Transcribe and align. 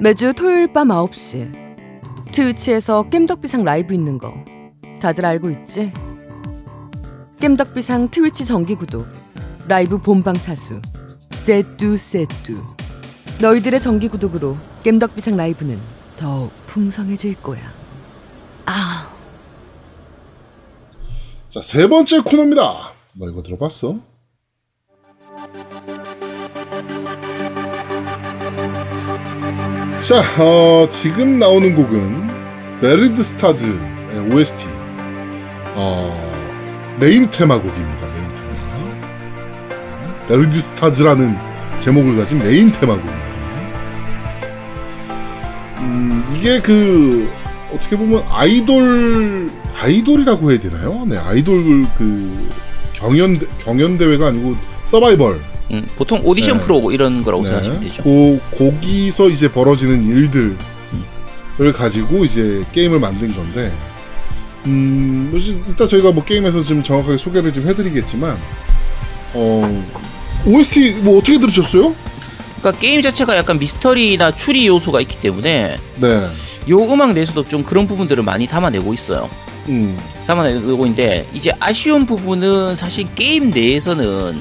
매주 0.00 0.32
토요일 0.32 0.72
밤 0.72 0.88
9시 0.88 2.32
트위치에서 2.32 3.10
겜덕비상 3.10 3.64
라이브 3.64 3.92
있는 3.92 4.16
거 4.16 4.32
다들 4.98 5.26
알고 5.26 5.50
있지? 5.50 5.92
겜덕비상 7.38 8.10
트위치 8.10 8.46
정기 8.46 8.74
구독 8.76 9.06
라이브 9.68 9.98
본방 9.98 10.36
사수 10.36 10.80
세뚜 11.32 11.98
세뚜 11.98 12.54
너희들의 13.42 13.78
정기 13.78 14.08
구독으로 14.08 14.56
겜덕비상 14.84 15.36
라이브는 15.36 15.78
더욱 16.16 16.50
풍성해질 16.66 17.42
거야 17.42 17.60
아 18.64 19.14
자, 21.50 21.60
세 21.60 21.88
번째 21.88 22.20
코너입니다. 22.20 22.92
너 23.16 23.28
이거 23.28 23.42
들어봤어? 23.42 23.98
자, 30.00 30.22
어, 30.38 30.86
지금 30.88 31.38
나오는 31.38 31.74
곡은 31.74 32.80
베리드 32.80 33.22
스타즈의 33.22 33.78
OST 34.32 34.66
어, 35.74 36.96
메인 36.98 37.28
테마곡입니다. 37.30 38.06
메인 38.06 38.34
테마. 38.34 40.26
베리드 40.28 40.58
스타즈라는 40.58 41.36
제목을 41.80 42.16
가진 42.16 42.38
메인 42.38 42.72
테마곡입니다. 42.72 43.30
음, 45.80 46.34
이게 46.34 46.60
그 46.62 47.30
어떻게 47.72 47.96
보면 47.96 48.24
아이돌 48.28 49.50
아이돌이라고 49.78 50.50
해야 50.50 50.58
되나요? 50.58 51.04
네, 51.06 51.18
아이돌 51.18 51.84
그 51.98 52.48
경연 52.94 53.38
경연 53.58 53.98
대회가 53.98 54.28
아니고 54.28 54.56
서바이벌 54.84 55.49
음, 55.70 55.86
보통 55.96 56.20
오디션 56.24 56.58
네. 56.58 56.64
프로 56.64 56.80
뭐 56.80 56.92
이런 56.92 57.22
거라고 57.22 57.42
네. 57.42 57.48
생각하시면 57.48 57.80
되죠. 57.80 58.02
고, 58.02 58.40
거기서 58.56 59.28
이제 59.28 59.50
벌어지는 59.50 60.06
일들을 60.06 60.56
가지고 61.72 62.24
이제 62.24 62.64
게임을 62.72 62.98
만든 62.98 63.34
건데, 63.34 63.72
음, 64.66 65.32
이따 65.68 65.86
저희가 65.86 66.12
뭐 66.12 66.24
게임에서 66.24 66.62
좀 66.62 66.82
정확하게 66.82 67.16
소개를 67.18 67.52
좀 67.52 67.68
해드리겠지만, 67.68 68.36
어, 69.34 69.84
OST 70.46 70.92
뭐 71.02 71.18
어떻게 71.18 71.38
들으셨어요? 71.38 71.94
그러니까 72.60 72.80
게임 72.80 73.00
자체가 73.00 73.36
약간 73.36 73.58
미스터리나 73.58 74.34
추리 74.34 74.66
요소가 74.66 75.00
있기 75.00 75.20
때문에 75.20 75.78
네, 75.96 76.26
요 76.68 76.78
음악 76.92 77.12
내에서도 77.12 77.48
좀 77.48 77.62
그런 77.64 77.86
부분들을 77.86 78.22
많이 78.22 78.46
담아내고 78.46 78.92
있어요. 78.92 79.30
음, 79.68 79.98
담아내고 80.26 80.84
있는데 80.86 81.26
이제 81.32 81.52
아쉬운 81.60 82.06
부분은 82.06 82.76
사실 82.76 83.06
게임 83.14 83.50
내에서는 83.50 84.40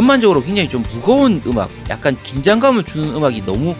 전반적으로 0.00 0.42
굉장히 0.42 0.68
좀 0.68 0.84
무거운 0.92 1.40
음악, 1.46 1.70
약간 1.88 2.14
긴장감을 2.22 2.84
주는 2.84 3.14
음악이 3.14 3.46
너무 3.46 3.74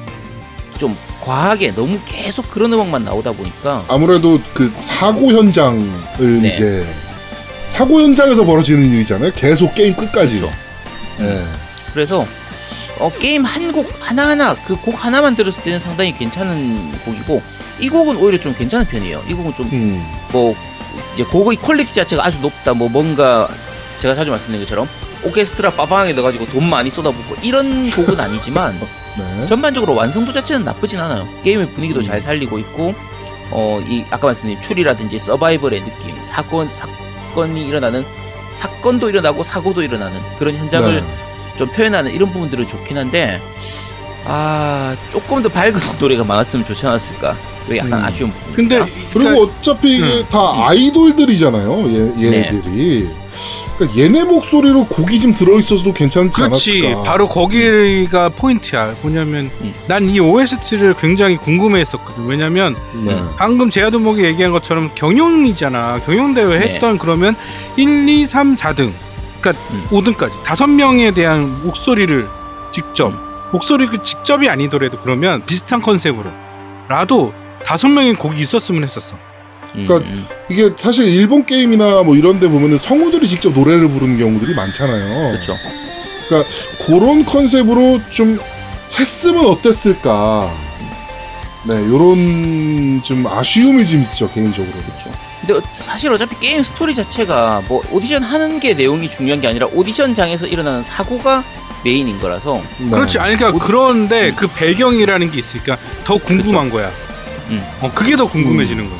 좀 0.78 0.96
과하게 1.20 1.74
너무 1.74 2.00
계속 2.06 2.50
그런 2.50 2.72
음악만 2.72 3.04
나오다 3.04 3.32
보니까 3.32 3.84
아무래도 3.86 4.40
그 4.54 4.66
사고 4.66 5.30
현장을 5.30 6.40
네. 6.40 6.48
이제 6.48 6.86
사고 7.66 8.00
현장에서 8.00 8.46
벌어지는 8.46 8.90
일이잖아요. 8.92 9.32
계속 9.36 9.74
게임 9.74 9.94
끝까지. 9.94 10.38
그렇죠. 10.38 10.56
네. 11.18 11.44
그래서 11.92 12.26
어, 12.98 13.12
게임 13.18 13.44
한 13.44 13.70
곡 13.70 13.86
하나하나 14.00 14.54
그 14.64 14.74
곡 14.76 15.04
하나만 15.04 15.36
들었을 15.36 15.62
때는 15.64 15.78
상당히 15.78 16.16
괜찮은 16.16 16.92
곡이고 17.04 17.42
이 17.78 17.90
곡은 17.90 18.16
오히려 18.16 18.40
좀 18.40 18.54
괜찮은 18.54 18.86
편이에요. 18.86 19.22
이 19.28 19.34
곡은 19.34 19.54
좀 19.54 19.68
음, 19.70 20.02
뭐 20.32 20.56
이제 21.12 21.24
곡의 21.24 21.58
퀄리티 21.58 21.92
자체가 21.94 22.24
아주 22.24 22.40
높다 22.40 22.72
뭐 22.72 22.88
뭔가 22.88 23.50
제가 23.98 24.14
자주 24.14 24.30
말씀드린 24.30 24.62
것처럼 24.62 24.88
오케스트라 25.24 25.70
빠방하게 25.72 26.12
넣어가지고 26.12 26.46
돈 26.46 26.68
많이 26.68 26.90
쏟아붓고 26.90 27.36
이런 27.42 27.90
곡은 27.90 28.18
아니지만 28.18 28.78
네. 29.18 29.46
전반적으로 29.46 29.94
완성도 29.94 30.32
자체는 30.32 30.64
나쁘진 30.64 31.00
않아요 31.00 31.26
게임의 31.42 31.70
분위기도 31.70 32.00
음. 32.00 32.04
잘 32.04 32.20
살리고 32.20 32.58
있고 32.58 32.94
어 33.50 33.80
이 33.88 34.04
아까 34.10 34.26
말씀드린 34.26 34.60
추리라든지 34.60 35.18
서바이벌의 35.18 35.84
느낌 35.84 36.22
사건 36.22 36.68
사건이 36.72 37.66
일어나는 37.66 38.04
사건도 38.54 39.08
일어나고 39.08 39.42
사고도 39.42 39.82
일어나는 39.82 40.20
그런 40.38 40.54
현장을 40.56 40.94
네. 40.94 41.04
좀 41.56 41.68
표현하는 41.68 42.12
이런 42.14 42.32
부분들은 42.32 42.66
좋긴 42.66 42.98
한데 42.98 43.40
아 44.24 44.96
조금 45.10 45.42
더 45.42 45.48
밝은 45.48 45.74
노래가 46.00 46.24
많았으면 46.24 46.64
좋지 46.66 46.86
않았을까 46.86 47.36
이게 47.66 47.78
약간 47.78 48.00
음. 48.00 48.04
아쉬운 48.04 48.30
부분 48.30 48.54
근데 48.54 48.82
그리고 49.12 49.42
어차피 49.44 49.96
이게 49.98 50.18
음. 50.20 50.24
다 50.30 50.38
아이돌들이잖아요. 50.68 51.88
얘, 51.92 52.24
얘네들이. 52.26 53.08
그러니까 53.76 53.98
얘네 54.00 54.24
목소리로 54.24 54.86
곡이 54.86 55.20
좀 55.20 55.34
들어있어서도 55.34 55.92
괜찮지 55.92 56.40
그렇지 56.40 56.82
않았을까. 56.84 57.02
바로 57.02 57.28
거기가 57.28 58.28
포인트야 58.30 58.96
뭐냐면 59.02 59.50
음. 59.60 59.74
난이 59.88 60.18
OST를 60.20 60.94
굉장히 60.96 61.36
궁금해했었거든 61.36 62.26
왜냐면 62.26 62.76
네. 63.04 63.20
방금 63.36 63.70
제아도목이 63.70 64.24
얘기한 64.24 64.52
것처럼 64.52 64.90
경영이잖아 64.94 66.02
경영 66.04 66.34
대회 66.34 66.58
네. 66.58 66.74
했던 66.74 66.98
그러면 66.98 67.36
1, 67.76 68.08
2, 68.08 68.26
3, 68.26 68.54
4등 68.54 68.92
그러니까 69.40 69.64
음. 69.70 69.86
5등까지 69.90 70.42
다섯 70.42 70.66
명에 70.66 71.10
대한 71.10 71.62
목소리를 71.64 72.26
직접 72.72 73.12
목소리 73.52 73.86
그 73.86 74.02
직접이 74.02 74.48
아니더라도 74.48 74.98
그러면 75.00 75.44
비슷한 75.46 75.80
컨셉으로 75.80 76.30
라도 76.88 77.32
다섯 77.64 77.88
명의 77.88 78.14
곡이 78.14 78.40
있었으면 78.40 78.84
했었어 78.84 79.16
음, 79.16 79.20
그러니까 79.84 80.10
음. 80.10 80.26
이게 80.48 80.70
사실 80.76 81.06
일본 81.06 81.44
게임이나 81.44 82.02
뭐 82.02 82.16
이런 82.16 82.40
데 82.40 82.48
보면은 82.48 82.78
성우들이 82.78 83.26
직접 83.26 83.52
노래를 83.52 83.88
부르는 83.88 84.18
경우들이 84.18 84.54
많잖아요. 84.54 85.30
그렇죠 85.32 85.56
그런 86.86 87.24
컨셉으로 87.24 88.00
좀 88.10 88.38
했으면 88.98 89.46
어땠을까. 89.46 90.52
네, 91.64 91.74
요런 91.74 93.02
좀 93.04 93.26
아쉬움이 93.26 93.84
좀 93.84 94.00
있죠, 94.02 94.30
개인적으로. 94.30 94.72
그렇죠. 94.72 95.10
근데 95.40 95.54
어- 95.54 95.62
사실 95.74 96.12
어차피 96.12 96.38
게임 96.38 96.62
스토리 96.62 96.94
자체가 96.94 97.64
뭐 97.68 97.82
오디션 97.90 98.22
하는 98.22 98.60
게 98.60 98.74
내용이 98.74 99.10
중요한 99.10 99.40
게 99.40 99.48
아니라 99.48 99.66
오디션장에서 99.72 100.46
일어나는 100.46 100.82
사고가 100.82 101.44
메인인 101.84 102.18
거라서 102.20 102.62
네. 102.78 102.90
그렇지 102.90 103.18
아니 103.18 103.36
그러니까 103.36 103.64
그런데 103.64 104.32
그 104.34 104.48
배경이라는 104.48 105.30
게 105.30 105.38
있으니까 105.38 105.76
더 106.04 106.16
궁금한 106.18 106.70
거야 106.70 106.90
음. 107.50 107.62
어, 107.80 107.90
그게 107.94 108.16
더 108.16 108.26
궁금해지는 108.26 108.88
거야 108.88 108.98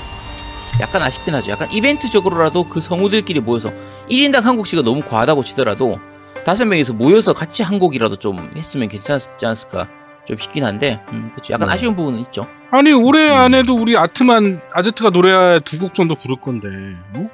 약간 0.80 1.02
아쉽긴 1.02 1.34
하죠. 1.36 1.50
약간 1.52 1.70
이벤트적으로라도 1.72 2.64
그 2.64 2.80
성우들끼리 2.80 3.40
모여서 3.40 3.72
1인당 4.10 4.42
한 4.42 4.56
곡씩은 4.56 4.84
너무 4.84 5.00
과하다고 5.02 5.42
치더라도 5.42 5.98
다섯 6.44 6.64
명이서 6.66 6.92
모여서 6.92 7.32
같이 7.32 7.62
한 7.62 7.78
곡이라도 7.78 8.16
좀 8.16 8.50
했으면 8.56 8.88
괜찮지 8.88 9.30
않았을까 9.42 9.88
좀 10.26 10.36
싶긴 10.38 10.64
한데 10.64 11.00
음, 11.12 11.30
그렇죠. 11.32 11.52
약간 11.54 11.68
네. 11.68 11.74
아쉬운 11.74 11.96
부분은 11.96 12.18
있죠. 12.20 12.46
아니 12.70 12.92
올해 12.92 13.28
음. 13.30 13.34
안에도 13.36 13.74
우리 13.74 13.96
아트만 13.96 14.60
아제트가 14.72 15.10
노래 15.10 15.60
두 15.60 15.78
곡 15.78 15.94
정도 15.94 16.14
부를 16.14 16.36
건데 16.40 16.68
어? 17.14 17.28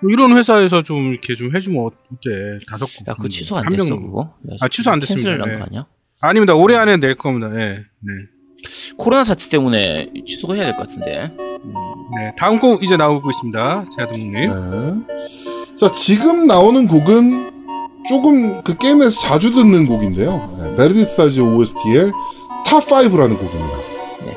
뭐 0.00 0.10
이런 0.10 0.36
회사에서 0.36 0.82
좀 0.82 1.12
이렇게 1.12 1.34
좀 1.34 1.54
해주면 1.54 1.84
어때 1.86 2.58
다섯 2.68 2.86
곡 2.86 3.08
야, 3.08 3.12
그거 3.14 3.22
정도. 3.24 3.28
취소 3.28 3.56
안한 3.56 3.70
됐어 3.72 3.94
명. 3.94 4.02
그거? 4.04 4.34
아, 4.60 4.68
취소 4.68 4.90
안 4.90 4.98
됐습니다. 5.00 5.30
cancel 5.30 5.38
난거 5.38 5.56
네. 5.58 5.62
아니야? 5.70 5.86
아닙니다 6.20 6.54
올해 6.54 6.76
안에 6.76 6.96
낼 6.96 7.14
겁니다 7.14 7.48
예 7.54 7.58
네. 8.00 8.12
코로나 8.96 9.22
사태 9.24 9.48
때문에 9.48 10.10
취소가 10.26 10.54
해야 10.54 10.64
될 10.66 10.76
것 10.76 10.88
같은데. 10.88 11.30
음, 11.64 11.74
네 12.16 12.32
다음 12.36 12.58
곡 12.58 12.82
이제 12.82 12.96
나오고 12.96 13.30
있습니다 13.30 13.84
제아동님 13.96 14.32
네. 14.32 14.48
자, 15.78 15.88
지금 15.92 16.48
나오는 16.48 16.88
곡은 16.88 17.52
조금 18.08 18.64
그 18.64 18.76
게임에서 18.76 19.20
자주 19.20 19.54
듣는 19.54 19.86
곡인데요. 19.86 20.50
네, 20.58 20.70
베리드 20.76 21.04
스타즈 21.04 21.38
OST의 21.38 22.10
탑5라는 22.66 23.38
곡입니다. 23.38 23.76
네. 24.26 24.34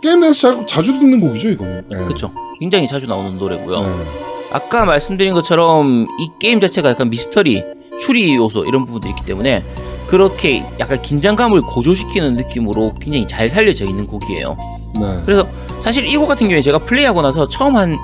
게임 0.00 0.20
내에서 0.20 0.54
자, 0.60 0.66
자주 0.66 0.92
듣는 1.00 1.20
곡이죠, 1.20 1.48
이거는. 1.50 1.88
네. 1.88 1.96
그렇죠. 2.04 2.32
굉장히 2.60 2.86
자주 2.86 3.08
나오는 3.08 3.36
노래고요. 3.38 3.80
네. 3.80 3.88
아까 4.52 4.84
말씀드린 4.84 5.34
것처럼 5.34 6.06
이 6.20 6.30
게임 6.38 6.60
자체가 6.60 6.90
약간 6.90 7.10
미스터리, 7.10 7.64
추리 7.98 8.36
요소 8.36 8.66
이런 8.66 8.86
부분들이 8.86 9.10
있기 9.10 9.24
때문에 9.24 9.64
그렇게 10.06 10.64
약간 10.78 11.00
긴장감을 11.02 11.60
고조시키는 11.62 12.36
느낌으로 12.36 12.94
굉장히 13.00 13.26
잘 13.26 13.48
살려져 13.48 13.84
있는 13.84 14.06
곡이에요. 14.06 14.56
네. 15.00 15.20
그래서 15.24 15.46
사실 15.80 16.06
이 16.06 16.16
곡 16.16 16.26
같은 16.28 16.46
경우에 16.48 16.62
제가 16.62 16.78
플레이하고 16.78 17.22
나서 17.22 17.48
처음 17.48 17.76
한 17.76 17.96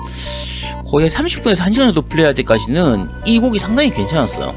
거의 0.89 1.09
30분에서 1.09 1.57
1시간 1.57 1.75
정도 1.85 2.01
플레이할 2.03 2.35
때까지는 2.35 3.09
이 3.25 3.39
곡이 3.39 3.57
상당히 3.57 3.89
괜찮았어요. 3.89 4.53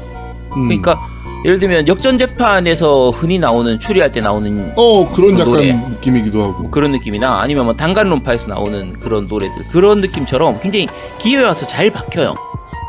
음. 0.55 0.67
그러니까 0.67 0.99
예를 1.45 1.59
들면 1.59 1.87
역전 1.87 2.17
재판에서 2.17 3.11
흔히 3.11 3.39
나오는 3.39 3.79
추리할 3.79 4.11
때 4.11 4.19
나오는 4.19 4.73
어, 4.75 5.09
그런 5.11 5.35
그 5.35 5.39
약간 5.39 5.53
노래. 5.53 5.73
느낌이기도 5.73 6.43
하고. 6.43 6.69
그런 6.69 6.91
느낌이나 6.91 7.39
아니면 7.41 7.65
뭐 7.65 7.75
단간론파에서 7.75 8.49
나오는 8.49 8.93
그런 8.99 9.27
노래들 9.27 9.67
그런 9.71 10.01
느낌처럼 10.01 10.59
굉장히 10.59 10.87
기회에 11.19 11.43
와서 11.43 11.65
잘 11.65 11.89
박혀요. 11.91 12.35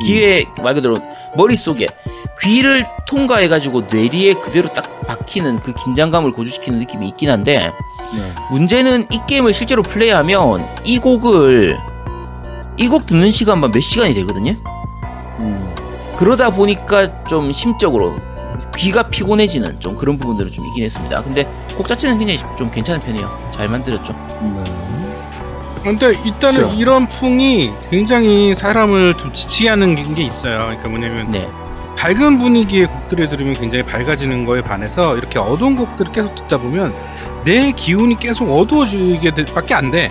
기회 0.04 0.44
말 0.62 0.74
그대로 0.74 0.98
머릿속에 1.36 1.86
귀를 2.40 2.86
통과해 3.06 3.48
가지고 3.48 3.82
뇌리에 3.90 4.34
그대로 4.34 4.72
딱 4.72 5.06
박히는 5.06 5.60
그 5.60 5.72
긴장감을 5.74 6.32
고조시키는 6.32 6.78
느낌이 6.80 7.08
있긴 7.08 7.30
한데 7.30 7.70
네. 8.14 8.32
문제는 8.50 9.06
이 9.10 9.20
게임을 9.26 9.52
실제로 9.52 9.82
플레이하면 9.82 10.66
이 10.84 10.98
곡을 10.98 11.76
이 12.78 12.86
곡 12.88 13.06
듣는 13.06 13.32
시간만 13.32 13.72
몇 13.72 13.80
시간이 13.80 14.14
되거든요. 14.14 14.52
음. 15.40 15.74
그러다 16.16 16.50
보니까 16.50 17.24
좀 17.24 17.50
심적으로 17.52 18.14
귀가 18.76 19.02
피곤해지는 19.08 19.80
좀 19.80 19.96
그런 19.96 20.16
부분들은 20.16 20.52
좀 20.52 20.64
있긴 20.66 20.84
했습니다. 20.84 21.22
근데 21.22 21.44
곡 21.76 21.88
자체는 21.88 22.18
굉장히 22.18 22.56
좀 22.56 22.70
괜찮은 22.70 23.00
편이에요. 23.00 23.50
잘 23.52 23.68
만들었죠. 23.68 24.12
네. 24.40 24.87
근데 25.82 26.08
일단은 26.24 26.52
진짜. 26.54 26.74
이런 26.74 27.08
풍이 27.08 27.70
굉장히 27.90 28.54
사람을 28.54 29.14
좀 29.14 29.32
지치게 29.32 29.68
하는 29.68 30.14
게 30.14 30.22
있어요. 30.22 30.58
그러니까 30.58 30.88
뭐냐면 30.88 31.30
네. 31.32 31.48
밝은 31.96 32.38
분위기의 32.38 32.86
곡들을 32.86 33.28
들으면 33.28 33.54
굉장히 33.54 33.82
밝아지는 33.84 34.44
거에 34.44 34.62
반해서 34.62 35.16
이렇게 35.16 35.38
어두운 35.38 35.76
곡들을 35.76 36.12
계속 36.12 36.34
듣다 36.34 36.58
보면 36.58 36.94
내 37.44 37.72
기운이 37.72 38.18
계속 38.20 38.48
어두워지게 38.50 39.34
될- 39.34 39.46
밖에 39.46 39.74
안 39.74 39.90
돼. 39.90 40.10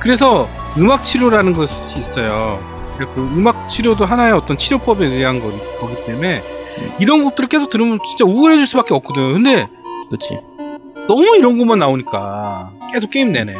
그래서 0.00 0.48
음악 0.76 1.02
치료라는 1.04 1.52
것이 1.54 1.98
있어요. 1.98 2.60
그 2.98 3.06
음악 3.36 3.68
치료도 3.68 4.04
하나의 4.04 4.32
어떤 4.32 4.58
치료법에 4.58 5.06
의한 5.06 5.40
거, 5.40 5.50
거기 5.80 6.04
때문에 6.04 6.42
이런 6.98 7.22
곡들을 7.24 7.48
계속 7.48 7.70
들으면 7.70 7.98
진짜 8.06 8.24
우울해질 8.24 8.66
수밖에 8.66 8.94
없거든. 8.94 9.32
근데 9.34 9.66
그렇지. 10.08 10.38
너무 11.08 11.36
이런 11.36 11.56
것만 11.58 11.78
나오니까 11.78 12.70
계속 12.92 13.10
게임 13.10 13.32
내내. 13.32 13.54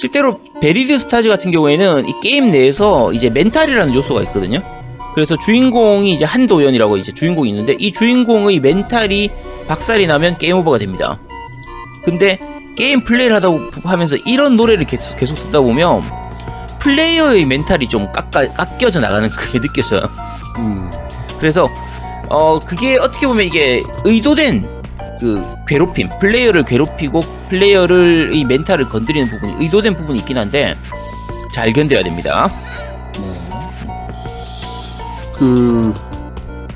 실제로 0.00 0.40
베리드 0.60 0.98
스타즈 0.98 1.28
같은 1.28 1.50
경우에는 1.50 2.08
이 2.08 2.12
게임 2.22 2.50
내에서 2.50 3.12
이제 3.12 3.30
멘탈이라는 3.30 3.94
요소가 3.94 4.22
있거든요. 4.22 4.60
그래서 5.14 5.36
주인공이 5.36 6.12
이제 6.12 6.24
한도연이라고 6.24 6.96
이제 6.98 7.12
주인공이 7.12 7.48
있는데 7.50 7.74
이 7.78 7.92
주인공의 7.92 8.60
멘탈이 8.60 9.30
박살이 9.66 10.06
나면 10.06 10.38
게임 10.38 10.58
오버가 10.58 10.78
됩니다. 10.78 11.18
근데 12.04 12.38
게임 12.76 13.02
플레이를 13.02 13.34
하다 13.36 13.48
보- 13.50 13.70
하면서 13.88 14.16
이런 14.24 14.56
노래를 14.56 14.84
계속, 14.86 15.16
계속 15.18 15.34
듣다 15.34 15.60
보면 15.60 16.04
플레이어의 16.78 17.44
멘탈이 17.44 17.88
좀 17.88 18.10
깎아, 18.12 18.48
깎여져 18.52 19.00
나가는 19.00 19.28
그게 19.30 19.58
느껴져요. 19.60 20.02
음. 20.58 20.88
그래서 21.40 21.68
어 22.28 22.60
그게 22.60 22.96
어떻게 22.98 23.26
보면 23.26 23.46
이게 23.46 23.82
의도된 24.04 24.77
그 25.18 25.44
괴롭힘 25.66 26.08
플레이어를 26.20 26.64
괴롭히고 26.64 27.20
플레이어를 27.48 28.30
이 28.34 28.44
멘탈을 28.44 28.88
건드리는 28.88 29.28
부분이 29.30 29.54
의도된 29.64 29.96
부분이 29.96 30.20
있긴 30.20 30.38
한데 30.38 30.76
잘 31.52 31.72
견뎌야 31.72 32.02
됩니다. 32.04 32.48
네. 33.14 33.58
그 35.38 35.94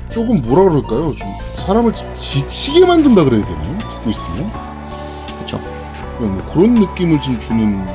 조금 0.09 0.41
뭐라 0.41 0.63
그럴까요? 0.69 1.13
좀 1.15 1.27
사람을 1.55 1.93
좀 1.93 2.07
지치게 2.15 2.85
만든다 2.85 3.23
그래야 3.23 3.43
되나요? 3.45 3.77
듣고 3.79 4.09
있으면 4.09 4.49
그렇죠. 5.37 5.57
뭐 6.19 6.37
그런 6.53 6.73
느낌을 6.75 7.21
좀 7.21 7.39
주는 7.39 7.85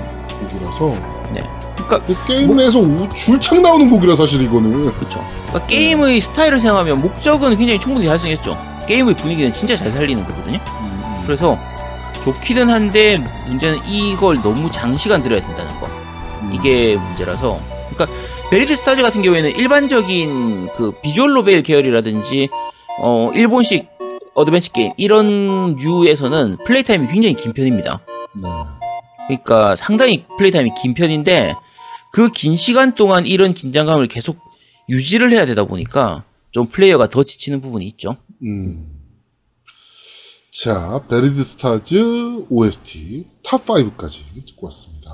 곡이라서 0.41 0.97
네. 1.35 1.43
그러니까 1.77 2.01
그 2.07 2.17
게임 2.27 2.57
내에서 2.57 2.79
우- 2.81 3.09
줄창 3.15 3.63
나오는 3.63 3.89
곡이라 3.91 4.17
사실 4.17 4.41
이거는 4.43 4.93
그렇죠. 4.95 5.23
그러니까 5.49 5.67
게임의 5.67 6.21
스타일을 6.21 6.59
생각하면 6.61 7.01
목적은 7.03 7.57
굉장히 7.57 7.79
충분히 7.79 8.07
달성했죠. 8.07 8.57
게임의 8.89 9.15
분위기는 9.17 9.53
진짜 9.53 9.77
잘 9.77 9.91
살리는 9.93 10.25
거거든요. 10.27 10.59
음, 10.81 11.23
그래서 11.25 11.59
좋기는 12.23 12.69
한데 12.71 13.19
문제는 13.47 13.79
이걸 13.87 14.41
너무 14.43 14.71
장시간 14.71 15.23
들어야 15.23 15.41
된다는 15.41 15.79
거. 15.79 15.87
음. 15.87 16.53
이게 16.55 16.97
문제라서 16.97 17.61
그러니까 17.91 18.19
베리드 18.51 18.75
스타즈 18.77 19.03
같은 19.03 19.23
경우에는 19.23 19.51
일반적인 19.57 20.69
그 20.75 20.93
visual 21.03 21.33
novel 21.35 21.63
계열이라든지 21.63 22.49
어 23.01 23.31
일본식 23.35 23.87
어드벤처 24.35 24.73
게임 24.73 24.93
이런 24.97 25.77
류에서는 25.77 26.59
play 26.65 26.83
time이 26.83 27.07
굉장히 27.09 27.35
긴 27.35 27.53
편입니다. 27.53 28.01
네. 28.35 28.49
그러니까 29.27 29.77
상당히 29.77 30.25
play 30.39 30.51
time이 30.51 30.71
긴 30.81 30.95
편인데 30.95 31.55
그 32.13 32.31
긴 32.31 32.57
시간 32.57 32.95
동안 32.95 33.27
이런 33.27 33.53
긴장감을 33.53 34.09
계속 34.09 34.39
유지를 34.89 35.31
해야 35.33 35.45
되다 35.45 35.65
보니까 35.65 36.25
좀 36.51 36.67
플레이어가 36.67 37.09
더 37.09 37.23
지치는 37.23 37.61
부분이 37.61 37.85
있죠. 37.89 38.17
음. 38.43 38.95
자, 40.53 41.05
베리드 41.09 41.43
스타즈 41.43 42.47
OST 42.49 43.27
탑 43.45 43.65
5까지 43.65 44.21
듣고 44.47 44.67
왔습니다. 44.67 45.11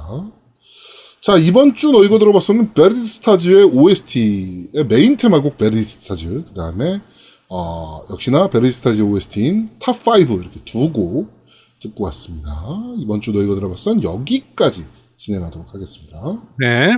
자, 1.20 1.36
이번 1.38 1.74
주 1.74 1.90
저희가 1.90 2.18
들어봤었는 2.18 2.74
베리드 2.74 3.04
스타즈의 3.06 3.64
OST의 3.64 4.84
메인 4.88 5.16
테마곡 5.16 5.58
베리드 5.58 5.82
스타즈, 5.82 6.44
그 6.48 6.54
다음에, 6.54 7.00
어, 7.48 8.02
역시나 8.10 8.48
베리드 8.48 8.72
스타즈 8.72 9.00
OST인 9.02 9.70
탑5 9.78 10.40
이렇게 10.40 10.60
두 10.64 10.90
곡 10.92 11.42
듣고 11.80 12.04
왔습니다. 12.04 12.50
이번 12.98 13.20
주 13.20 13.32
너희가 13.32 13.54
들어봤던 13.54 14.02
여기까지 14.02 14.86
진행하도록 15.16 15.74
하겠습니다. 15.74 16.42
네. 16.58 16.96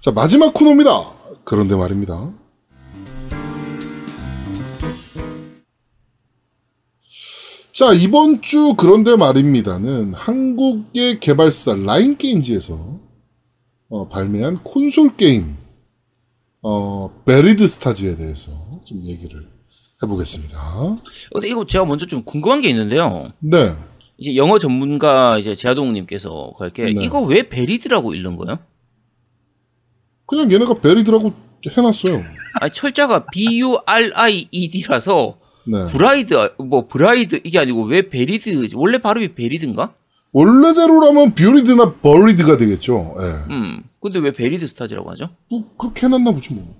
자, 0.00 0.10
마지막 0.10 0.54
코너입니다. 0.54 1.12
그런데 1.44 1.76
말입니다. 1.76 2.32
자, 7.70 7.92
이번 7.92 8.40
주 8.40 8.74
그런데 8.78 9.14
말입니다는 9.14 10.14
한국의 10.14 11.20
개발사 11.20 11.74
라인게임즈에서 11.74 12.98
어, 13.90 14.08
발매한 14.08 14.62
콘솔 14.62 15.18
게임 15.18 15.58
어, 16.62 17.10
베리드 17.26 17.66
스타즈에 17.66 18.16
대해서 18.16 18.52
좀 18.84 19.02
얘기를 19.02 19.46
해보겠습니다. 20.02 20.96
근데 21.30 21.48
이거 21.48 21.66
제가 21.66 21.84
먼저 21.84 22.06
좀 22.06 22.22
궁금한 22.24 22.62
게 22.62 22.70
있는데요. 22.70 23.32
네. 23.40 23.74
이제 24.16 24.34
영어 24.36 24.58
전문가 24.58 25.36
이제 25.38 25.54
제아동님께서 25.54 26.54
그렇게 26.56 26.84
네. 26.84 26.92
이거 27.02 27.20
왜 27.20 27.42
베리드라고 27.50 28.14
읽는 28.14 28.36
거예요? 28.36 28.58
그냥 30.30 30.50
얘네가 30.50 30.74
베리드라고 30.74 31.32
해놨어요. 31.76 32.22
아니 32.62 32.72
철자가 32.72 33.26
B 33.26 33.60
U 33.60 33.76
R 33.84 34.12
I 34.14 34.46
E 34.50 34.70
D라서 34.70 35.38
네. 35.66 35.84
브라이드 35.86 36.54
뭐 36.58 36.86
브라이드 36.86 37.40
이게 37.44 37.58
아니고 37.58 37.82
왜 37.84 38.08
베리드 38.08 38.68
원래 38.74 38.98
발음이 38.98 39.34
베리드인가? 39.34 39.92
원래대로라면 40.32 41.34
뷰리드나 41.34 41.94
버리드가 41.94 42.56
되겠죠. 42.56 43.14
예. 43.18 43.52
음. 43.52 43.82
근데 44.00 44.20
왜 44.20 44.30
베리드 44.30 44.64
스타즈라고 44.68 45.10
하죠? 45.10 45.30
뭐 45.50 45.64
그렇게 45.76 46.06
해놨나 46.06 46.30
보지 46.30 46.54
뭐. 46.54 46.76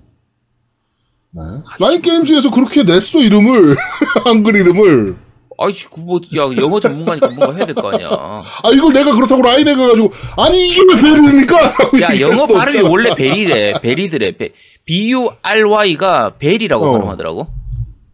네. 1.31 1.41
라인 1.79 2.01
게임즈에서 2.01 2.51
그렇게 2.51 2.83
냈어 2.83 3.19
이름을 3.19 3.75
한글 4.23 4.55
이름을. 4.55 5.17
아이 5.63 5.73
그뭐야 5.73 6.57
영어 6.57 6.79
전문가니까 6.79 7.27
뭔가 7.29 7.55
해야 7.55 7.65
될 7.65 7.75
거 7.75 7.89
아니야. 7.91 8.09
아 8.11 8.69
이걸 8.73 8.93
내가 8.93 9.13
그렇다고 9.13 9.41
라인에 9.41 9.75
가가지고 9.75 10.11
아니 10.37 10.67
이게 10.67 10.81
왜 10.89 10.95
베리드입니까? 11.01 11.61
라고 11.77 11.99
야 12.01 12.19
영어 12.19 12.47
수 12.47 12.53
발음이. 12.53 12.89
원래 12.89 13.13
베리래 13.15 13.73
베리드래 13.81 14.37
베, 14.37 14.49
B 14.85 15.11
U 15.11 15.29
R 15.41 15.69
Y가 15.69 16.33
베리라고 16.39 16.85
어. 16.85 16.91
발음하더라고. 16.93 17.47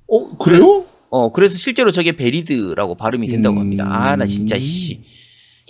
어 0.09 0.37
그래요? 0.37 0.85
어 1.09 1.31
그래서 1.31 1.57
실제로 1.57 1.91
저게 1.91 2.11
베리드라고 2.13 2.95
발음이 2.95 3.27
된다고 3.27 3.55
음. 3.57 3.61
합니다. 3.61 3.85
아나 3.89 4.25
진짜 4.25 4.59
씨. 4.59 5.01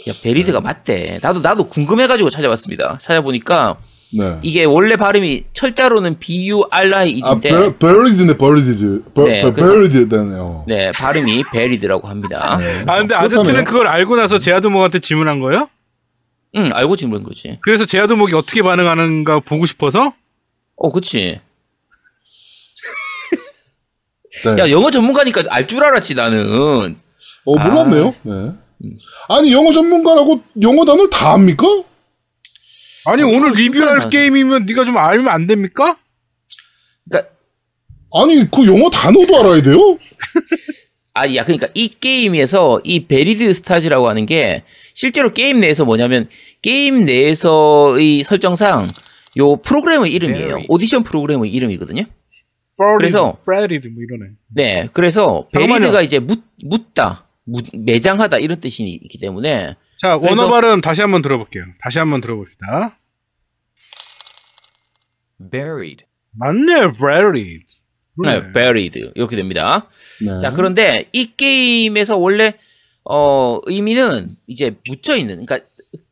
야 0.07 0.13
베리드가 0.23 0.61
맞대. 0.61 1.19
나도 1.21 1.41
나도 1.41 1.67
궁금해가지고 1.67 2.29
찾아봤습니다. 2.29 2.97
찾아보니까 3.01 3.77
네. 4.13 4.39
이게 4.41 4.63
원래 4.63 4.95
발음이 4.95 5.45
철자로는 5.53 6.17
B 6.19 6.49
U 6.49 6.63
R 6.71 6.95
I 6.95 7.21
아 7.23 7.31
E인데 7.31 7.49
베, 7.49 7.77
베리드네 7.77 8.37
베리드. 8.37 9.03
네, 9.15 9.41
베, 9.41 9.53
베리드네요. 9.53 10.63
네 10.67 10.91
발음이 10.91 11.43
베리드라고 11.51 12.07
합니다. 12.07 12.57
네. 12.57 12.83
아 12.87 12.99
근데. 12.99 13.15
아제트는 13.15 13.65
그걸 13.65 13.87
알고 13.87 14.15
나서 14.15 14.39
제아도목한테 14.39 14.99
질문한 14.99 15.39
거예요? 15.41 15.67
응 16.55 16.71
알고 16.73 16.95
그런 16.95 17.23
거지. 17.23 17.57
그래서 17.61 17.85
제아도목이 17.85 18.33
어떻게 18.33 18.61
반응하는가 18.61 19.41
보고 19.41 19.65
싶어서? 19.65 20.13
어 20.77 20.91
그치. 20.91 21.41
네. 24.45 24.51
야 24.59 24.69
영어 24.69 24.89
전문가니까 24.89 25.43
알 25.49 25.67
줄 25.67 25.83
알았지 25.83 26.15
나는. 26.15 26.95
어 27.45 27.57
몰랐네요. 27.57 28.07
아. 28.07 28.13
네. 28.23 28.51
아니 29.29 29.51
영어 29.51 29.71
전문가라고 29.71 30.41
영어 30.61 30.85
단어를 30.85 31.09
다 31.09 31.33
합니까? 31.33 31.65
아니 33.07 33.23
어, 33.23 33.27
오늘 33.27 33.53
리뷰할. 33.53 34.09
게임이면 34.09 34.65
네가 34.65 34.85
좀 34.85 34.97
알면 34.97 35.27
안 35.27 35.47
됩니까? 35.47 35.97
그러니까 37.09 37.31
아니 38.13 38.49
그 38.51 38.65
영어 38.67 38.89
단어도 38.89 39.39
알아야 39.39 39.61
돼요? 39.61 39.77
아, 41.13 41.33
야, 41.33 41.43
그러니까 41.43 41.67
이 41.73 41.87
게임에서 41.89 42.81
이 42.83 43.07
베리드 43.07 43.51
스타즈라고 43.53 44.07
하는 44.07 44.25
게 44.27 44.63
실제로 44.93 45.33
게임 45.33 45.59
내에서 45.61 45.83
뭐냐면 45.83 46.29
게임 46.61 47.05
내에서의 47.05 48.21
설정상 48.23 48.87
요 49.37 49.55
프로그램의 49.57 50.13
이름이에요. 50.13 50.63
오디션 50.67 51.03
프로그램의 51.03 51.51
이름이거든요. 51.51 52.03
그래서- 52.99 53.37
프레디드 53.43 53.87
뭐 53.87 54.03
이러네. 54.03 54.31
네, 54.53 54.87
그래서 54.93 55.47
잠깐만요. 55.51 55.79
buried가 55.79 56.01
이제 56.03 56.19
묻, 56.19 56.43
묻다, 56.63 57.27
묻, 57.45 57.65
매장하다 57.73 58.37
이런 58.37 58.59
뜻이 58.59 58.83
있기 58.83 59.17
때문에 59.17 59.75
자 59.97 60.17
그래서- 60.17 60.41
원어 60.41 60.49
발음 60.51 60.81
다시 60.81 61.01
한번 61.01 61.21
들어볼게요. 61.21 61.63
다시 61.81 61.99
한번 61.99 62.21
들어봅시다. 62.21 62.97
buried, 65.51 66.03
맞네, 66.31 66.91
buried. 66.93 67.65
네, 68.23 68.51
buried 68.51 69.11
이렇게 69.13 69.35
됩니다. 69.35 69.87
네. 70.25 70.39
자, 70.39 70.51
그런데 70.51 71.07
이 71.13 71.33
게임에서 71.37 72.17
원래 72.17 72.53
어 73.03 73.59
의미는 73.65 74.35
이제 74.47 74.75
묻혀 74.87 75.15
있는, 75.15 75.45
그러니까 75.45 75.59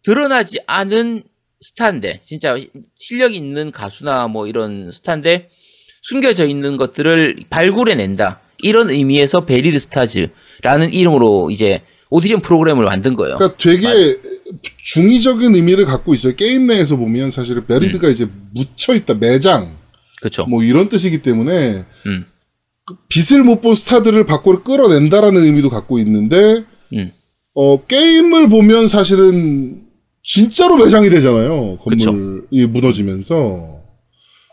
드러나지 0.04 0.60
않은 0.68 1.24
스타인데 1.60 2.22
진짜 2.24 2.56
실력 2.96 3.34
있는 3.34 3.72
가수나 3.72 4.27
뭐 4.27 4.46
이런 4.46 4.92
스타인데 4.92 5.50
숨겨져 6.04 6.46
있는 6.46 6.77
것들을 6.77 7.46
발굴해낸다. 7.50 8.39
이런 8.60 8.92
의미에서 8.92 9.46
베리드 9.46 9.80
스타즈라는 9.80 10.94
이름으로 10.94 11.50
이제 11.50 11.82
오디션 12.15 12.39
프로그램을 12.41 12.86
만든 12.86 13.15
거예요. 13.15 13.38
그러니까 13.38 13.57
되게 13.57 14.17
중의적인 14.86 15.53
의미를 15.53 15.86
갖고 15.86 16.13
있어요. 16.13 16.34
게임 16.36 16.67
내에서 16.67 16.95
보면 16.95 17.29
사실은 17.29 17.63
음. 17.63 17.67
buried가 17.67 18.07
이제 18.07 18.27
묻혀 18.53 18.93
있다 18.95 19.15
매장 19.15 19.75
그렇죠. 20.22 20.45
뭐 20.45 20.63
이런 20.63 20.88
뜻이기 20.88 21.22
때문에 21.22 21.84
음. 22.05 22.25
그 22.86 22.95
빛을 23.10 23.43
못 23.43 23.62
본 23.62 23.75
스타들을 23.75 24.25
밖으로 24.25 24.63
끌어낸다라는 24.63 25.43
의미도 25.43 25.69
갖고 25.69 26.00
있는데 26.00 26.63
음. 26.93 27.12
어 27.53 27.84
게임을 27.84 28.48
보면 28.48 28.88
사실은 28.88 29.81
진짜로 30.24 30.77
매장이 30.77 31.10
되잖아요. 31.10 31.77
건물이 31.77 32.65
무너지면서 32.67 33.81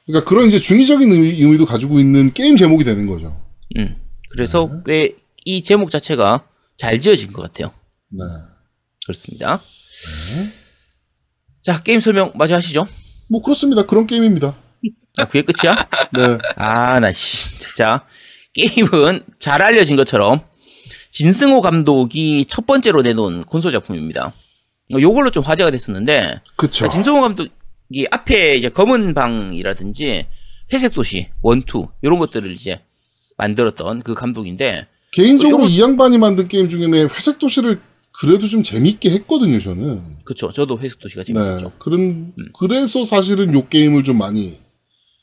그러니까 0.07 0.29
그런 0.29 0.49
이제 0.49 0.59
중의적인 0.59 1.13
의미, 1.13 1.29
의미도 1.41 1.65
가지고 1.67 2.01
있는 2.01 2.33
게임 2.33 2.57
제목이 2.57 2.83
되는 2.83 3.07
거죠. 3.07 3.41
음. 3.79 3.95
그래서 4.33 4.69
네. 4.85 5.13
꽤이 5.47 5.63
제목 5.63 5.91
자체가 5.91 6.45
잘 6.77 7.01
지어진 7.01 7.33
것 7.33 7.43
같아요. 7.43 7.73
네. 8.11 8.19
그렇습니다. 9.05 9.59
자, 11.63 11.83
게임 11.83 12.01
설명 12.01 12.33
마저 12.35 12.55
하시죠. 12.55 12.87
뭐 13.31 13.43
그렇습니다. 13.43 13.85
그런 13.85 14.07
게임입니다. 14.07 14.57
아, 15.19 15.25
그게 15.27 15.43
끝이야? 15.43 15.77
네. 16.13 16.39
아, 16.57 17.01
나, 17.01 17.13
씨. 17.13 17.59
자, 17.77 18.07
게임은 18.53 19.25
잘 19.39 19.63
알려진 19.63 19.97
것처럼 19.97 20.41
진승호 21.11 21.61
감독이 21.61 22.47
첫 22.49 22.67
번째로 22.67 23.03
내놓은 23.03 23.45
콘솔 23.45 23.73
작품입니다. 23.73 24.33
어, 24.93 25.01
요걸로 25.01 25.31
좀 25.31 25.43
화제가 25.43 25.71
됐었는데, 25.71 26.41
그쵸. 26.57 26.89
진승호 26.89 27.21
감독이 27.21 28.07
앞에 28.11 28.57
이제 28.57 28.69
검은 28.69 29.15
방이라든지 29.15 30.27
회색 30.73 30.93
도시, 30.95 31.29
원투, 31.43 31.89
이런 32.03 32.19
것들을 32.19 32.51
이제 32.51 32.81
만들었던 33.37 34.03
그 34.03 34.15
감독인데, 34.15 34.87
개인적으로 35.13 35.65
요거- 35.65 35.71
이 35.71 35.81
양반이 35.81 36.19
만든 36.19 36.49
게임 36.49 36.69
중에 36.69 36.87
회색 36.89 37.39
도시를 37.39 37.81
그래도 38.13 38.47
좀 38.47 38.63
재밌게 38.63 39.11
했거든요, 39.11 39.59
저는. 39.61 40.01
그쵸. 40.25 40.51
저도 40.53 40.79
회색 40.79 40.99
도시가 40.99 41.23
네. 41.23 41.33
재밌었죠. 41.33 41.73
그런, 41.79 42.33
그래서 42.59 43.05
사실은 43.05 43.55
요 43.55 43.67
게임을 43.69 44.05
좀 44.05 44.19
많이 44.19 44.55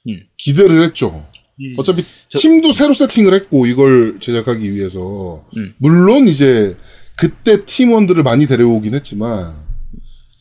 음. 0.08 0.19
기대를 0.38 0.81
했죠. 0.84 1.25
어차피 1.77 2.03
저- 2.29 2.39
팀도 2.39 2.72
새로 2.72 2.93
세팅을 2.93 3.34
했고, 3.34 3.65
이걸 3.65 4.19
제작하기 4.19 4.72
위해서. 4.74 5.46
음. 5.58 5.74
물론 5.77 6.27
이제 6.27 6.77
그때 7.17 7.65
팀원들을 7.65 8.24
많이 8.24 8.48
데려오긴 8.48 8.93
했지만, 8.96 9.53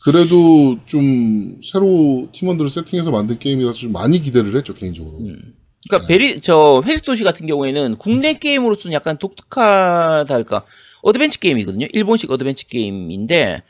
그래도 0.03 0.79
좀 0.85 1.57
새로 1.61 2.29
팀원들을 2.31 2.69
세팅해서 2.69 3.11
만든 3.11 3.37
게임이라서 3.37 3.77
좀 3.77 3.91
많이 3.91 4.21
기대를 4.21 4.55
했죠, 4.55 4.73
개인적으로. 4.73 5.17
음. 5.19 5.53
그러니까 5.87 6.07
베리 6.07 6.41
저 6.41 6.81
회색 6.85 7.05
도시 7.05 7.23
같은 7.23 7.45
경우에는 7.45 7.97
국내 7.97 8.33
게임으로서는 8.33 8.93
약간 8.93 9.17
독특하다 9.17 10.33
할까 10.33 10.65
어드벤처 11.01 11.39
게임이거든요. 11.39 11.87
일본식 11.93 12.29
어드벤처 12.31 12.67
게임인데 12.67 13.63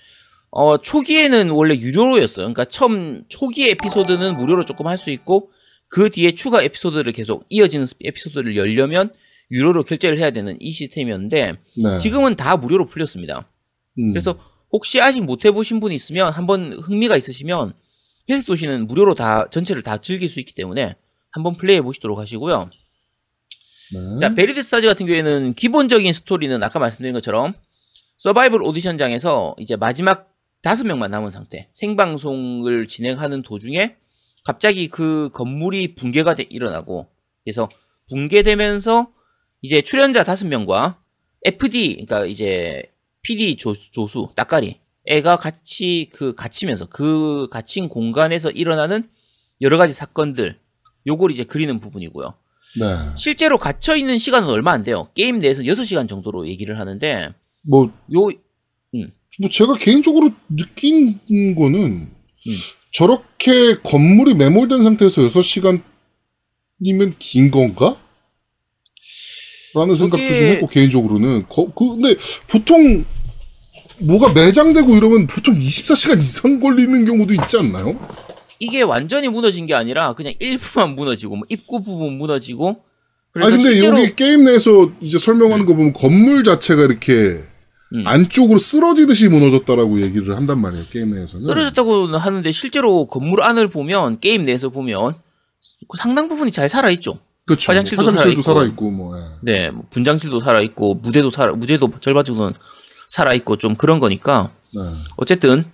어 0.51 0.77
초기에는 0.77 1.51
원래 1.51 1.75
유료였어요. 1.75 2.45
그러니까 2.45 2.65
처음 2.65 3.23
초기 3.29 3.69
에피소드는 3.69 4.37
무료로 4.37 4.65
조금 4.65 4.87
할 4.87 4.97
수 4.97 5.11
있고 5.11 5.51
그 5.87 6.09
뒤에 6.09 6.31
추가 6.33 6.61
에피소드를 6.63 7.13
계속 7.13 7.45
이어지는 7.49 7.85
에피소드를 8.03 8.55
열려면 8.55 9.11
유료로 9.51 9.83
결제를 9.83 10.17
해야 10.19 10.31
되는 10.31 10.57
이 10.59 10.71
시스템이었는데 10.71 11.53
네. 11.77 11.97
지금은 11.97 12.35
다 12.35 12.57
무료로 12.57 12.85
풀렸습니다. 12.85 13.47
음. 13.99 14.09
그래서 14.09 14.39
혹시 14.71 15.01
아직 15.01 15.23
못 15.23 15.45
해보신 15.45 15.79
분 15.79 15.91
있으면 15.91 16.31
한번 16.31 16.73
흥미가 16.73 17.17
있으시면 17.17 17.73
회색 18.29 18.45
도시는 18.45 18.85
무료로 18.87 19.15
다 19.15 19.47
전체를 19.49 19.81
다 19.83 19.97
즐길 19.97 20.29
수 20.29 20.39
있기 20.39 20.53
때문에 20.53 20.95
한번 21.31 21.55
플레이해 21.55 21.81
보시도록 21.81 22.19
하시고요. 22.19 22.69
네. 23.93 24.17
자, 24.19 24.33
베리드 24.33 24.62
스타즈 24.62 24.88
같은 24.88 25.05
경우에는 25.05 25.53
기본적인 25.55 26.13
스토리는 26.13 26.62
아까 26.62 26.79
말씀드린 26.79 27.13
것처럼 27.13 27.53
서바이벌 28.17 28.62
오디션장에서 28.62 29.55
이제 29.59 29.75
마지막 29.75 30.33
다섯 30.62 30.86
명만 30.86 31.09
남은 31.09 31.31
상태 31.31 31.69
생방송을 31.74 32.88
진행하는 32.88 33.41
도중에 33.41 33.95
갑자기 34.43 34.89
그 34.89 35.29
건물이 35.33 35.95
붕괴가 35.95 36.36
돼 36.36 36.45
일어나고 36.50 37.07
그래서 37.43 37.69
붕괴되면서 38.09 39.12
이제 39.62 39.81
출연자 39.81 40.24
다섯 40.24 40.48
명과 40.48 41.01
FD 41.45 42.05
그러니까 42.05 42.25
이제 42.25 42.91
PD 43.21 43.55
조, 43.55 43.74
조수 43.74 44.29
따까리 44.36 44.77
애가 45.05 45.38
같이 45.38 46.09
그 46.12 46.36
갇히면서 46.36 46.88
그 46.88 47.48
갇힌 47.50 47.89
공간에서 47.89 48.51
일어나는 48.51 49.09
여러 49.62 49.77
가지 49.77 49.93
사건들 49.93 50.59
요걸 51.08 51.32
이제 51.32 51.44
그리는 51.44 51.79
부분이고요. 51.79 52.34
네. 52.79 52.86
실제로 53.18 53.58
갇혀 53.58 53.96
있는 53.96 54.18
시간은 54.18 54.48
얼마 54.50 54.72
안 54.72 54.84
돼요. 54.84 55.10
게임 55.15 55.39
내에서 55.39 55.62
6시간 55.63 56.08
정도로 56.08 56.48
얘기를 56.48 56.79
하는데 56.79 57.29
뭐, 57.63 57.91
요뭐 58.13 58.32
제가 59.51 59.75
개인적으로 59.77 60.32
느낀 60.50 61.20
거는 61.56 61.79
음. 62.12 62.53
저렇게 62.91 63.75
건물이 63.84 64.34
매몰된 64.36 64.84
상태에서 64.84 65.22
6시간이면 65.24 65.82
긴 67.20 67.51
건가? 67.51 67.98
라는 69.75 69.96
생각도 69.96 70.18
그게- 70.25 70.39
좀 70.39 70.48
했고 70.48 70.68
개인적으로는 70.68 71.46
거, 71.48 71.72
그, 71.74 71.89
근데 71.96 72.15
보통 72.48 73.06
뭐가 74.00 74.34
매장되고 74.34 74.96
이러면 74.96 75.27
보통 75.27 75.53
24시간 75.56 76.18
이상 76.20 76.60
걸리는 76.60 77.06
경우도 77.06 77.34
있지 77.34 77.58
않나요? 77.58 77.94
이게 78.59 78.81
완전히 78.81 79.29
무너진 79.29 79.65
게 79.65 79.73
아니라 79.73 80.13
그냥 80.13 80.33
일부만 80.39 80.95
무너지고 80.95 81.37
뭐 81.37 81.45
입구 81.49 81.81
부분 81.81 82.17
무너지고 82.17 82.83
아니 83.35 83.55
근데 83.55 83.73
실제로 83.73 83.99
여기 83.99 84.15
게임 84.15 84.43
내에서 84.43 84.91
이제 85.01 85.17
설명하는 85.17 85.65
거 85.65 85.75
보면 85.75 85.93
건물 85.93 86.43
자체가 86.43 86.83
이렇게 86.83 87.43
음. 87.93 88.05
안쪽으로 88.05 88.59
쓰러지듯이 88.59 89.29
무너졌다라고 89.29 90.01
얘기를 90.01 90.35
한단 90.35 90.59
말이에요 90.61 90.83
게임 90.91 91.11
내에서는. 91.11 91.41
쓰러졌다고는 91.41 92.19
하는데 92.19 92.51
실제로 92.51 93.07
건물 93.07 93.41
안을 93.41 93.69
보면 93.69 94.19
게임 94.19 94.45
내에서 94.45 94.69
보면 94.69 95.13
상당 95.97 96.27
부분이 96.27 96.51
잘 96.51 96.69
살아 96.69 96.89
있죠. 96.91 97.19
그쵸. 97.45 97.71
화장실도 97.71 98.03
화장실도 98.03 98.41
살아 98.41 98.63
있고. 98.63 98.83
살아있고 98.83 98.91
뭐. 98.91 99.17
예. 99.17 99.23
네, 99.41 99.69
뭐 99.71 99.85
분장실도 99.89 100.39
살아 100.39 100.61
있고 100.61 100.95
무대도 100.95 101.29
살아 101.29 101.53
무대도 101.53 101.91
절반 101.99 102.23
정도는 102.23 102.53
살아 103.07 103.33
있고 103.33 103.57
좀 103.57 103.75
그런 103.75 103.99
거니까 103.99 104.51
네. 104.73 104.81
어쨌든 105.17 105.65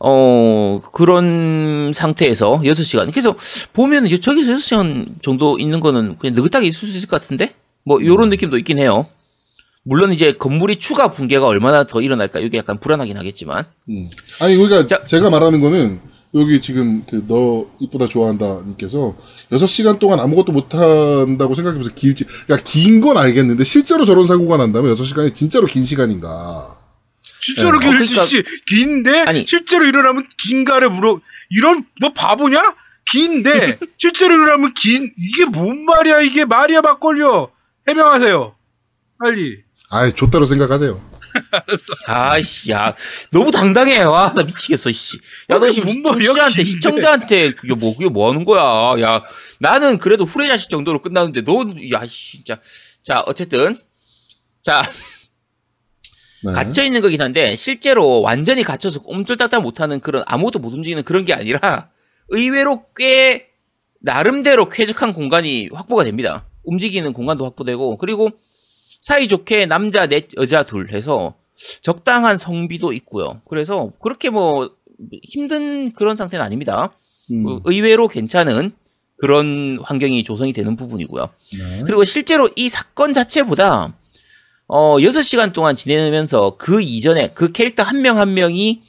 어 0.00 0.80
그런 0.92 1.92
상태에서 1.94 2.60
6시간 2.64 3.10
그래서 3.12 3.34
보면 3.72 4.06
은 4.06 4.20
저기서 4.20 4.52
6시간 4.52 5.22
정도 5.22 5.58
있는 5.58 5.80
거는 5.80 6.18
그냥 6.18 6.34
느긋하게 6.34 6.66
있을 6.66 6.88
수 6.88 6.96
있을 6.96 7.08
것 7.08 7.20
같은데 7.20 7.54
뭐 7.84 8.04
요런 8.04 8.28
느낌도 8.30 8.58
있긴 8.58 8.78
해요 8.78 9.06
물론 9.82 10.12
이제 10.12 10.32
건물이 10.32 10.76
추가 10.76 11.10
붕괴가 11.10 11.46
얼마나 11.46 11.84
더 11.84 12.00
일어날까 12.00 12.40
이게 12.40 12.58
약간 12.58 12.78
불안하긴 12.80 13.16
하겠지만 13.16 13.64
음. 13.88 14.08
아니 14.40 14.56
그러니까 14.56 14.86
자- 14.86 15.06
제가 15.06 15.30
말하는 15.30 15.60
거는 15.60 16.00
여기 16.34 16.60
지금 16.60 17.04
그 17.08 17.22
너 17.28 17.66
이쁘다 17.78 18.08
좋아한다 18.08 18.62
님께서 18.66 19.14
6시간 19.52 19.98
동안 20.00 20.18
아무것도 20.18 20.50
못 20.52 20.74
한다고 20.74 21.54
생각해보세요. 21.54 21.94
길지. 21.94 22.24
그러니까 22.24 22.64
긴 22.64 23.00
건 23.00 23.16
알겠는데 23.18 23.62
실제로 23.62 24.04
저런 24.04 24.26
사고가 24.26 24.56
난다면 24.56 24.94
6시간이 24.96 25.32
진짜로 25.34 25.66
긴 25.68 25.84
시간인가? 25.84 26.76
실제로 27.44 27.78
네. 27.78 27.86
어, 27.86 27.90
길지 27.90 28.14
그러니까- 28.14 28.50
긴데 28.66 29.20
아니. 29.22 29.44
실제로 29.46 29.84
일어나면 29.86 30.28
긴가를 30.38 30.88
물어. 30.90 31.20
이런 31.50 31.84
너 32.00 32.12
바보냐? 32.12 32.60
긴데 33.10 33.78
실제로 33.98 34.34
일어나면 34.34 34.72
긴. 34.74 35.12
이게 35.18 35.44
뭔 35.44 35.84
말이야 35.84 36.20
이게? 36.22 36.44
말이야 36.44 36.80
막걸려. 36.80 37.50
해명하세요. 37.86 38.56
빨리. 39.22 39.62
아이 39.90 40.14
좋다로 40.14 40.46
생각하세요. 40.46 41.00
아이씨 42.06 42.70
야. 42.72 42.94
너무 43.30 43.50
당당해 43.50 44.02
와 44.02 44.32
나 44.34 44.42
미치겠어 44.42 44.90
씨. 44.92 45.18
야너 45.50 45.60
그게 45.60 45.72
지금 45.72 46.02
뭔 46.02 46.02
말이야, 46.16 46.20
시청자한테 46.22 46.62
긴데. 46.62 46.70
시청자한테 46.70 47.50
그게 47.52 47.74
뭐 47.74 47.92
그게 47.94 48.08
뭐 48.08 48.30
하는 48.30 48.44
거야? 48.44 49.00
야 49.02 49.22
나는 49.58 49.98
그래도 49.98 50.24
후레자식 50.24 50.70
정도로 50.70 51.02
끝나는데 51.02 51.42
너 51.42 51.62
야 51.92 52.02
진짜. 52.08 52.58
자 53.02 53.20
어쨌든. 53.26 53.76
자 54.62 54.82
네. 56.44 56.52
갇혀 56.52 56.84
있는 56.84 57.00
거긴 57.00 57.22
한데 57.22 57.54
실제로 57.54 58.20
완전히 58.20 58.62
갇혀서 58.62 59.00
옴쫄딱딱 59.04 59.62
못하는 59.62 60.00
그런 60.00 60.22
아무것도 60.26 60.58
못 60.58 60.74
움직이는 60.74 61.02
그런 61.02 61.24
게 61.24 61.32
아니라 61.32 61.88
의외로 62.28 62.84
꽤 62.96 63.48
나름대로 64.00 64.68
쾌적한 64.68 65.14
공간이 65.14 65.70
확보가 65.72 66.04
됩니다. 66.04 66.44
움직이는 66.64 67.12
공간도 67.12 67.44
확보되고 67.44 67.96
그리고 67.96 68.30
사이좋게 69.00 69.66
남자 69.66 70.06
넷 70.06 70.28
여자 70.36 70.62
둘 70.62 70.92
해서 70.92 71.34
적당한 71.80 72.38
성비도 72.38 72.92
있고요. 72.94 73.40
그래서 73.48 73.92
그렇게 74.00 74.30
뭐 74.30 74.70
힘든 75.22 75.92
그런 75.92 76.16
상태는 76.16 76.44
아닙니다. 76.44 76.90
음. 77.30 77.46
어, 77.46 77.60
의외로 77.64 78.08
괜찮은 78.08 78.72
그런 79.16 79.78
환경이 79.82 80.24
조성이 80.24 80.52
되는 80.52 80.76
부분이고요. 80.76 81.28
네. 81.58 81.82
그리고 81.86 82.04
실제로 82.04 82.48
이 82.56 82.68
사건 82.68 83.12
자체보다 83.14 83.94
어 84.66 84.96
6시간 84.98 85.52
동안 85.52 85.76
지내면서 85.76 86.56
그 86.56 86.80
이전에 86.80 87.32
그 87.34 87.52
캐릭터 87.52 87.82
한명한 87.82 88.34
명이 88.34 88.82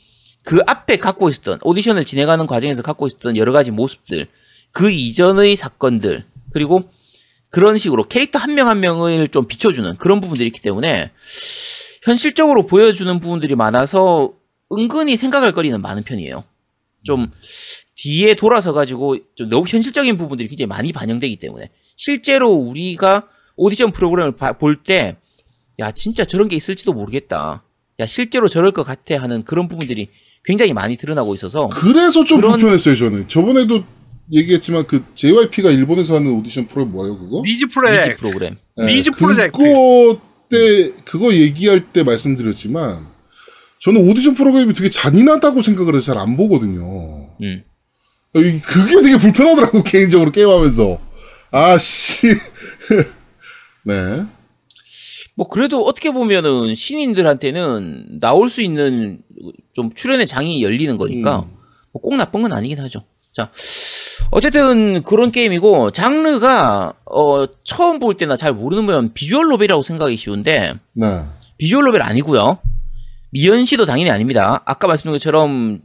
그 0.44 0.60
앞에 0.66 0.98
갖고 0.98 1.30
있었던 1.30 1.60
오디션을 1.64 2.06
진행하는 2.06 2.46
과정에서 2.46 2.82
갖고 2.82 3.08
있었던 3.08 3.36
여러 3.36 3.52
가지 3.52 3.72
모습들, 3.72 4.28
그 4.72 4.92
이전의 4.92 5.56
사건들, 5.56 6.24
그리고 6.54 6.84
그런 7.50 7.78
식으로 7.78 8.04
캐릭터 8.04 8.40
한명한 8.40 8.80
명을 8.80 9.28
좀 9.30 9.48
비춰주는 9.48 9.98
그런 9.98 10.22
부분들이 10.22 10.48
있기 10.48 10.62
때문에 10.62 11.12
현실적으로 12.04 12.66
보여주는 12.68 13.20
부분들이 13.20 13.56
많아서 13.56 14.34
은근히 14.72 15.18
생각할 15.18 15.52
거리는 15.52 15.82
많은 15.82 16.04
편이에요. 16.04 16.44
좀 17.04 17.32
뒤에 17.96 18.36
돌아서 18.36 18.74
가지고 18.74 19.18
좀 19.36 19.50
너무 19.50 19.66
현실적인 19.68 20.18
부분들이 20.18 20.48
굉장히 20.50 20.68
많이 20.68 20.92
반영되기 20.92 21.38
때문에 21.38 21.70
실제로 21.96 22.50
우리가 22.50 23.28
오디션 23.56 23.92
프로그램을 23.92 24.34
볼 24.34 24.84
때 24.84 25.18
야 25.80 25.92
진짜 25.92 26.26
저런 26.26 26.48
게 26.48 26.56
있을지도 26.56 26.94
모르겠다. 26.94 27.64
야 28.00 28.06
실제로 28.06 28.48
저럴 28.50 28.72
것 28.72 28.84
같아 28.84 29.18
하는 29.22 29.44
그런 29.44 29.68
부분들이 29.68 30.10
굉장히 30.44 30.74
많이 30.74 30.98
드러나고 30.98 31.34
있어서 31.36 31.68
그래서 31.70 32.24
좀 32.26 32.40
그런- 32.40 32.54
불편했어요 32.54 32.96
저는. 32.96 33.28
저번에도 33.28 33.84
얘기했지만 34.32 34.86
그 34.88 35.04
JYP가 35.16 35.70
일본에서 35.72 36.16
하는 36.16 36.32
오디션 36.34 36.68
프로그램 36.68 36.92
뭐예요 36.94 37.18
그거? 37.18 37.42
니지 37.46 37.68
프로젝트. 37.68 38.18
프로그램. 38.18 38.58
니지 38.78 39.12
프로젝트. 39.12 39.52
그거 39.52 40.20
때 40.50 40.92
그거 41.06 41.34
얘기할 41.34 41.92
때 41.94 42.04
말씀드렸지만 42.04 43.08
저는 43.82 44.10
오디션 44.10 44.34
프로그램이 44.36 44.74
되게 44.74 44.90
잔인하다고 44.90 45.62
생각을 45.62 45.96
해서 45.96 46.14
잘 46.14 46.18
안 46.18 46.36
보거든요. 46.38 47.30
음. 47.42 47.64
이- 48.36 48.60
그게 48.62 49.02
되게 49.02 49.18
불편하더라고 49.18 49.82
개인적으로 49.84 50.32
게임하면서. 50.32 51.00
아씨. 51.52 52.28
네. 53.86 54.26
뭐 55.36 55.48
그래도 55.48 55.86
어떻게 55.86 56.12
보면은 56.12 56.76
신인들한테는 56.76 58.20
나올 58.20 58.50
수 58.50 58.62
있는 58.62 59.20
좀 59.74 59.94
출연의 59.94 60.28
장이 60.28 60.64
열리는 60.64 60.98
거니까 60.98 61.40
음. 61.40 61.56
뭐꼭 61.94 62.16
나쁜 62.16 62.42
건 62.42 62.54
아니긴 62.54 62.80
하죠. 62.80 63.04
자, 63.34 63.52
어쨌든 64.32 65.04
그런 65.04 65.32
게임이고 65.32 65.92
장르가 65.92 66.94
어 67.12 67.46
처음 67.66 68.00
볼 68.00 68.16
때나 68.16 68.38
잘 68.38 68.54
모르는 68.54 68.86
분 68.86 69.14
비주얼 69.14 69.48
노벨이라고 69.48 69.84
생각하기 69.84 70.16
쉬운데 70.16 70.74
네. 70.94 71.24
비주얼 71.58 71.84
노벨 71.84 72.02
아니고요. 72.02 72.58
미연 73.32 73.66
씨도 73.66 73.86
당연히 73.86 74.10
아닙니다. 74.10 74.62
아까 74.66 74.88
말씀드린 74.88 75.16
것처럼 75.16 75.82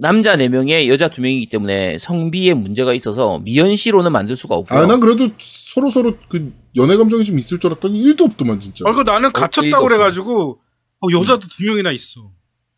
남자 0.00 0.36
4명에 0.36 0.86
여자 0.88 1.08
2명이기 1.08 1.50
때문에 1.50 1.98
성비에 1.98 2.54
문제가 2.54 2.94
있어서 2.94 3.40
미연 3.40 3.74
씨로는 3.76 4.12
만들 4.12 4.36
수가 4.36 4.54
없고요. 4.54 4.78
아, 4.78 4.86
난 4.86 5.00
그래도 5.00 5.28
서로 5.38 5.90
서로 5.90 6.16
그 6.28 6.52
연애 6.76 6.96
감정이 6.96 7.24
좀 7.24 7.38
있을 7.38 7.58
줄 7.58 7.70
알았더니 7.70 7.98
일도 8.00 8.24
없더만 8.24 8.60
진짜. 8.60 8.84
아, 8.86 8.92
그 8.92 9.02
나는 9.02 9.28
일도 9.28 9.40
갇혔다고 9.40 9.84
없어. 9.84 9.88
그래가지고 9.88 10.60
어, 11.00 11.20
여자도 11.20 11.48
두 11.48 11.64
명이나 11.64 11.90
있어. 11.92 12.20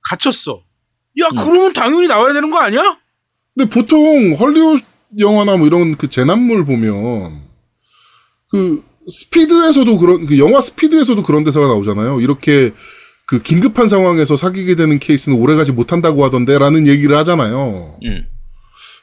갇혔어. 0.09 0.63
야, 1.21 1.29
음. 1.31 1.37
그러면 1.37 1.73
당연히 1.73 2.07
나와야 2.07 2.33
되는 2.33 2.51
거 2.51 2.59
아니야? 2.59 2.83
근데 3.55 3.71
보통 3.71 4.35
헐리우드 4.39 4.83
영화나 5.19 5.57
뭐 5.57 5.67
이런 5.67 5.97
그 5.97 6.09
재난물 6.09 6.65
보면 6.65 7.43
그 8.49 8.83
스피드에서도 9.09 9.99
그런 9.99 10.27
그 10.27 10.39
영화 10.39 10.61
스피드에서도 10.61 11.23
그런 11.23 11.45
대사가 11.45 11.67
나오잖아요. 11.67 12.21
이렇게 12.21 12.73
그 13.27 13.43
긴급한 13.43 13.89
상황에서 13.89 14.37
사귀게 14.37 14.75
되는 14.77 14.99
케이스는 14.99 15.39
오래가지 15.39 15.73
못한다고 15.73 16.25
하던데라는 16.25 16.87
얘기를 16.87 17.17
하잖아요. 17.19 17.99
음. 18.05 18.27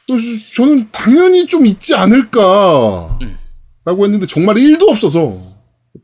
그래서 0.06 0.24
저는 0.54 0.88
당연히 0.92 1.46
좀 1.46 1.66
있지 1.66 1.94
않을까. 1.94 3.18
음. 3.22 3.38
라고 3.84 4.04
했는데 4.04 4.26
정말 4.26 4.56
1도 4.56 4.88
없어서 4.90 5.36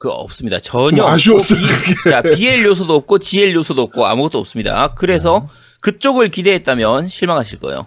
그 0.00 0.08
없습니다. 0.08 0.58
전혀 0.60 0.96
좀 0.96 1.06
아쉬웠어요, 1.06 1.60
비- 2.04 2.10
자, 2.10 2.22
BL 2.22 2.64
요소도 2.64 2.92
없고 2.94 3.18
GL 3.20 3.54
요소도 3.54 3.82
없고 3.82 4.04
아무것도 4.06 4.38
없습니다. 4.38 4.94
그래서 4.94 5.48
네. 5.48 5.58
그쪽을 5.80 6.30
기대했다면 6.30 7.08
실망하실 7.08 7.60
거예요. 7.60 7.86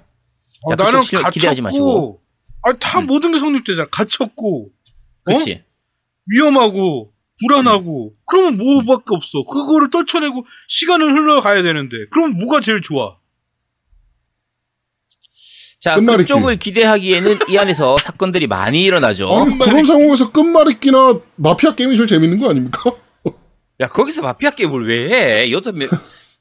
어, 0.63 0.69
자, 0.69 0.75
나는 0.81 1.01
그쪽 1.01 1.19
시- 1.27 1.31
기대하지 1.31 1.61
마시고. 1.61 1.85
갇혔고, 1.85 2.21
아, 2.63 2.73
다 2.79 2.99
음. 2.99 3.07
모든 3.07 3.33
게 3.33 3.39
성립되잖아. 3.39 3.87
갇혔고, 3.91 4.67
어? 4.67 5.23
그렇지. 5.25 5.61
위험하고, 6.27 7.10
불안하고, 7.41 8.13
그러면 8.25 8.57
뭐밖에 8.57 9.15
없어. 9.15 9.43
그거를 9.43 9.89
떨쳐내고 9.89 10.45
시간을 10.67 11.13
흘러가야 11.13 11.63
되는데, 11.63 11.97
그럼 12.11 12.31
뭐가 12.37 12.59
제일 12.61 12.81
좋아? 12.81 13.17
자, 15.79 15.95
끝말잇기. 15.95 16.23
그쪽을 16.31 16.57
기대하기에는 16.59 17.37
이 17.49 17.57
안에서 17.57 17.97
사건들이 18.03 18.45
많이 18.47 18.83
일어나죠. 18.83 19.27
아니 19.33 19.57
그런 19.57 19.83
상황에서 19.83 20.31
끝말잇기나 20.31 21.19
마피아 21.37 21.73
게임이 21.73 21.95
제일 21.95 22.07
재밌는 22.07 22.39
거 22.39 22.49
아닙니까? 22.51 22.91
야, 23.79 23.87
거기서 23.87 24.21
마피아 24.21 24.51
게임을 24.51 24.87
왜 24.87 25.09
해? 25.41 25.51
여섯 25.51 25.73
명, 25.75 25.89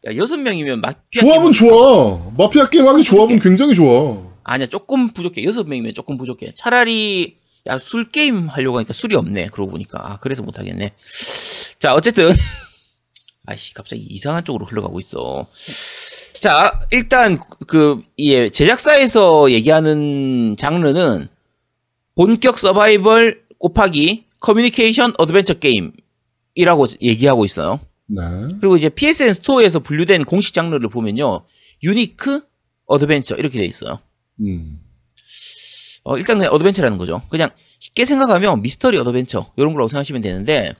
야, 0.06 0.16
여섯 0.16 0.36
명이면 0.38 0.82
마피아 0.82 1.22
조합은 1.22 1.54
좋아. 1.54 2.30
마피아 2.36 2.68
게임 2.68 2.86
하기 2.86 3.02
조합은 3.02 3.38
굉장히 3.38 3.74
좋아. 3.74 4.30
아니야, 4.44 4.66
조금 4.66 5.08
부족해. 5.12 5.42
여섯 5.44 5.66
명이면 5.66 5.94
조금 5.94 6.18
부족해. 6.18 6.52
차라리, 6.54 7.38
야, 7.66 7.78
술 7.78 8.08
게임 8.10 8.48
하려고 8.48 8.78
하니까 8.78 8.92
술이 8.92 9.16
없네. 9.16 9.48
그러고 9.48 9.72
보니까. 9.72 9.98
아, 10.02 10.18
그래서 10.18 10.42
못하겠네. 10.42 10.92
자, 11.78 11.94
어쨌든. 11.94 12.32
아이씨, 13.46 13.74
갑자기 13.74 14.02
이상한 14.02 14.44
쪽으로 14.44 14.66
흘러가고 14.66 14.98
있어. 15.00 15.46
자, 16.40 16.80
일단, 16.90 17.38
그, 17.66 18.02
예, 18.18 18.48
제작사에서 18.48 19.50
얘기하는 19.50 20.56
장르는 20.58 21.28
본격 22.14 22.58
서바이벌 22.58 23.44
곱하기 23.58 24.26
커뮤니케이션 24.40 25.12
어드벤처 25.18 25.54
게임이라고 25.54 26.86
얘기하고 27.02 27.44
있어요. 27.44 27.78
네. 28.08 28.22
그리고 28.60 28.76
이제 28.76 28.88
PSN 28.88 29.34
스토어에서 29.34 29.80
분류된 29.80 30.24
공식 30.24 30.54
장르를 30.54 30.88
보면요. 30.88 31.44
unique 31.82 32.42
adventure 32.86 33.36
이렇게 33.36 33.58
돼 33.58 33.66
있어요. 33.66 34.00
음. 34.40 34.80
어, 36.02 36.16
일단 36.16 36.38
그냥 36.38 36.52
어드벤처라는 36.54 36.98
거죠. 36.98 37.22
그냥 37.30 37.50
쉽게 37.78 38.04
생각하면 38.04 38.62
미스터리 38.62 38.96
어드벤처 38.98 39.46
이런 39.56 39.72
거라고 39.74 39.88
생각하시면 39.88 40.22
되는데 40.22 40.74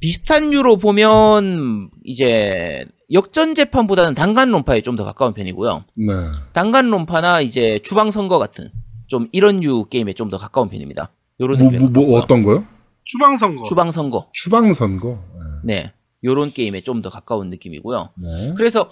비슷한 0.00 0.50
류로 0.50 0.78
보면 0.78 1.90
이제 2.04 2.84
역전 3.12 3.54
재판보다는 3.54 4.14
단간 4.14 4.50
론파에 4.50 4.80
좀 4.80 4.96
더 4.96 5.04
가까운 5.04 5.34
편이고요. 5.34 5.84
네. 5.96 6.12
단간 6.52 6.88
론파나 6.90 7.40
이제 7.42 7.78
추방 7.82 8.10
선거 8.10 8.38
같은 8.38 8.70
좀 9.06 9.28
이런 9.32 9.60
류 9.60 9.84
게임에 9.88 10.14
좀 10.14 10.30
더 10.30 10.38
가까운 10.38 10.68
편입니다. 10.70 11.12
요런 11.40 11.58
뭐, 11.58 11.70
느낌에 11.70 11.88
뭐, 11.90 12.06
뭐. 12.06 12.18
어떤 12.20 12.42
거요? 12.42 12.66
주방 13.04 13.36
선거. 13.36 13.64
주방 13.64 13.90
선거. 13.92 14.28
추방 14.32 14.72
선거. 14.74 15.22
네. 15.64 15.92
요런 16.24 16.50
게임에 16.50 16.80
좀 16.80 17.02
더 17.02 17.10
가까운 17.10 17.50
느낌이고요. 17.50 18.10
네. 18.16 18.54
그래서 18.56 18.88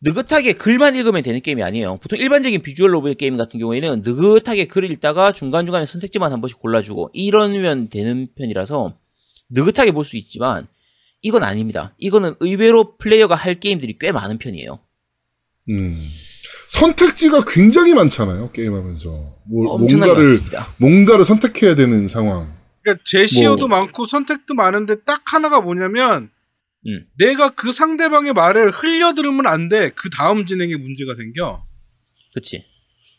느긋하게 0.00 0.52
글만 0.52 0.94
읽으면 0.96 1.22
되는 1.22 1.40
게임이 1.40 1.62
아니에요. 1.62 1.98
보통 2.00 2.18
일반적인 2.18 2.62
visual 2.62 2.92
novel 2.92 3.14
게임 3.14 3.36
같은 3.36 3.58
경우에는 3.58 4.02
느긋하게 4.04 4.66
글을 4.66 4.90
읽다가 4.92 5.32
중간중간에 5.32 5.86
선택지만 5.86 6.32
한 6.32 6.40
번씩 6.40 6.58
골라주고 6.60 7.10
이러면 7.12 7.88
되는 7.88 8.28
편이라서 8.36 8.94
느긋하게 9.50 9.90
볼 9.92 10.04
수 10.04 10.16
있지만 10.16 10.66
이건 11.20 11.42
아닙니다. 11.42 11.94
이거는 11.98 12.34
의외로 12.40 12.96
플레이어가 12.96 13.34
할 13.34 13.58
게임들이 13.58 13.96
꽤 13.98 14.12
많은 14.12 14.38
편이에요. 14.38 14.78
음. 15.70 15.98
선택지가 16.68 17.44
굉장히 17.48 17.94
많잖아요. 17.94 18.52
게임하면서. 18.52 19.08
뭐, 19.50 19.78
뭔가를 19.78 20.24
많습니다. 20.26 20.66
뭔가를 20.76 21.24
선택해야 21.24 21.74
되는 21.74 22.06
상황. 22.06 22.52
그러니까 22.82 23.02
제시어도 23.06 23.66
뭐- 23.66 23.78
많고 23.78 24.06
선택도 24.06 24.54
많은데 24.54 25.02
딱 25.04 25.32
하나가 25.32 25.60
뭐냐면 25.60 26.30
음. 26.86 27.06
내가 27.18 27.50
그 27.50 27.72
상대방의 27.72 28.32
말을 28.32 28.70
흘려 28.70 29.12
들으면 29.14 29.46
안 29.46 29.68
돼. 29.68 29.90
그 29.90 30.10
다음 30.10 30.46
진행에 30.46 30.76
문제가 30.76 31.14
생겨. 31.16 31.62
그치. 32.34 32.64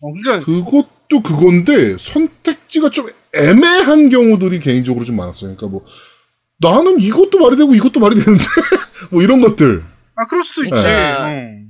어, 0.02 0.13
그러니까 0.13 0.45
그것도 0.45 1.22
그건데 1.22 1.98
선택지가 1.98 2.89
좀 2.89 3.08
애매한 3.36 4.10
경우들이 4.10 4.60
개인적으로 4.60 5.06
좀 5.06 5.17
많았어요. 5.17 5.56
그러니까 5.56 5.67
뭐 5.67 5.84
나는 6.60 7.00
이것도 7.02 7.39
말이 7.39 7.58
되고 7.58 7.74
이것도 7.76 8.00
말이 8.00 8.15
되는데 8.15 8.43
뭐 9.12 9.22
이런 9.22 9.41
것들. 9.41 9.84
아 10.15 10.26
그럴 10.26 10.43
수도 10.43 10.63
있지. 10.63 10.76
응. 10.76 11.69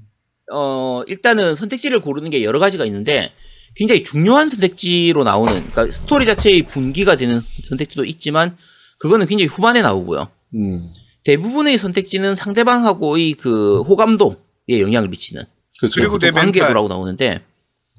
어, 0.51 1.03
일단은 1.07 1.55
선택지를 1.55 1.99
고르는 1.99 2.29
게 2.29 2.43
여러 2.43 2.59
가지가 2.59 2.85
있는데 2.85 3.31
굉장히 3.75 4.03
중요한 4.03 4.49
선택지로 4.49 5.23
나오는 5.23 5.53
그러니까 5.53 5.87
스토리 5.91 6.25
자체의 6.25 6.63
분기가 6.63 7.15
되는 7.15 7.39
선택지도 7.63 8.03
있지만 8.05 8.57
그거는 8.99 9.27
굉장히 9.27 9.47
후반에 9.47 9.81
나오고요. 9.81 10.27
음. 10.55 10.81
대부분의 11.29 11.77
선택지는 11.77 12.33
상대방하고의 12.33 13.33
그 13.33 13.81
호감도에 13.81 14.81
영향을 14.81 15.09
미치는 15.09 15.43
그렇죠. 15.79 16.01
그리고 16.01 16.17
내. 16.17 16.31
관계도라고 16.31 16.87
나오는데 16.87 17.41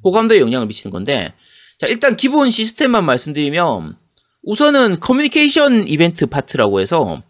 호감도에 0.03 0.40
영향을 0.40 0.66
미치는 0.66 0.90
건데 0.90 1.33
자 1.79 1.87
일단 1.87 2.16
기본 2.16 2.51
시스템만 2.51 3.05
말씀드리면 3.05 3.97
우선은 4.43 4.99
커뮤니케이션 4.99 5.87
이벤트 5.87 6.27
파트라고 6.27 6.81
해서 6.81 7.23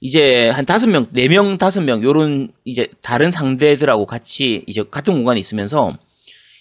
이제 0.00 0.48
한 0.48 0.64
다섯 0.64 0.86
명, 0.86 1.08
네 1.12 1.28
명, 1.28 1.58
다섯 1.58 1.82
명 1.82 2.02
요런 2.02 2.52
이제 2.64 2.88
다른 3.02 3.30
상대들하고 3.30 4.06
같이 4.06 4.64
이제 4.66 4.82
같은 4.90 5.12
공간에 5.12 5.38
있으면서 5.40 5.96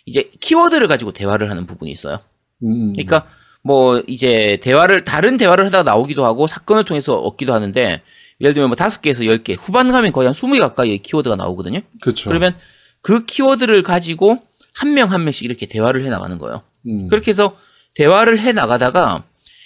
이제 0.06 0.30
키워드를 0.42 0.90
가지고 0.90 1.14
대화를 1.14 1.50
하는 1.50 1.66
부분이 1.66 1.90
있어요. 1.90 2.20
음. 2.64 2.94
그러니까 2.94 3.28
뭐 3.64 4.04
이제 4.08 4.60
대화를 4.62 5.06
다른 5.06 5.38
대화를 5.38 5.66
하다가 5.68 5.84
나오기도 5.84 6.26
하고 6.26 6.48
사건을 6.48 6.84
통해서 6.84 7.18
얻기도 7.18 7.54
하는데 7.54 8.02
예를 8.42 8.54
들면 8.54 8.70
뭐 8.70 8.76
다섯 8.76 9.02
개에서 9.02 9.26
열 9.26 9.44
개 9.44 9.54
후반 9.54 9.90
가면 9.92 10.12
거의 10.12 10.26
한 10.26 10.34
스무 10.34 10.54
개 10.54 10.60
가까이의 10.60 11.00
키워드가 11.00 11.36
나오거든요. 11.36 11.80
그렇죠. 12.02 12.30
그러면 12.30 12.56
그 13.02 13.26
키워드를 13.26 13.84
가지고 13.84 14.40
한명한 14.76 15.24
명씩 15.24 15.44
이렇게 15.44 15.66
대화를 15.66 16.04
해 16.06 16.10
나가는 16.10 16.38
거예요. 16.38 16.62
음. 16.88 17.08
그렇게 17.08 17.32
해서 17.32 17.56
대화를 17.96 18.40
해 18.40 18.52
나가다가 18.54 19.24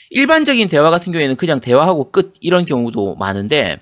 일반적인 0.09 0.67
대화 0.67 0.89
같은 0.89 1.11
경우에는 1.11 1.35
그냥 1.35 1.59
대화하고 1.59 2.11
끝 2.11 2.33
이런 2.39 2.65
경우도 2.65 3.15
많은데 3.15 3.79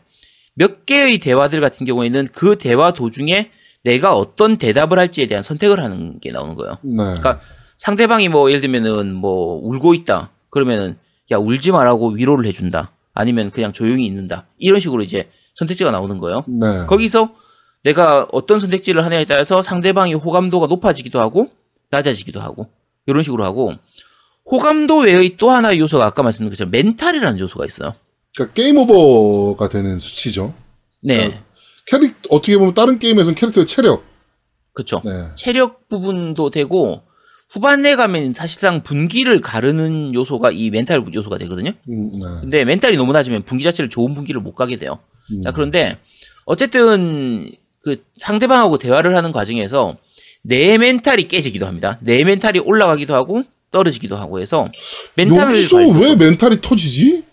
몇 0.53 0.85
개의 0.85 1.17
대화들 1.19 1.61
같은 1.61 1.85
경우에는 1.85 2.29
그 2.31 2.57
대화 2.57 2.91
도중에 2.91 3.51
내가 3.83 4.15
어떤 4.15 4.57
대답을 4.57 4.97
할지에 4.97 5.27
대한 5.27 5.43
선택을 5.43 5.83
하는 5.83 6.19
게 6.19 6.31
나오는 6.31 6.55
거예요. 6.55 6.77
네. 6.83 6.95
그러니까 6.97 7.41
상대방이 7.77 8.29
뭐 8.29 8.49
예를 8.49 8.61
들면은 8.61 9.13
뭐 9.13 9.59
울고 9.61 9.93
있다. 9.93 10.31
그러면은 10.49 10.97
야 11.31 11.37
울지 11.37 11.71
말라고 11.71 12.09
위로를 12.11 12.45
해준다. 12.45 12.91
아니면 13.15 13.49
그냥 13.49 13.73
조용히 13.73 14.05
있는다. 14.05 14.45
이런 14.59 14.79
식으로 14.79 15.01
이제 15.01 15.29
선택지가 15.55 15.89
나오는 15.89 16.19
거예요. 16.19 16.43
네. 16.47 16.85
거기서 16.85 17.33
내가 17.83 18.27
어떤 18.31 18.59
선택지를 18.59 19.03
하냐에 19.03 19.25
따라서 19.25 19.61
상대방의 19.61 20.15
호감도가 20.15 20.67
높아지기도 20.67 21.19
하고 21.19 21.47
낮아지기도 21.91 22.41
하고 22.41 22.67
이런 23.07 23.23
식으로 23.23 23.43
하고 23.43 23.73
호감도 24.51 24.99
외의 24.99 25.37
또 25.37 25.49
하나의 25.49 25.79
요소가 25.79 26.05
아까 26.05 26.23
말씀드린 26.23 26.51
것처럼 26.51 26.71
멘탈이라는 26.71 27.39
요소가 27.39 27.65
있어요. 27.65 27.95
그러니까 28.35 28.53
게임 28.53 28.77
오버가 28.77 29.69
되는 29.69 29.97
수치죠. 29.97 30.53
네, 31.03 31.41
캐릭 31.85 32.15
어떻게 32.29 32.57
보면 32.57 32.73
다른 32.73 32.99
게임에서는 32.99 33.35
캐릭터의 33.35 33.65
체력. 33.65 34.03
그렇죠. 34.73 34.99
네. 35.05 35.11
체력 35.35 35.87
부분도 35.87 36.49
되고 36.49 37.01
후반에 37.55 37.95
가면 37.95 38.33
사실상 38.33 38.83
분기를 38.83 39.39
가르는 39.39 40.13
요소가 40.13 40.51
이 40.51 40.69
멘탈 40.71 41.01
요소가 41.13 41.37
되거든요. 41.37 41.71
음, 41.89 42.11
네. 42.19 42.41
근데 42.41 42.65
멘탈이 42.65 42.97
너무 42.97 43.13
낮으면 43.13 43.43
분기 43.43 43.63
자체를 43.63 43.89
좋은 43.89 44.13
분기를 44.13 44.41
못 44.41 44.55
가게 44.55 44.75
돼요. 44.75 44.99
음. 45.31 45.41
자, 45.41 45.51
그런데 45.51 45.97
어쨌든 46.43 47.49
그 47.81 48.03
상대방하고 48.17 48.77
대화를 48.77 49.15
하는 49.15 49.31
과정에서 49.31 49.95
내 50.41 50.77
멘탈이 50.77 51.29
깨지기도 51.29 51.65
합니다. 51.65 51.97
내 52.01 52.25
멘탈이 52.25 52.59
올라가기도 52.59 53.15
하고 53.15 53.43
떨어지기도 53.71 54.17
하고 54.17 54.41
해서 54.41 54.69
멘탈을 55.15 55.55
여기서 55.55 55.77
왜 55.77 56.15
멘탈이 56.15 56.59
터지지? 56.61 57.23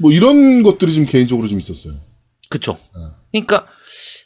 뭐 0.00 0.12
이런 0.12 0.62
것들이 0.62 0.92
좀 0.92 1.06
개인적으로 1.06 1.48
좀 1.48 1.58
있었어요. 1.58 1.94
그쵸. 2.50 2.78
그러니까 3.32 3.66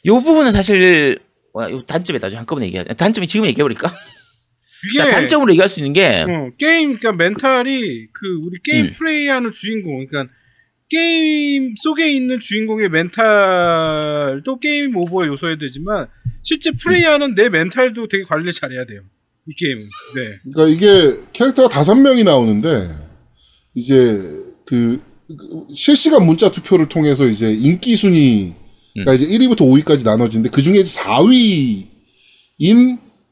요 0.07 0.21
부분은 0.21 0.51
사실 0.51 1.19
단점에 1.87 2.19
나중에 2.19 2.37
한꺼번에 2.37 2.65
얘기하 2.65 2.83
단점이 2.83 3.27
지금 3.27 3.45
얘기해버릴까? 3.47 3.93
이게 4.89 4.99
자, 4.99 5.11
단점으로 5.11 5.51
얘기할 5.53 5.69
수 5.69 5.79
있는 5.79 5.93
게 5.93 6.25
어, 6.27 6.51
게임 6.57 6.97
그러니까 6.97 7.13
멘탈이 7.13 8.07
그 8.11 8.39
우리 8.43 8.59
게임 8.63 8.87
음. 8.87 8.91
플레이하는 8.91 9.51
주인공 9.51 10.05
그러니까 10.05 10.33
게임 10.89 11.73
속에 11.81 12.11
있는 12.11 12.39
주인공의 12.39 12.89
멘탈도 12.89 14.59
게임 14.59 14.95
오버의 14.95 15.29
요소여야 15.29 15.57
되지만 15.57 16.07
실제 16.43 16.71
플레이하는 16.71 17.35
내 17.35 17.49
멘탈도 17.49 18.07
되게 18.07 18.23
관리 18.23 18.53
잘해야 18.53 18.85
돼요. 18.85 19.01
이 19.47 19.53
게임은. 19.53 19.83
네. 20.15 20.39
그러니까 20.51 20.67
이게 20.67 21.19
캐릭터가 21.33 21.69
다섯 21.69 21.95
명이 21.95 22.23
나오는데 22.23 22.89
이제 23.73 24.21
그, 24.65 25.01
그 25.27 25.67
실시간 25.73 26.25
문자 26.25 26.51
투표를 26.51 26.87
통해서 26.87 27.27
이제 27.27 27.51
인기 27.51 27.95
순위가 27.95 28.55
음. 28.97 29.13
이제 29.13 29.27
1위부터 29.27 29.61
5위까지 29.61 30.05
나눠지는데 30.05 30.49
그 30.49 30.61
중에 30.61 30.83
4위인 30.83 31.87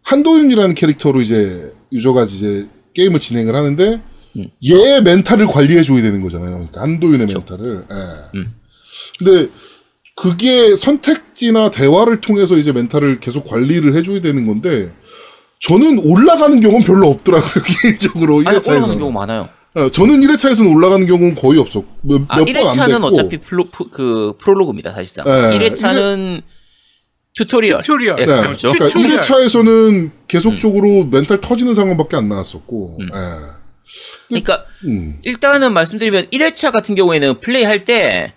한도윤이라는 0.03 0.75
캐릭터로 0.75 1.21
이제 1.21 1.73
유저가 1.91 2.23
이제 2.23 2.67
게임을 2.93 3.19
진행을 3.19 3.55
하는데 3.55 4.01
음. 4.37 4.47
얘의 4.63 5.03
멘탈을 5.03 5.47
관리해 5.47 5.83
줘야 5.83 6.01
되는 6.01 6.21
거잖아요. 6.21 6.51
그러니까 6.51 6.81
한도윤의 6.81 7.27
그쵸. 7.27 7.39
멘탈을. 7.39 7.85
예. 7.91 8.37
음. 8.37 8.53
근데 9.19 9.49
그게 10.15 10.75
선택지나 10.75 11.71
대화를 11.71 12.21
통해서 12.21 12.55
이제 12.55 12.71
멘탈을 12.71 13.19
계속 13.19 13.45
관리를 13.45 13.95
해줘야 13.95 14.21
되는 14.21 14.45
건데 14.45 14.91
저는 15.59 15.99
올라가는 15.99 16.59
경우는 16.59 16.85
별로 16.85 17.09
없더라고요 17.09 17.63
개인적으로 17.81 18.39
아니, 18.45 18.47
올라가는 18.47 18.81
1회차에서는 18.81 18.99
경우 18.99 19.11
많아요. 19.11 19.49
저는 19.91 20.19
1회차에서는 20.21 20.71
올라가는 20.71 21.05
경우는 21.07 21.35
거의 21.35 21.59
없었고 21.59 22.25
아, 22.27 22.37
몇번안 22.37 22.45
1회차는 22.45 22.87
됐고 22.89 23.07
어차피 23.07 23.37
플로, 23.37 23.65
프, 23.65 23.89
그 23.89 24.33
프롤로그입니다, 24.37 24.93
사실상. 24.93 25.25
네, 25.25 25.57
1회차는 25.57 26.43
tutorial. 27.36 27.82
tutorial. 27.82 28.19
예, 28.19 28.26
네, 28.26 28.41
그렇죠. 28.41 28.67
그러니까 28.67 28.88
tutorial. 28.88 29.19
1회차에서는 29.19 30.12
계속적으로 30.28 31.06
멘탈 31.06 31.41
터지는 31.41 31.74
상황밖에 31.74 32.15
안 32.15 32.30
나왔었고 32.30 32.98
음. 33.00 33.10
예. 33.12 33.63
그러니까 34.28 34.65
음. 34.86 35.19
일단은 35.24 35.74
말씀드리면 35.74 36.28
1회차 36.28 36.72
같은 36.72 36.96
경우에는 36.96 37.39
플레이할 37.39 37.86
때 37.86 38.34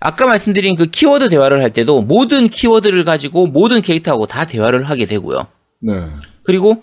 아까 0.00 0.26
말씀드린 0.26 0.76
그 0.76 0.86
키워드 0.86 1.28
대화를 1.28 1.62
할 1.62 1.70
때도 1.72 2.02
모든 2.02 2.48
키워드를 2.48 3.04
가지고 3.04 3.46
모든 3.46 3.82
캐릭터하고 3.82 4.26
다 4.26 4.46
대화를 4.46 4.84
하게 4.84 5.06
되고요. 5.06 5.46
네. 5.80 5.92
그리고 6.42 6.82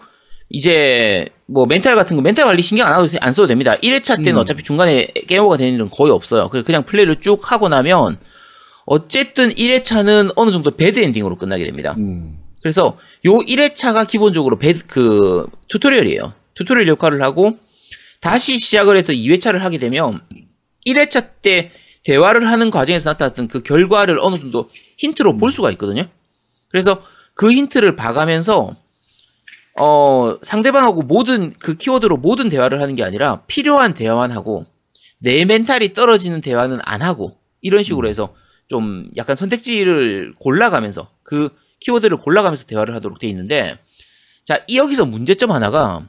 이제 0.49 1.27
뭐 1.45 1.65
멘탈 1.65 1.95
같은 1.95 2.15
거 2.15 2.21
멘탈 2.21 2.45
관리 2.45 2.61
신경 2.61 2.87
안, 2.87 2.93
하도, 2.93 3.09
안 3.19 3.33
써도 3.33 3.47
됩니다. 3.47 3.75
1회차 3.77 4.17
때는 4.17 4.35
음. 4.35 4.37
어차피 4.37 4.63
중간에 4.63 5.07
게임오가 5.27 5.57
되는 5.57 5.73
일은 5.73 5.89
거의 5.89 6.11
없어요. 6.11 6.47
그냥 6.49 6.63
그냥 6.63 6.83
플레이를 6.83 7.19
쭉 7.19 7.51
하고 7.51 7.69
나면 7.69 8.17
어쨌든 8.87 9.49
1회차는 9.49 10.31
어느 10.37 10.51
정도 10.51 10.71
bad 10.71 10.99
ending으로 10.99 11.35
끝나게 11.35 11.65
됩니다. 11.65 11.93
음. 11.97 12.37
그래서 12.61 12.97
요 13.25 13.33
1회차가 13.33 14.07
기본적으로 14.07 14.57
bad 14.57 14.87
그 14.87 15.45
tutorial이에요. 15.67 16.33
tutorial 16.55 16.87
역할을 16.87 17.21
하고 17.21 17.57
다시 18.21 18.57
시작을 18.57 18.95
해서 18.95 19.11
2회차를 19.11 19.59
하게 19.59 19.77
되면 19.77 20.21
1회차 20.85 21.31
때 21.41 21.71
대화를 22.05 22.47
하는 22.47 22.71
과정에서 22.71 23.09
나타났던 23.09 23.49
그 23.49 23.61
결과를 23.61 24.19
어느 24.21 24.37
정도 24.37 24.69
힌트로 24.95 25.35
볼 25.37 25.51
수가 25.51 25.69
있거든요. 25.71 26.07
그래서 26.69 27.03
그 27.33 27.51
힌트를 27.51 27.97
봐가면서 27.97 28.73
어 29.79 30.37
상대방하고 30.41 31.01
모든 31.01 31.53
그 31.59 31.75
키워드로 31.75 32.17
모든 32.17 32.49
대화를 32.49 32.81
하는 32.81 32.95
게 32.95 33.03
아니라 33.03 33.41
필요한 33.47 33.93
대화만 33.93 34.31
하고 34.31 34.65
내 35.19 35.43
멘탈이 35.43 35.93
떨어지는 35.93 36.39
대화는 36.39 36.79
안 36.83 37.01
하고 37.01 37.37
이런 37.61 37.83
식으로 37.83 38.07
해서 38.07 38.33
좀 38.67 39.09
약간 39.15 39.35
선택지를 39.35 40.35
골라가면서 40.39 41.09
그 41.23 41.49
키워드를 41.79 42.17
골라가면서 42.17 42.65
대화를 42.65 42.95
하도록 42.95 43.17
돼 43.19 43.27
있는데 43.27 43.77
자이 44.45 44.59
여기서 44.75 45.05
문제점 45.05 45.51
하나가 45.51 46.07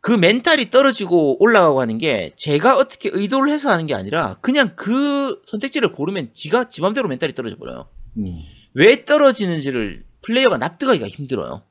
그 0.00 0.12
멘탈이 0.12 0.70
떨어지고 0.70 1.42
올라가고 1.42 1.80
하는 1.80 1.98
게 1.98 2.32
제가 2.36 2.76
어떻게 2.76 3.10
의도를 3.12 3.52
해서 3.52 3.70
하는 3.70 3.86
게 3.86 3.94
아니라 3.94 4.36
그냥 4.40 4.72
그 4.76 5.42
선택지를 5.46 5.90
고르면 5.90 6.30
지가 6.32 6.70
지 6.70 6.80
맘대로 6.80 7.08
멘탈이 7.08 7.34
떨어져 7.34 7.56
버려요. 7.56 7.88
음. 8.18 8.42
왜 8.74 9.04
떨어지는지를 9.04 10.04
플레이어가 10.22 10.58
납득하기가 10.58 11.08
힘들어요. 11.08 11.62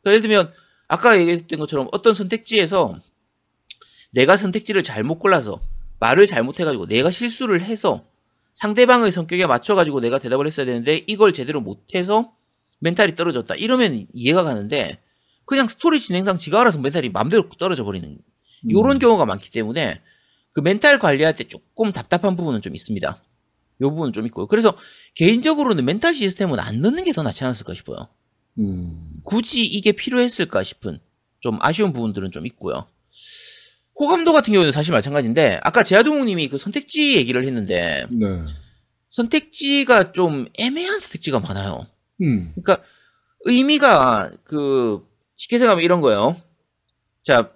그러니까 0.00 0.10
예를 0.10 0.22
들면 0.22 0.52
아까 0.88 1.18
얘기했던 1.18 1.58
것처럼 1.58 1.88
어떤 1.92 2.14
선택지에서 2.14 2.98
내가 4.10 4.36
선택지를 4.36 4.82
잘못 4.82 5.18
골라서 5.18 5.60
말을 5.98 6.26
잘못해가지고 6.26 6.86
내가 6.86 7.10
실수를 7.10 7.62
해서 7.62 8.06
상대방의 8.56 9.12
성격에 9.12 9.46
맞춰가지고 9.46 10.00
내가 10.00 10.18
대답을 10.18 10.46
했어야 10.46 10.66
되는데 10.66 11.04
이걸 11.06 11.32
제대로 11.32 11.60
못해서 11.60 12.32
멘탈이 12.80 13.14
떨어졌다. 13.14 13.54
이러면 13.54 14.06
이해가 14.12 14.42
가는데 14.44 14.98
그냥 15.44 15.68
스토리 15.68 16.00
진행상 16.00 16.38
지가 16.38 16.60
알아서 16.62 16.78
멘탈이 16.78 17.10
마음대로 17.10 17.48
떨어져 17.58 17.84
버리는 17.84 18.18
이런 18.64 18.98
경우가 18.98 19.24
많기 19.26 19.50
때문에 19.50 20.00
그 20.52 20.60
멘탈 20.60 20.98
관리할 20.98 21.36
때 21.36 21.44
조금 21.44 21.92
답답한 21.92 22.34
부분은 22.36 22.62
좀 22.62 22.74
있습니다. 22.74 23.22
요 23.82 23.90
부분은 23.90 24.12
좀 24.14 24.26
있고요. 24.26 24.46
그래서 24.46 24.74
개인적으로는 25.14 25.84
멘탈 25.84 26.14
시스템은 26.14 26.58
안 26.58 26.80
넣는 26.80 27.04
게 27.04 27.12
더 27.12 27.22
낫지 27.22 27.44
않았을까 27.44 27.74
싶어요. 27.74 28.08
음. 28.58 29.20
굳이 29.22 29.64
이게 29.64 29.92
필요했을까 29.92 30.62
싶은 30.62 30.98
좀 31.40 31.58
아쉬운 31.60 31.92
부분들은 31.92 32.30
좀 32.30 32.46
있고요. 32.46 32.86
호감도 33.98 34.32
같은 34.32 34.52
경우는 34.52 34.72
사실 34.72 34.92
마찬가지인데 34.92 35.60
아까 35.62 35.82
제아동님이 35.82 36.48
그 36.48 36.58
선택지 36.58 37.16
얘기를 37.16 37.44
했는데 37.46 38.06
네. 38.10 38.44
선택지가 39.08 40.12
좀 40.12 40.46
애매한 40.58 41.00
선택지가 41.00 41.40
많아요. 41.40 41.86
음. 42.20 42.52
그러니까 42.54 42.84
의미가 43.44 44.32
그 44.44 45.02
쉽게 45.36 45.58
생각하면 45.58 45.84
이런 45.84 46.00
거예요. 46.00 46.36
자 47.22 47.50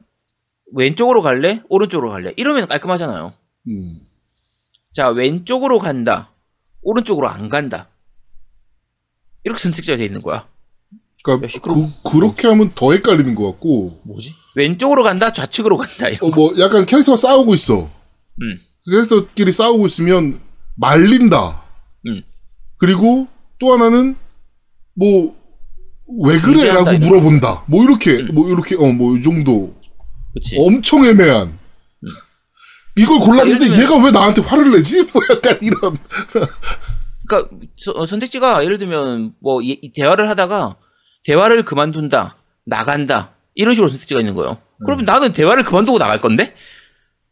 왼쪽으로 0.73 1.21
갈래? 1.21 1.63
오른쪽으로 1.69 2.11
갈래? 2.11 2.33
이러면 2.37 2.67
깔끔하잖아요. 2.67 3.35
음. 3.69 4.01
자 4.93 5.11
왼쪽으로 5.11 5.79
간다. 5.79 6.33
오른쪽으로 6.83 7.29
안 7.29 7.49
간다. 7.51 7.89
이렇게 9.45 9.63
선택지가 9.63 9.99
돼 9.99 10.05
있는 10.05 10.23
거야. 10.23 10.49
그러니까. 11.25 11.49
그, 12.03 12.11
그렇게 12.11 12.49
하면 12.49 12.71
더 12.75 12.93
헷갈리는 12.93 13.35
것 13.35 13.51
같고 13.53 14.01
뭐지? 14.05 14.33
왼쪽으로 14.57 15.03
간다, 15.03 15.33
좌측으로 15.33 15.77
간다. 15.77 16.09
이런 16.09 16.33
어, 16.33 16.35
뭐 16.35 16.53
약간 16.59 16.87
캐릭터가 16.87 17.17
싸우고 17.17 17.55
있어. 17.55 17.83
음. 18.43 18.59
캐릭터끼리 18.91 19.53
싸우고 19.53 19.87
있으면 19.87 20.41
말린다. 20.77 21.63
음. 22.07 22.23
그리고 22.79 23.27
또 23.59 23.73
하나는 23.73 24.17
뭐 24.95 25.39
왜 26.23 26.39
그래라고 26.39 26.99
물어본다. 26.99 27.67
뭐 27.69 27.85
이렇게 27.85 28.17
음. 28.17 28.31
뭐 28.35 28.49
이렇게 28.49 28.75
어 28.75 28.81
뭐 28.93 29.17
이 29.17 29.23
정도 29.23 29.73
그치. 30.35 30.57
엄청 30.59 31.05
애매한. 31.05 31.57
이걸 32.97 33.21
골랐는데 33.21 33.67
아, 33.77 33.81
얘가 33.81 33.97
왜 34.05 34.11
나한테 34.11 34.41
화를 34.43 34.73
내지? 34.73 35.03
뭐 35.15 35.23
약간 35.31 35.57
이런. 35.63 35.97
그러니까 37.29 37.57
서- 37.79 37.93
어, 37.93 38.07
선택지가 38.07 38.65
예를 38.65 38.79
들면 38.79 39.35
뭐 39.41 39.61
이 39.63 39.93
대화를 39.95 40.29
하다가 40.29 40.75
대화를 41.25 41.65
그만둔다, 41.65 42.37
나간다 42.65 43.33
이런 43.55 43.75
식으로 43.75 43.89
선택지가 43.91 44.21
있는 44.21 44.35
거예요. 44.35 44.59
그러면 44.85 45.05
나는 45.05 45.33
대화를 45.33 45.65
그만두고 45.65 45.99
나갈 45.99 46.21
건데 46.21 46.55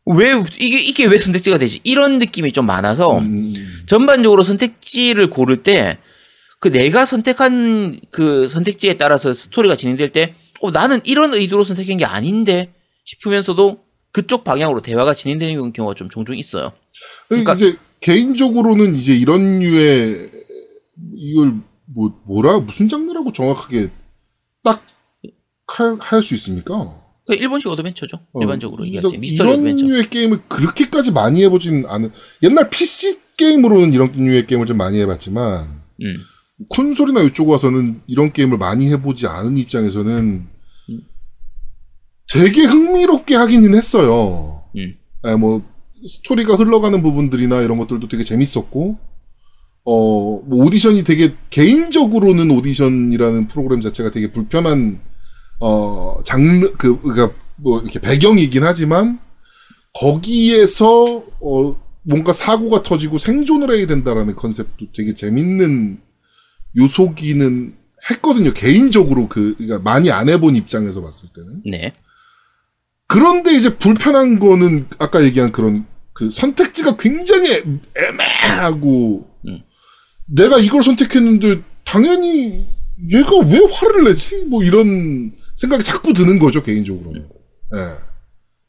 왜 0.05 0.33
이게 0.59 0.81
이게 0.81 1.05
왜 1.07 1.19
선택지가 1.19 1.59
되지? 1.59 1.81
이런 1.85 2.19
느낌이 2.19 2.53
좀 2.53 2.67
많아서 2.67 3.19
음, 3.19 3.55
전반적으로 3.87 4.43
선택지를 4.43 5.29
고를 5.31 5.63
때 5.63 5.99
그 6.61 6.73
내가 6.73 7.07
선택한 7.07 8.01
그 8.11 8.49
선택지에 8.49 8.97
따라서 8.97 9.33
스토리가 9.33 9.77
진행될 9.77 10.11
때 10.11 10.35
어, 10.61 10.73
나는 10.73 11.01
이런 11.05 11.33
의도로 11.33 11.63
선택한 11.63 11.99
게 11.99 12.05
아닌데 12.05 12.73
싶으면서도 13.05 13.79
그쪽 14.11 14.43
방향으로 14.43 14.83
대화가 14.83 15.15
진행되는 15.15 15.73
경우가 15.73 15.95
좀 15.95 16.09
종종 16.11 16.37
있어요. 16.37 16.73
그러니까- 17.29 17.53
이제 17.55 17.77
개인적으로는 18.01 18.97
이제 18.97 19.15
이런 19.15 19.61
류의 19.61 20.31
이걸 21.17 21.55
뭐 21.99 22.21
뭐라 22.27 22.61
무슨 22.61 22.89
장르라고 22.89 23.33
정확하게 23.33 23.91
딱 24.63 24.83
할 26.01 26.23
수 26.23 26.35
있습니까? 26.37 26.95
그 27.27 27.35
일본식 27.35 27.69
어드벤처죠. 27.71 28.17
어, 28.33 28.41
일반적으로 28.41 28.87
얘기할 28.87 29.03
이런- 29.03 29.13
때 29.13 29.19
미스터리 29.19 29.49
이런 29.51 29.61
어드벤처. 29.61 29.85
류의 29.87 30.09
게임을 30.09 30.43
그렇게까지 30.49 31.11
많이 31.13 31.43
해보진 31.45 31.85
않은 31.87 32.11
옛날 32.43 32.71
PC 32.71 33.21
게임으로는 33.37 33.93
이런 33.93 34.11
류의 34.13 34.47
게임을 34.47 34.65
좀 34.67 34.77
많이 34.79 34.99
해봤지만 35.01 35.69
음. 36.03 36.17
콘솔이나 36.71 37.21
이쪽 37.23 37.49
와서는 37.51 38.01
이런 38.07 38.33
게임을 38.33 38.57
많이 38.59 38.91
해보지 38.91 39.27
않은 39.27 39.59
입장에서는 39.59 40.47
되게 42.33 42.65
흥미롭게 42.65 43.35
하기는 43.37 43.75
했어요. 43.75 44.65
음. 44.77 44.95
예, 45.27 45.35
뭐 45.35 45.63
스토리가 46.07 46.55
흘러가는 46.55 47.03
부분들이나 47.03 47.61
이런 47.63 47.79
것들도 47.79 48.09
되게 48.09 48.23
재밌었고, 48.25 48.99
어, 49.91 50.43
뭐 50.45 50.67
오디션이 50.67 51.03
되게 51.03 51.35
개인적으로는 51.49 52.51
오디션이라는 52.51 53.49
프로그램 53.49 53.81
자체가 53.81 54.11
되게 54.11 54.31
불편한 54.31 55.01
어 55.61 56.19
장르 56.27 56.73
그 56.77 57.01
그니까 57.01 57.33
뭐 57.57 57.81
이렇게 57.81 57.99
배경이긴 57.99 58.65
하지만 58.65 59.19
거기에서 59.99 61.25
어 61.41 61.83
뭔가 62.03 62.35
사고가 62.35 62.83
터지고 62.83 63.17
생존을 63.17 63.75
해야 63.75 63.87
된다라는 63.87 64.37
컨셉도 64.37 64.89
되게 64.95 65.15
재밌는 65.15 66.03
요소기는 66.77 67.75
했거든요. 68.11 68.53
개인적으로 68.53 69.27
그 69.29 69.55
그러니까 69.57 69.79
많이 69.79 70.11
안 70.11 70.29
해본 70.29 70.55
입장에서 70.55 71.01
봤을 71.01 71.31
때는. 71.35 71.63
네. 71.65 71.95
그런데 73.07 73.55
이제 73.55 73.79
불편한 73.79 74.39
거는 74.39 74.87
아까 74.99 75.25
얘기한 75.25 75.51
그런 75.51 75.87
그 76.13 76.31
선택지가 76.31 76.99
굉장히 76.99 77.63
애매하고 77.97 79.25
음. 79.25 79.38
내가 80.31 80.59
이걸 80.59 80.83
선택했는데 80.83 81.63
당연히 81.85 82.65
얘가 83.13 83.37
왜 83.39 83.61
화를 83.73 84.05
내지? 84.05 84.45
뭐 84.45 84.63
이런 84.63 85.33
생각이 85.57 85.83
자꾸 85.85 86.13
드는 86.13 86.39
거죠 86.39 86.63
개인적으로는. 86.63 87.29
예. 87.75 87.79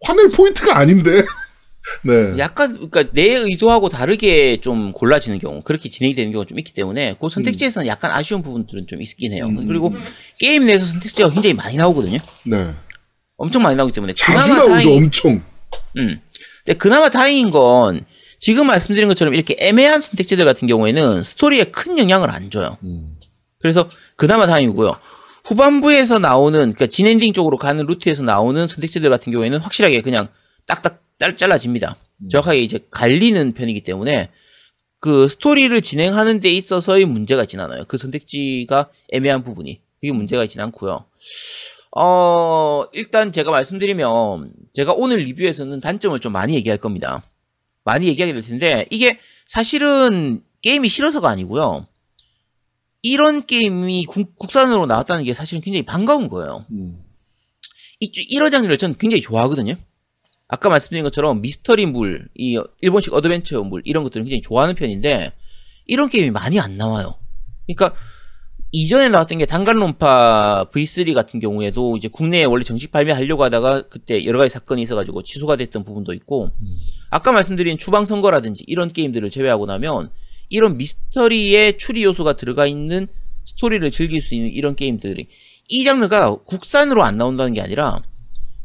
화낼 0.02 0.30
포인트가 0.30 0.78
아닌데. 0.78 1.24
네. 2.06 2.38
약간 2.38 2.74
그러니까 2.76 3.04
내 3.13 3.34
의도하고 3.36 3.89
다르게 3.89 4.62
좀 4.62 4.91
골라지는 4.91 5.39
경우 5.39 5.63
그렇게 5.63 5.89
진행이 5.89 6.13
되는 6.13 6.32
경우가 6.32 6.48
좀 6.48 6.60
있기 6.60 6.74
때문에 6.74 7.15
그 7.19 7.30
선택지에서는 7.30 7.88
약간 7.88 8.12
아쉬운 8.12 8.43
부분들은 8.43 8.86
좀 8.88 9.02
있긴 9.02 9.34
해요. 9.34 9.48
음. 9.48 9.67
그리고 9.67 9.91
게임 10.38 10.65
내에서 10.67 10.86
선택지가 10.86 11.32
굉장히 11.32 11.56
많이 11.56 11.78
나오거든요. 11.78 12.19
네. 12.45 12.67
엄청 13.38 13.63
많이 13.63 13.76
나오기 13.76 13.91
때문에 13.93 14.13
자주 14.13 14.54
나오죠 14.54 14.69
다행- 14.69 14.98
엄청. 14.98 15.41
음. 15.98 16.22
근데 16.65 16.78
그나마 16.78 17.10
다행인 17.10 17.50
건 17.50 18.06
지금 18.39 18.67
말씀드린 18.67 19.08
것처럼 19.10 19.34
이렇게 19.34 19.56
애매한 19.60 20.02
선택지들 20.02 20.45
같은 20.45 20.67
경우에는 20.67 21.23
스토리에 21.23 21.65
큰 21.65 21.97
영향을 21.97 22.32
안 22.32 22.49
줘요. 22.49 22.78
음. 22.84 23.17
그래서 23.62 23.88
그나마 24.15 24.47
다행이고요. 24.47 24.93
후반부에서 25.45 26.19
나오는 26.19 26.58
그러니까 26.60 26.88
진엔딩 26.88 27.34
쪽으로 27.34 27.58
가는 27.58 27.86
루트에서 27.86 28.23
나오는 28.23 28.67
선택지들 28.67 29.10
같은 29.10 29.32
경우에는 29.34 29.60
확실하게 29.60 30.02
그냥 30.02 30.30
딱딱 30.65 31.02
딸- 31.17 31.36
잘라집니다. 31.36 31.95
정확하게 32.30 32.62
이제 32.62 32.80
갈리는 32.91 33.54
편이기 33.54 33.82
때문에 33.82 34.30
그 35.02 35.28
스토리를 35.28 35.82
진행하는 35.82 36.39
데 36.39 36.49
있어서의 36.52 37.06
문제가 37.06 37.43
있진 37.43 37.60
않아요. 37.60 37.84
그 37.88 37.97
선택지가 37.97 38.89
애매한 39.12 39.43
부분이 39.43 39.82
그게 39.99 40.12
문제가 40.13 40.43
있진 40.43 40.62
않고요. 40.62 41.06
어 41.95 42.86
일단 42.93 43.32
제가 43.32 43.52
말씀드리면 43.52 44.52
제가 44.71 44.93
오늘 44.93 45.17
리뷰에서는 45.19 45.82
단점을 45.82 46.19
좀 46.19 46.32
많이 46.34 46.54
얘기할 46.56 46.78
겁니다. 46.78 47.23
많이 47.84 48.08
얘기하게 48.08 48.34
될 48.34 48.42
텐데 48.42 48.86
이게 48.89 49.20
사실은 49.48 50.44
게임이 50.62 50.89
싫어서가 50.89 51.30
아니고요. 51.30 51.88
이런 53.02 53.46
게임이 53.46 54.06
국, 54.06 54.38
국산으로 54.38 54.86
나왔다는 54.86 55.24
게 55.24 55.34
사실은 55.34 55.62
굉장히 55.62 55.84
반가운 55.84 56.28
거예요. 56.28 56.65
음. 56.72 57.02
이, 58.02 58.12
이런 58.30 58.52
장르를 58.52 58.78
저는 58.78 58.98
굉장히 58.98 59.22
좋아하거든요. 59.22 59.76
아까 60.48 60.70
말씀드린 60.70 61.04
것처럼 61.04 61.42
미스터리 61.42 61.86
물, 61.86 62.28
이 62.36 62.60
일본식 62.82 63.13
어드벤처 63.13 63.62
물 63.63 63.82
이런 63.86 64.04
것들을 64.04 64.24
굉장히 64.24 64.42
좋아하는 64.42 64.76
편인데 64.76 65.32
이런 65.86 66.10
게임이 66.10 66.32
많이 66.32 66.60
안 66.60 66.76
나와요. 66.78 67.20
그러니까 67.68 67.96
이전에 68.72 69.10
나왔던 69.10 69.40
게 69.40 69.46
단간론파 69.48 70.68
V3 70.72 71.14
같은 71.16 71.40
경우에도 71.40 71.98
이제 71.98 72.08
국내에 72.08 72.44
원래 72.44 72.64
정식 72.64 72.92
발매하려고 72.92 73.44
하다가 73.44 73.84
그때 73.90 74.24
여러 74.26 74.38
가지 74.38 74.54
사건이 74.54 74.84
있어가지고 74.84 75.24
취소가 75.24 75.56
됐던 75.56 75.84
부분도 75.84 76.14
있고 76.14 76.52
아까 77.10 77.32
말씀드린 77.32 77.78
추방선거라든지 77.80 78.66
이런 78.68 78.90
게임들을 78.94 79.28
제외하고 79.32 79.66
나면 79.66 80.12
이런 80.50 80.78
미스터리의 80.78 81.78
추리 81.80 82.04
요소가 82.04 82.34
들어가 82.34 82.68
있는 82.68 83.08
스토리를 83.46 83.90
즐길 83.90 84.22
수 84.22 84.36
있는 84.36 84.50
이런 84.52 84.76
게임들이 84.76 85.28
이 85.70 85.84
장르가 85.84 86.36
국산으로 86.36 87.04
안 87.04 87.18
나온다는 87.18 87.54
게 87.54 87.62
아니라 87.62 88.04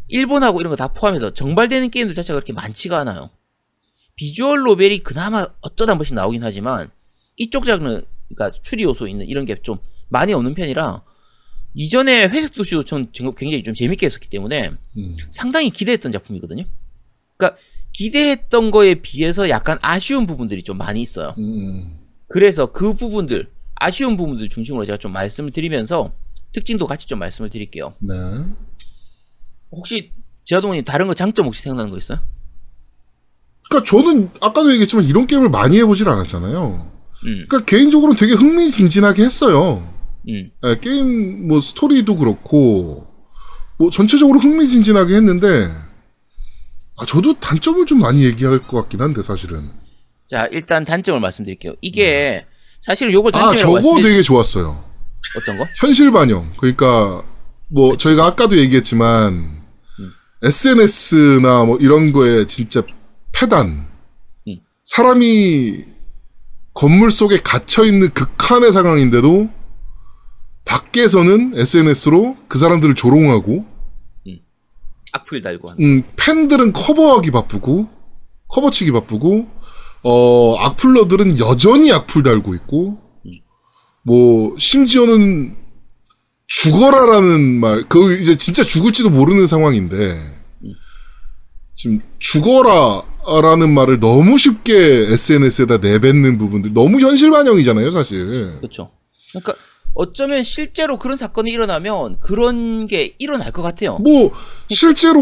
일본하고 0.09 0.61
이런 0.61 0.71
거 0.71 0.77
다 0.77 0.89
포함해서 0.89 1.33
정발되는 1.33 1.89
게임들 1.89 2.15
자체가 2.15 2.39
그렇게 2.39 2.53
많지가 2.53 2.99
않아요. 3.01 3.31
비주얼 4.17 4.61
노벨이 4.63 4.99
그나마 4.99 5.47
어쩌다 5.63 5.93
한 5.93 5.99
번씩 5.99 6.15
나오긴 6.15 6.45
하지만 6.45 6.91
이쪽 7.37 7.65
장르, 7.65 8.03
그러니까 8.29 8.59
추리 8.63 8.83
요소 8.83 9.09
있는 9.09 9.27
이런 9.27 9.47
게 9.47 9.55
좀 9.63 9.79
많이 10.15 10.33
없는 10.33 10.55
편이라 10.55 11.03
이전에 11.75 12.29
회색 12.29 12.55
도시도 12.55 12.85
전 12.85 13.11
굉장히 13.13 13.65
좀 13.65 13.75
재밌게 13.75 14.07
했었기 14.07 14.29
때문에 14.31 14.71
음. 14.97 15.17
상당히 15.33 15.71
기대했던 15.71 16.13
작품이거든요. 16.13 16.65
그러니까 17.37 17.61
기대했던 17.93 18.71
거에 18.71 18.95
비해서 18.95 19.49
약간 19.49 19.79
아쉬운 19.83 20.27
부분들이 20.27 20.63
좀 20.63 20.79
많이 20.79 21.03
있어요. 21.03 21.35
음. 21.39 21.99
그래서 22.29 22.67
그 22.67 22.95
부분들, 22.95 23.51
아쉬운 23.75 24.17
부분들 24.17 24.49
중심으로 24.49 24.85
제가 24.85 24.99
좀 24.99 25.13
말씀을 25.13 25.51
드리면서 25.51 26.13
특징도 26.53 26.87
같이 26.87 27.07
좀 27.09 27.19
말씀을 27.19 27.51
드릴게요. 27.51 27.95
네. 27.99 28.15
혹시 29.73 30.13
제아동님 30.45 30.85
다른 30.85 31.09
거 31.09 31.15
장점 31.15 31.47
혹시 31.47 31.63
생각나는 31.63 31.91
거 31.91 31.97
있어요? 31.97 32.21
그러니까 33.69 33.91
저는 33.91 34.31
아까도 34.41 34.71
얘기했지만 34.71 35.07
이런 35.07 35.27
게임을 35.27 35.49
많이 35.49 35.79
해보질 35.79 36.09
않았잖아요. 36.09 36.93
음, 37.27 37.47
그러니까 37.49 37.65
개인적으로는 37.65 38.17
되게 38.17 38.35
흥미진진하게 38.35 39.25
했어요. 39.25 39.94
음, 40.29 40.51
예, 40.65 40.79
게임 40.81 41.49
뭐 41.49 41.61
스토리도 41.61 42.17
그렇고 42.17 43.07
뭐 43.79 43.91
전체적으로 43.91 44.39
흥미진진하게 44.39 45.15
했는데 45.17 45.71
아 46.97 47.05
저도 47.07 47.39
단점을 47.41 47.85
좀 47.87 48.01
많이 48.01 48.25
얘기할 48.25 48.61
것 48.61 48.81
같긴 48.83 49.01
한데 49.01 49.23
사실은 49.23 49.69
자 50.27 50.47
일단 50.53 50.85
단점을 50.85 51.19
말씀드릴게요. 51.21 51.75
이게 51.81 52.47
사실 52.81 53.13
요걸 53.13 53.33
아 53.35 53.39
단점이라고 53.39 53.59
저거 53.59 53.73
말씀드릴 53.73 54.13
되게 54.13 54.23
좋았어요. 54.23 54.85
어떤 55.39 55.59
거? 55.59 55.65
현실 55.81 56.11
반영 56.11 56.45
그러니까 56.59 57.25
뭐 57.71 57.97
저희가 57.97 58.27
아까도 58.27 58.57
얘기했지만 58.57 59.63
SNS나 60.43 61.65
뭐 61.65 61.79
이런 61.79 62.13
거에 62.13 62.47
진짜 62.47 62.83
패단 63.33 63.87
음. 64.47 64.57
사람이 64.85 65.85
건물 66.75 67.11
속에 67.11 67.41
갇혀 67.41 67.85
있는 67.85 68.11
극한의 68.11 68.73
상황인데도 68.73 69.49
밖에서는 70.65 71.53
SNS로 71.57 72.37
그 72.49 72.59
사람들을 72.59 72.95
조롱하고 72.95 73.67
악플 75.13 75.41
달고 75.43 75.71
하는. 75.71 75.85
음, 75.85 76.03
팬들은 76.17 76.73
커버하기 76.73 77.31
바쁘고 77.31 77.89
커버치기 78.49 78.91
바쁘고 78.93 79.47
어 80.03 80.57
악플러들은 80.57 81.39
여전히 81.39 81.93
악플 81.93 82.23
달고 82.23 82.55
있고 82.57 82.99
뭐 84.03 84.55
심지어는 84.59 85.57
죽어라라는 86.47 87.61
말 87.61 87.85
그 87.89 88.19
이제 88.19 88.37
진짜 88.37 88.63
죽을지도 88.65 89.11
모르는 89.11 89.47
상황인데 89.47 90.15
지금 91.77 92.01
죽어라라는 92.19 93.73
말을 93.73 94.01
너무 94.01 94.37
쉽게 94.39 94.75
SNS에다 95.13 95.79
내뱉는 95.79 96.39
부분들 96.39 96.73
너무 96.75 97.01
현실 97.01 97.31
반영이잖아요 97.31 97.91
사실 97.91 98.53
그렇죠. 98.59 98.91
그러니까 99.31 99.55
어쩌면 99.95 100.43
실제로 100.43 100.99
그런 100.99 101.17
사건이 101.17 101.51
일어나면 101.51 102.19
그런 102.21 102.87
게 102.87 103.15
일어날 103.19 103.53
것 103.53 103.63
같아요. 103.63 103.99
뭐 103.99 104.33
실제로 104.69 105.21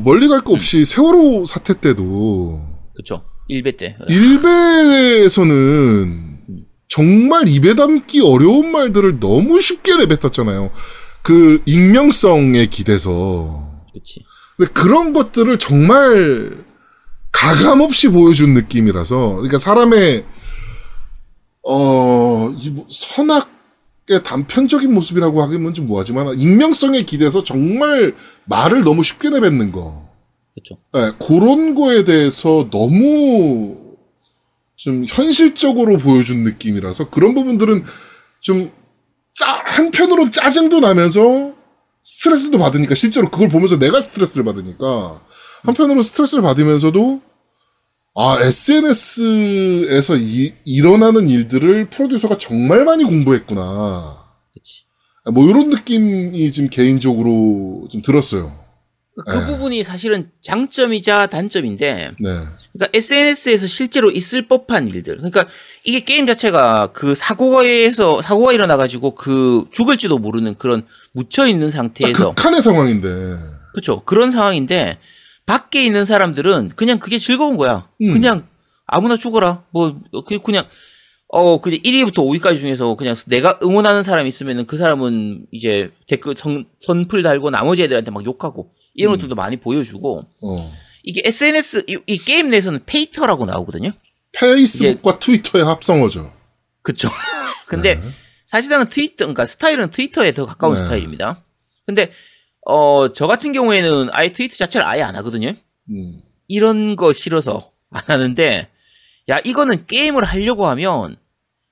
멀리 0.00 0.26
갈 0.28 0.40
거 0.40 0.54
없이 0.54 0.84
세월호 0.84 1.44
사태 1.46 1.78
때도 1.78 2.60
그렇죠. 2.94 3.24
일배 3.48 3.76
때. 3.76 3.96
일베에서는 4.08 5.44
정말 6.88 7.48
입에 7.48 7.74
담기 7.74 8.20
어려운 8.22 8.70
말들을 8.72 9.20
너무 9.20 9.60
쉽게 9.60 9.96
내뱉었잖아요. 9.96 10.70
그 11.22 11.62
익명성에 11.66 12.66
기대서. 12.66 13.82
그치. 13.92 14.20
근데 14.56 14.72
그런 14.72 15.12
것들을 15.12 15.58
정말 15.58 16.64
가감 17.32 17.80
없이 17.80 18.08
보여준 18.08 18.54
느낌이라서, 18.54 19.32
그러니까 19.34 19.58
사람의 19.58 20.24
어, 21.66 22.50
이 22.58 22.70
뭐, 22.70 22.86
선악의 22.88 23.53
단편적인 24.22 24.92
모습이라고 24.92 25.42
하기는 25.42 25.74
좀 25.74 25.86
뭐하지만 25.86 26.38
익명성에 26.38 27.02
기대서 27.02 27.42
정말 27.42 28.14
말을 28.44 28.84
너무 28.84 29.02
쉽게 29.02 29.30
내뱉는 29.30 29.72
거. 29.72 30.08
그쵸. 30.54 30.76
예, 30.96 31.12
그런 31.18 31.74
거에 31.74 32.04
대해서 32.04 32.68
너무 32.70 33.96
좀 34.76 35.04
현실적으로 35.08 35.98
보여준 35.98 36.44
느낌이라서 36.44 37.10
그런 37.10 37.34
부분들은 37.34 37.82
좀 38.40 38.70
짜, 39.34 39.46
한편으로 39.46 40.30
짜증도 40.30 40.80
나면서 40.80 41.52
스트레스도 42.02 42.58
받으니까 42.58 42.94
실제로 42.94 43.30
그걸 43.30 43.48
보면서 43.48 43.78
내가 43.78 44.00
스트레스를 44.00 44.44
받으니까 44.44 45.20
한편으로 45.62 46.02
스트레스를 46.02 46.42
받으면서도 46.42 47.22
아, 48.16 48.38
SNS에서 48.40 50.16
이, 50.16 50.54
일어나는 50.64 51.28
일들을 51.28 51.90
프로듀서가 51.90 52.38
정말 52.38 52.84
많이 52.84 53.02
공부했구나. 53.02 54.24
그치. 54.52 54.84
뭐 55.32 55.48
이런 55.48 55.70
느낌이 55.70 56.50
지금 56.52 56.70
개인적으로 56.70 57.88
좀 57.90 58.02
들었어요. 58.02 58.64
그 59.26 59.36
네. 59.36 59.46
부분이 59.46 59.82
사실은 59.82 60.30
장점이자 60.40 61.26
단점인데, 61.26 62.12
네. 62.18 62.38
그러니까 62.72 62.88
SNS에서 62.92 63.66
실제로 63.66 64.10
있을 64.10 64.48
법한 64.48 64.88
일들. 64.88 65.16
그러니까 65.16 65.46
이게 65.84 66.00
게임 66.00 66.26
자체가 66.26 66.90
그 66.92 67.14
사고에서 67.14 68.22
사고가 68.22 68.52
일어나가지고 68.52 69.14
그 69.14 69.64
죽을지도 69.72 70.18
모르는 70.18 70.56
그런 70.56 70.82
묻혀 71.12 71.46
있는 71.46 71.68
딱 71.68 71.76
상태에서 71.76 72.34
극한의 72.34 72.62
상황인데. 72.62 73.08
그렇죠. 73.72 74.02
그런 74.04 74.30
상황인데 74.30 74.98
밖에 75.46 75.84
있는 75.84 76.06
사람들은 76.06 76.72
그냥 76.76 76.98
그게 76.98 77.18
즐거운 77.18 77.56
거야. 77.56 77.88
음. 78.02 78.12
그냥 78.12 78.48
아무나 78.86 79.16
죽어라. 79.16 79.64
뭐 79.70 80.00
그- 80.26 80.38
그냥 80.40 80.66
어 81.28 81.60
그냥 81.60 81.80
1위부터 81.80 82.14
5위까지 82.16 82.58
중에서 82.58 82.94
그냥 82.96 83.14
내가 83.26 83.58
응원하는 83.62 84.02
사람 84.02 84.26
있으면은 84.26 84.66
그 84.66 84.76
사람은 84.76 85.46
이제 85.52 85.90
댓글 86.06 86.34
선, 86.36 86.66
선풀 86.80 87.22
달고 87.22 87.50
나머지 87.50 87.82
애들한테 87.82 88.10
막 88.10 88.24
욕하고 88.24 88.70
이런 88.94 89.14
음. 89.14 89.16
것들도 89.16 89.34
많이 89.34 89.56
보여주고 89.56 90.24
어. 90.42 90.72
이게 91.02 91.22
SNS 91.24 91.84
이, 91.88 91.98
이 92.06 92.18
게임 92.18 92.50
내에서는 92.50 92.80
페이터라고 92.86 93.46
나오거든요. 93.46 93.90
페이스북과 94.32 95.18
트위터의 95.18 95.64
합성어죠. 95.64 96.32
그쵸. 96.82 97.08
근데 97.66 98.00
사실상은 98.46 98.88
트위터, 98.88 99.24
그러니까 99.24 99.46
스타일은 99.46 99.90
트위터에 99.90 100.32
더 100.32 100.46
가까운 100.46 100.76
네. 100.76 100.82
스타일입니다. 100.82 101.42
근데 101.86 102.10
어 102.66 103.08
저 103.12 103.26
같은 103.26 103.52
경우에는 103.52 104.08
아예 104.12 104.32
트위터 104.32 104.56
자체를 104.56 104.86
아예 104.86 105.02
안 105.02 105.16
하거든요. 105.16 105.52
음. 105.90 106.20
이런 106.48 106.96
거 106.96 107.12
싫어서 107.12 107.70
안 107.90 108.02
하는데 108.06 108.68
야 109.28 109.38
이거는 109.44 109.86
게임을 109.86 110.24
하려고 110.24 110.66
하면 110.66 111.16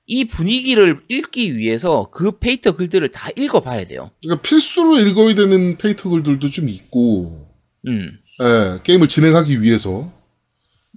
이 0.05 0.25
분위기를 0.25 1.01
읽기 1.07 1.57
위해서 1.57 2.09
그 2.11 2.37
페이터 2.37 2.73
글들을 2.75 3.07
다 3.09 3.29
읽어봐야 3.37 3.85
돼요. 3.85 4.11
그러니까 4.21 4.41
필수로 4.41 4.99
읽어야 4.99 5.33
되는 5.33 5.77
페이터 5.77 6.09
글들도 6.09 6.49
좀 6.51 6.67
있고, 6.67 7.47
음. 7.87 8.11
예, 8.41 8.79
게임을 8.83 9.07
진행하기 9.07 9.61
위해서. 9.61 10.11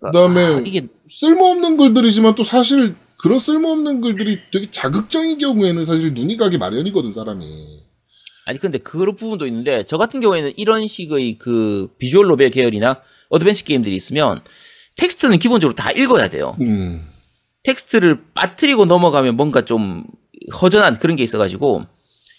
그 0.02 0.10
다음에 0.12 0.44
아, 0.44 0.62
이게 0.64 0.88
쓸모없는 1.08 1.76
글들이지만 1.76 2.34
또 2.34 2.44
사실 2.44 2.96
그런 3.16 3.38
쓸모없는 3.38 4.00
글들이 4.00 4.40
되게 4.52 4.70
자극적인 4.70 5.38
경우에는 5.38 5.84
사실 5.84 6.12
눈이 6.12 6.36
가기 6.36 6.58
마련이거든, 6.58 7.12
사람이. 7.12 7.46
아니 8.46 8.58
근데 8.58 8.78
그런 8.78 9.16
부분도 9.16 9.46
있는데 9.46 9.84
저 9.84 9.98
같은 9.98 10.20
경우에는 10.20 10.52
이런 10.56 10.86
식의 10.86 11.36
그 11.36 11.88
visual 11.98 12.28
novel 12.28 12.50
계열이나 12.50 13.02
어드벤처 13.28 13.64
게임들이 13.64 13.94
있으면 13.94 14.40
텍스트는 14.96 15.38
기본적으로 15.38 15.74
다 15.74 15.90
읽어야 15.90 16.28
돼요. 16.28 16.56
음. 16.62 17.04
텍스트를 17.64 18.22
빠뜨리고 18.34 18.84
넘어가면 18.84 19.36
뭔가 19.36 19.64
좀 19.64 20.04
허전한 20.62 20.98
그런 20.98 21.16
게 21.16 21.24
있어가지고 21.24 21.86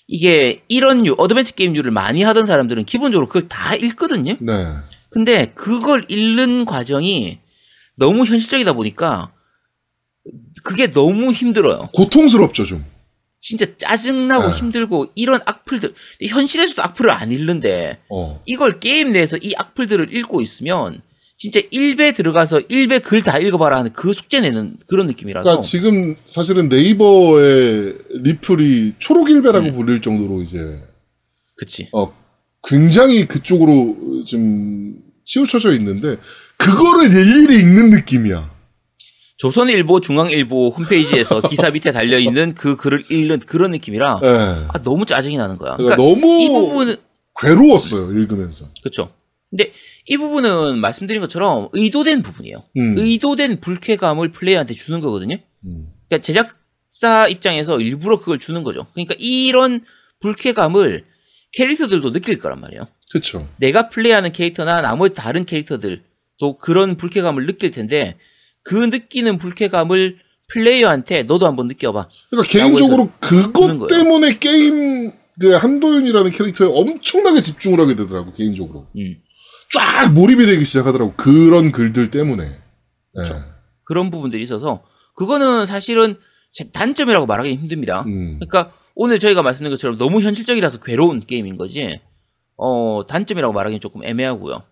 이게 0.08 0.64
이런 0.70 1.04
류 1.04 1.14
어드벤처 1.18 1.54
게임류를 1.56 1.92
많이 1.92 2.24
하던 2.24 2.46
사람들은 2.46 2.86
기본적으로 2.86 3.28
그걸 3.28 3.50
다 3.50 3.76
읽거든요. 3.76 4.38
네. 4.40 4.68
근데 5.10 5.52
그걸 5.56 6.06
읽는 6.08 6.64
과정이 6.64 7.40
너무 7.98 8.24
현실적이다 8.24 8.72
보니까 8.72 9.34
그게 10.64 10.90
너무 10.92 11.34
힘들어요. 11.34 11.90
고통스럽죠, 11.94 12.64
좀. 12.64 12.86
진짜 13.40 13.66
짜증나고 13.78 14.50
네. 14.50 14.56
힘들고 14.58 15.08
이런 15.16 15.40
악플들 15.46 15.94
현실에서도 16.26 16.82
악플을 16.82 17.12
안 17.12 17.32
읽는데 17.32 18.00
어. 18.10 18.42
이걸 18.46 18.80
게임 18.80 19.14
내에서 19.14 19.38
이 19.38 19.54
악플들을 19.56 20.16
읽고 20.16 20.42
있으면 20.42 21.02
진짜 21.38 21.62
일베 21.62 22.16
들어가서 22.16 22.62
일베 22.62 23.04
글 23.04 23.22
다 23.22 23.38
읽어봐라 23.38 23.78
하는 23.78 23.94
그 23.94 24.12
숙제 24.14 24.42
내는 24.42 24.78
그런 24.88 25.06
느낌이라서 25.08 25.44
그러니까 25.44 25.62
지금 25.62 26.16
사실은 26.26 26.68
네이버의 26.68 27.94
리플이 28.24 28.96
초록일배라고 28.98 29.68
음. 29.68 29.74
불릴 29.76 30.02
정도로 30.02 30.42
이제 30.42 30.58
그치 31.56 31.90
어 31.94 32.12
굉장히 32.68 33.28
그쪽으로 33.28 34.24
좀 34.26 34.96
치우쳐져 35.26 35.74
있는데 35.74 36.18
그거를 36.58 37.14
일일이 37.14 37.60
읽는 37.60 37.92
느낌이야. 37.92 38.57
조선일보 39.38 40.02
중앙일보 40.02 40.70
홈페이지에서 40.70 41.42
기사 41.48 41.70
밑에 41.70 41.92
달려 41.92 42.18
있는 42.18 42.54
그 42.56 42.76
글을 42.76 43.06
읽는 43.12 43.40
그런 43.40 43.72
느낌이라 43.72 44.20
예. 44.24 44.28
아, 44.28 44.82
너무 44.84 45.06
짜증이 45.06 45.38
나는 45.38 45.58
거야 45.58 45.76
그러니까 45.78 45.96
그러니까 45.96 46.22
너무 46.22 46.42
이 46.42 46.50
부분은 46.50 46.96
괴로웠어요 47.40 48.12
읽으면서. 48.12 48.66
그쵸 48.84 49.12
근데 49.50 49.72
이 50.08 50.18
부분은 50.18 50.80
말씀드린 50.80 51.22
것처럼 51.22 51.70
의도된 51.72 52.22
부분이에요 52.22 52.64
음. 52.78 52.96
의도된 52.98 53.62
불쾌감을 53.62 54.32
플레이어한테 54.32 54.74
주는 54.74 55.00
거거든요 55.00 55.38
음. 55.66 55.88
그러니까 56.08 56.26
제작사 56.26 57.28
입장에서 57.28 57.80
일부러 57.80 58.18
그걸 58.20 58.40
주는 58.40 58.64
거죠. 58.64 58.88
그러니까 58.94 59.16
이런 59.20 59.82
불쾌감을 60.20 61.06
캐릭터들도 61.54 62.12
느낄 62.12 62.40
거란 62.40 62.60
말이에요. 62.62 62.88
그렇죠. 63.12 63.48
내가 63.58 63.90
플레이하는 63.90 64.32
캐릭터나 64.32 64.82
나머지 64.82 65.14
다른 65.14 65.46
캐릭터들도 65.46 66.58
그런 66.60 66.98
불쾌감을 66.98 67.46
느낄 67.46 67.72
텐데 67.72 68.16
그 68.68 68.76
느끼는 68.76 69.38
불쾌감을 69.38 70.18
플레이어한테 70.50 71.24
너도 71.24 71.48
한번 71.48 71.70
느껴봐. 71.70 72.10
그러니까 72.30 72.52
개인적으로 72.52 73.10
그것. 73.22 73.88
때문에 73.88 74.38
게임 74.40 75.12
그 75.40 75.54
한도윤이라는 75.54 76.32
캐릭터에 76.32 76.68
엄청나게 76.70 77.40
집중을 77.40 77.80
하게 77.80 77.96
되더라고 77.96 78.34
개인적으로. 78.34 78.88
음. 78.98 79.16
쫙 79.74 80.12
몰입이 80.12 80.46
되기 80.46 80.66
시작하더라고 80.66 81.14
그런 81.16 81.72
글들 81.72 82.12
때문에. 82.12 82.44
예. 82.44 83.24
그런 83.86 84.12
부분들이 84.12 84.44
있어서 84.44 84.84
그거는 85.16 85.66
사실은 85.66 86.16
제 86.52 86.70
단점이라고 86.70 87.26
말하기 87.26 87.56
힘듭니다. 87.56 88.04
음. 88.08 88.40
그러니까 88.40 88.74
오늘 88.96 89.20
저희가 89.20 89.44
말씀드린 89.44 89.72
것처럼 89.72 89.98
너무 89.98 90.20
현실적이라서 90.22 90.80
괴로운 90.82 91.22
게임인 91.22 91.56
거지. 91.56 92.02
어, 92.58 93.06
단점이라고 93.08 93.54
말하기는 93.54 93.80
조금 93.80 94.04
애매하고요. 94.04 94.64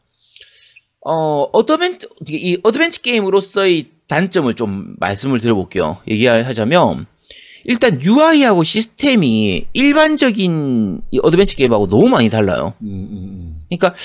어, 1.06 1.48
어드벤트, 1.54 2.08
이 2.28 2.58
어드벤처 2.64 3.02
게임으로서의 3.02 3.86
단점을 4.08 4.54
좀 4.56 4.96
말씀을 5.00 5.40
드려볼게요. 5.40 5.98
얘기하자면, 6.08 7.06
일단 7.66 8.02
UI하고 8.02 8.64
시스템이 8.64 9.68
일반적인 9.74 11.02
이 11.12 11.20
어드벤처 11.22 11.56
게임하고 11.58 11.90
너무 11.90 12.10
많이 12.10 12.30
달라요. 12.30 12.74
음, 12.82 12.88
음, 12.88 13.10
음. 13.12 13.62
그러니까 13.70 13.96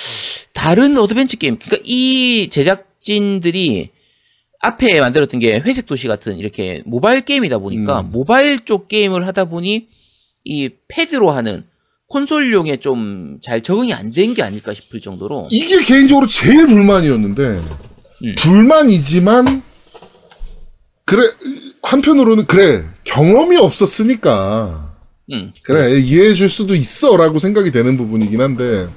다른 0.52 0.96
어드벤처 0.98 1.38
게임, 1.38 1.58
그러니까 1.58 1.82
이 1.86 2.48
제작진들이 2.50 3.90
앞에 4.60 5.00
만들었던 5.00 5.40
게 5.40 5.54
회색 5.54 5.86
도시 5.86 6.06
같은 6.06 6.38
이렇게 6.38 6.82
모바일 6.84 7.22
게임이다 7.22 7.58
보니까 7.58 8.00
음. 8.00 8.10
모바일 8.10 8.60
쪽 8.60 8.88
게임을 8.88 9.26
하다 9.26 9.46
보니 9.46 9.88
이 10.44 10.70
패드로 10.88 11.30
하는 11.30 11.64
콘솔용에 12.10 12.78
좀 12.78 13.38
잘 13.40 13.62
적응이 13.62 13.94
안 13.94 14.10
된 14.12 14.34
게 14.34 14.42
아닐까 14.42 14.74
싶을 14.74 15.00
정도로 15.00 15.48
이게 15.50 15.82
개인적으로 15.82 16.26
제일 16.26 16.66
불만이었는데 16.66 17.42
음. 18.24 18.34
불만이지만 18.38 19.62
그래 21.06 21.22
한편으로는 21.82 22.46
그래 22.46 22.84
경험이 23.04 23.56
없었으니까 23.56 24.94
음, 25.32 25.52
그래 25.62 25.98
이해해 25.98 26.34
줄 26.34 26.48
수도 26.48 26.74
있어라고 26.74 27.38
생각이 27.38 27.70
되는 27.70 27.96
부분이긴 27.96 28.40
한데 28.40 28.88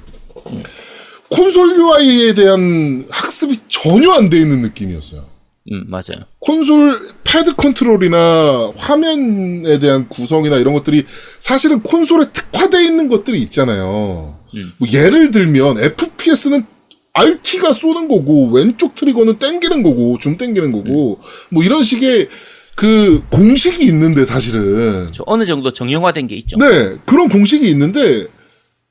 콘솔 1.30 1.70
UI에 1.78 2.34
대한 2.34 3.06
학습이 3.10 3.56
전혀 3.68 4.10
안 4.12 4.28
돼 4.30 4.38
있는 4.38 4.60
느낌이었어요. 4.62 5.24
음, 5.72 5.84
맞아요. 5.88 6.24
콘솔 6.40 7.00
패드 7.24 7.54
컨트롤이나 7.56 8.72
화면에 8.76 9.78
대한 9.78 10.08
구성이나 10.08 10.56
이런 10.56 10.74
것들이 10.74 11.04
사실은 11.40 11.82
콘솔에 11.82 12.32
특화되어 12.32 12.82
있는 12.82 13.08
것들이 13.08 13.40
있잖아요. 13.42 14.38
음. 14.54 14.72
뭐 14.78 14.88
예를 14.92 15.30
들면 15.30 15.78
FPS는 15.78 16.66
RT가 17.14 17.72
쏘는 17.72 18.08
거고 18.08 18.50
왼쪽 18.50 18.94
트리거는 18.94 19.38
땡기는 19.38 19.82
거고 19.82 20.18
줌 20.20 20.36
땡기는 20.36 20.72
거고 20.72 21.18
뭐 21.50 21.62
이런 21.62 21.82
식의 21.82 22.28
그 22.76 23.22
공식이 23.30 23.84
있는데 23.86 24.24
사실은 24.24 25.08
저 25.12 25.22
어느 25.26 25.46
정도 25.46 25.72
정형화된 25.72 26.26
게 26.26 26.34
있죠. 26.36 26.58
네 26.58 26.96
그런 27.06 27.28
공식이 27.28 27.68
있는데 27.70 28.26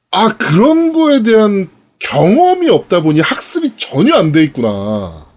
아 0.09 0.36
그런 0.38 0.93
거에 0.93 1.21
대한 1.21 1.69
경험이 1.99 2.69
없다 2.69 3.01
보니 3.01 3.19
학습이 3.19 3.74
전혀 3.78 4.15
안 4.15 4.32
돼 4.32 4.43
있구나 4.43 5.26
음. 5.28 5.32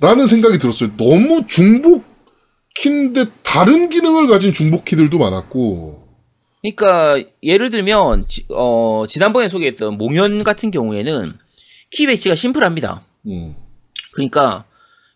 라는 0.00 0.26
생각이 0.26 0.58
들었어요. 0.58 0.96
너무 0.96 1.46
중복 1.46 2.04
키인데 2.74 3.26
다른 3.42 3.90
기능을 3.90 4.26
가진 4.26 4.52
중복 4.52 4.84
키들도 4.84 5.18
많았고 5.18 6.08
그러니까 6.62 7.22
예를 7.42 7.70
들면 7.70 8.26
지, 8.28 8.44
어, 8.48 9.04
지난번에 9.08 9.48
소개했던 9.48 9.98
몽현 9.98 10.44
같은 10.44 10.70
경우에는 10.70 11.34
키 11.90 12.06
배치가 12.06 12.34
심플합니다. 12.34 13.02
음, 13.28 13.56
그러니까 14.12 14.64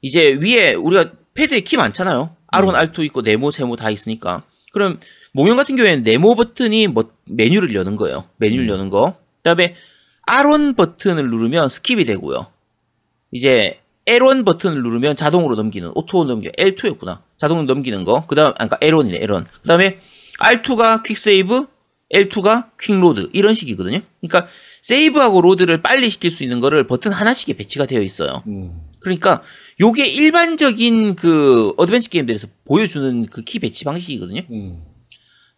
이제 0.03 0.33
위에 0.33 0.75
우리가 0.75 1.13
패드에 1.35 1.61
키 1.61 1.77
많잖아요. 1.77 2.35
R1, 2.53 2.93
R2 2.93 3.05
있고 3.07 3.23
네모, 3.23 3.51
세모 3.51 3.77
다 3.77 3.91
있으니까. 3.91 4.43
그럼 4.73 5.01
몽현 5.33 5.57
같은 5.57 5.77
경우에는 5.77 6.03
네모 6.03 6.35
버튼이 6.35 6.89
뭐 6.89 7.11
메뉴를 7.25 7.75
여는 7.75 7.97
거예요. 7.97 8.25
메뉴를 8.37 8.69
여는 8.69 8.91
거. 8.91 9.17
그다음에 9.39 9.75
R1 10.27 10.77
버튼을 10.77 11.29
누르면 11.29 11.69
skip이 11.69 12.07
되고요. 12.07 12.47
이제 13.33 13.81
L1 14.07 14.45
버튼을 14.45 14.83
누르면 14.83 15.17
자동으로 15.17 15.57
넘기는 15.57 15.91
auto 15.95 16.25
넘기 16.25 16.51
L2였구나. 16.53 17.21
자동으로 17.39 17.67
넘기는 17.67 18.05
거. 18.05 18.27
그다음 18.27 18.53
아까 18.59 18.77
그러니까 18.77 19.09
L1이네 19.19 19.23
L1. 19.29 19.45
그다음에 19.63 19.99
R2가 20.41 21.03
quick 21.03 21.17
save, 21.17 21.67
L2가 22.13 22.71
quick 22.81 23.01
load 23.01 23.31
이런 23.33 23.55
식이거든요. 23.55 24.01
그러니까 24.21 24.47
save하고 24.83 25.41
load를 25.41 25.81
빨리 25.83 26.11
시킬 26.11 26.31
수 26.31 26.43
있는 26.43 26.61
거를 26.61 26.87
버튼 26.87 27.13
하나씩에 27.13 27.55
배치가 27.55 27.87
되어 27.87 28.01
있어요. 28.03 28.43
음, 28.47 28.83
그러니까 29.01 29.43
요게 29.81 30.07
일반적인 30.07 31.15
그 31.17 31.73
adventure 31.77 32.11
게임들에서 32.11 32.49
보여주는 32.67 33.27
그 33.27 33.43
키 33.43 33.59
배치 33.59 33.85
방식이거든요. 33.85 34.43
음, 34.51 34.83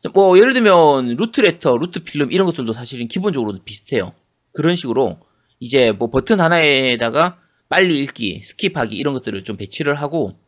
자, 0.02 0.10
뭐 0.14 0.38
예를 0.38 0.52
들면 0.52 1.16
루트 1.16 1.40
레터, 1.40 1.76
루트 1.76 2.00
필름 2.04 2.30
이런 2.30 2.46
것들도 2.46 2.72
사실은 2.72 3.08
기본적으로 3.08 3.52
비슷해요. 3.66 4.12
그런 4.54 4.76
식으로 4.76 5.18
이제 5.58 5.90
뭐 5.92 6.10
버튼 6.10 6.40
하나에다가 6.40 7.38
빨리 7.68 7.98
읽기, 8.00 8.40
skip하기 8.42 8.92
이런 8.92 9.14
것들을 9.14 9.42
좀 9.44 9.56
배치를 9.56 9.94
하고 9.94 10.38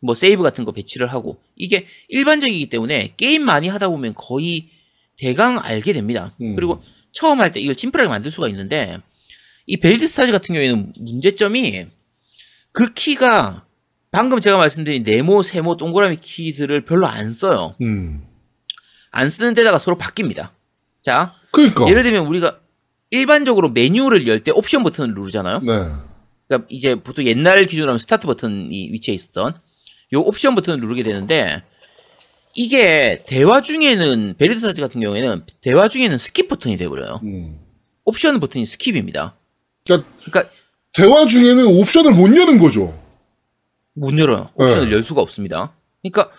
뭐 0.00 0.14
세이브 0.14 0.42
같은 0.42 0.64
거 0.64 0.72
배치를 0.72 1.08
하고 1.08 1.40
이게 1.56 1.86
일반적이기 2.08 2.70
때문에 2.70 3.14
게임 3.16 3.42
많이 3.42 3.68
하다 3.68 3.88
보면 3.88 4.14
거의 4.14 4.68
대강 5.18 5.58
알게 5.58 5.92
됩니다. 5.92 6.34
음. 6.40 6.54
그리고 6.54 6.82
처음 7.12 7.40
할 7.40 7.50
때 7.52 7.58
이걸 7.60 7.74
심플하게 7.76 8.08
만들 8.08 8.30
수가 8.30 8.48
있는데 8.48 8.98
이 9.66 9.76
베리드 9.76 10.06
스타즈 10.06 10.30
같은 10.30 10.54
경우에는 10.54 10.92
문제점이 11.00 11.86
그 12.72 12.92
키가 12.94 13.64
방금 14.10 14.40
제가 14.40 14.56
말씀드린 14.56 15.02
네모, 15.02 15.42
세모, 15.42 15.76
동그라미 15.76 16.16
키들을 16.20 16.84
별로 16.84 17.06
안 17.06 17.34
써요. 17.34 17.74
음. 17.82 18.22
안 19.10 19.28
쓰는 19.30 19.54
데다가 19.54 19.78
서로 19.78 19.98
바뀝니다. 19.98 20.50
자, 21.02 21.34
그러니까 21.50 21.88
예를 21.88 22.02
들면 22.04 22.26
우리가 22.26 22.60
일반적으로 23.10 23.70
메뉴를 23.70 24.26
열 24.26 24.40
때 24.40 24.52
옵션 24.54 24.82
버튼을 24.84 25.14
누르잖아요. 25.14 25.58
네, 25.60 25.72
그러니까 26.48 26.66
이제 26.70 26.94
보통 26.94 27.26
옛날 27.26 27.66
기준으로 27.66 27.90
하면 27.90 27.98
스타트 27.98 28.26
버튼이 28.26 28.90
위치해 28.90 29.14
있었던 29.14 29.54
요 30.14 30.20
옵션 30.20 30.54
버튼을 30.54 30.78
누르게 30.78 31.02
되는데 31.02 31.62
이게 32.54 33.22
대화 33.26 33.60
중에는 33.60 34.34
베리드 34.38 34.58
스타즈 34.60 34.80
같은 34.80 35.00
경우에는 35.00 35.44
대화 35.60 35.88
중에는 35.88 36.16
skip 36.16 36.48
버튼이 36.48 36.76
돼버려요. 36.78 37.20
음. 37.24 37.60
옵션 38.04 38.40
버튼이 38.40 38.64
skip입니다. 38.64 39.34
그러니까 39.84 40.08
그러니까 40.24 40.50
대화 40.92 41.26
중에는 41.26 41.66
옵션을 41.66 42.12
못 42.12 42.34
여는 42.34 42.58
거죠. 42.58 42.98
못 43.92 44.18
열어요. 44.18 44.50
옵션을 44.54 44.88
네. 44.88 44.94
열 44.94 45.04
수가 45.04 45.20
없습니다. 45.20 45.74
그러니까 46.02 46.30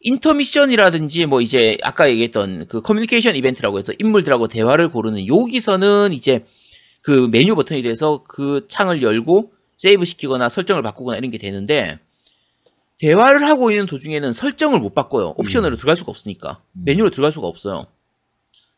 인터미션이라든지 0.00 1.26
뭐 1.26 1.40
이제 1.40 1.76
아까 1.82 2.08
얘기했던 2.08 2.66
그 2.68 2.80
커뮤니케이션 2.80 3.36
이벤트라고 3.36 3.78
해서 3.78 3.92
인물들하고 3.98 4.48
대화를 4.48 4.88
고르는 4.88 5.26
여기서는 5.26 6.12
이제 6.12 6.44
그 7.02 7.28
메뉴 7.30 7.54
버튼이 7.54 7.82
돼서 7.82 8.22
그 8.26 8.66
창을 8.68 9.02
열고 9.02 9.52
세이브 9.78 10.04
시키거나 10.04 10.48
설정을 10.48 10.82
바꾸거나 10.82 11.16
이런 11.16 11.30
게 11.30 11.38
되는데 11.38 11.98
대화를 12.98 13.44
하고 13.44 13.70
있는 13.70 13.86
도중에는 13.86 14.32
설정을 14.32 14.80
못 14.80 14.94
바꿔요. 14.94 15.34
옵션으로 15.36 15.76
들어갈 15.76 15.96
수가 15.96 16.10
없으니까 16.10 16.60
메뉴로 16.72 17.10
들어갈 17.10 17.32
수가 17.32 17.46
없어요. 17.46 17.86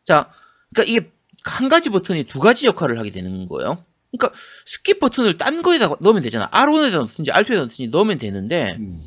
자, 0.05 0.31
그러니까 0.73 0.93
이게 0.93 1.11
한 1.45 1.69
가지 1.69 1.89
버튼이 1.89 2.25
두 2.25 2.39
가지 2.39 2.67
역할을 2.67 2.99
하게 2.99 3.11
되는 3.11 3.49
거예요. 3.49 3.83
그러니까 4.13 4.39
skip 4.67 5.01
버튼을 5.01 5.39
딴 5.39 5.63
거에다 5.63 5.97
넣으면 6.01 6.23
되잖아. 6.23 6.51
R1에다 6.51 6.99
넣든지 6.99 7.31
R2에다 7.31 7.61
넣든지 7.61 7.89
넣으면 7.89 8.19
되는데 8.19 8.77
음. 8.79 9.03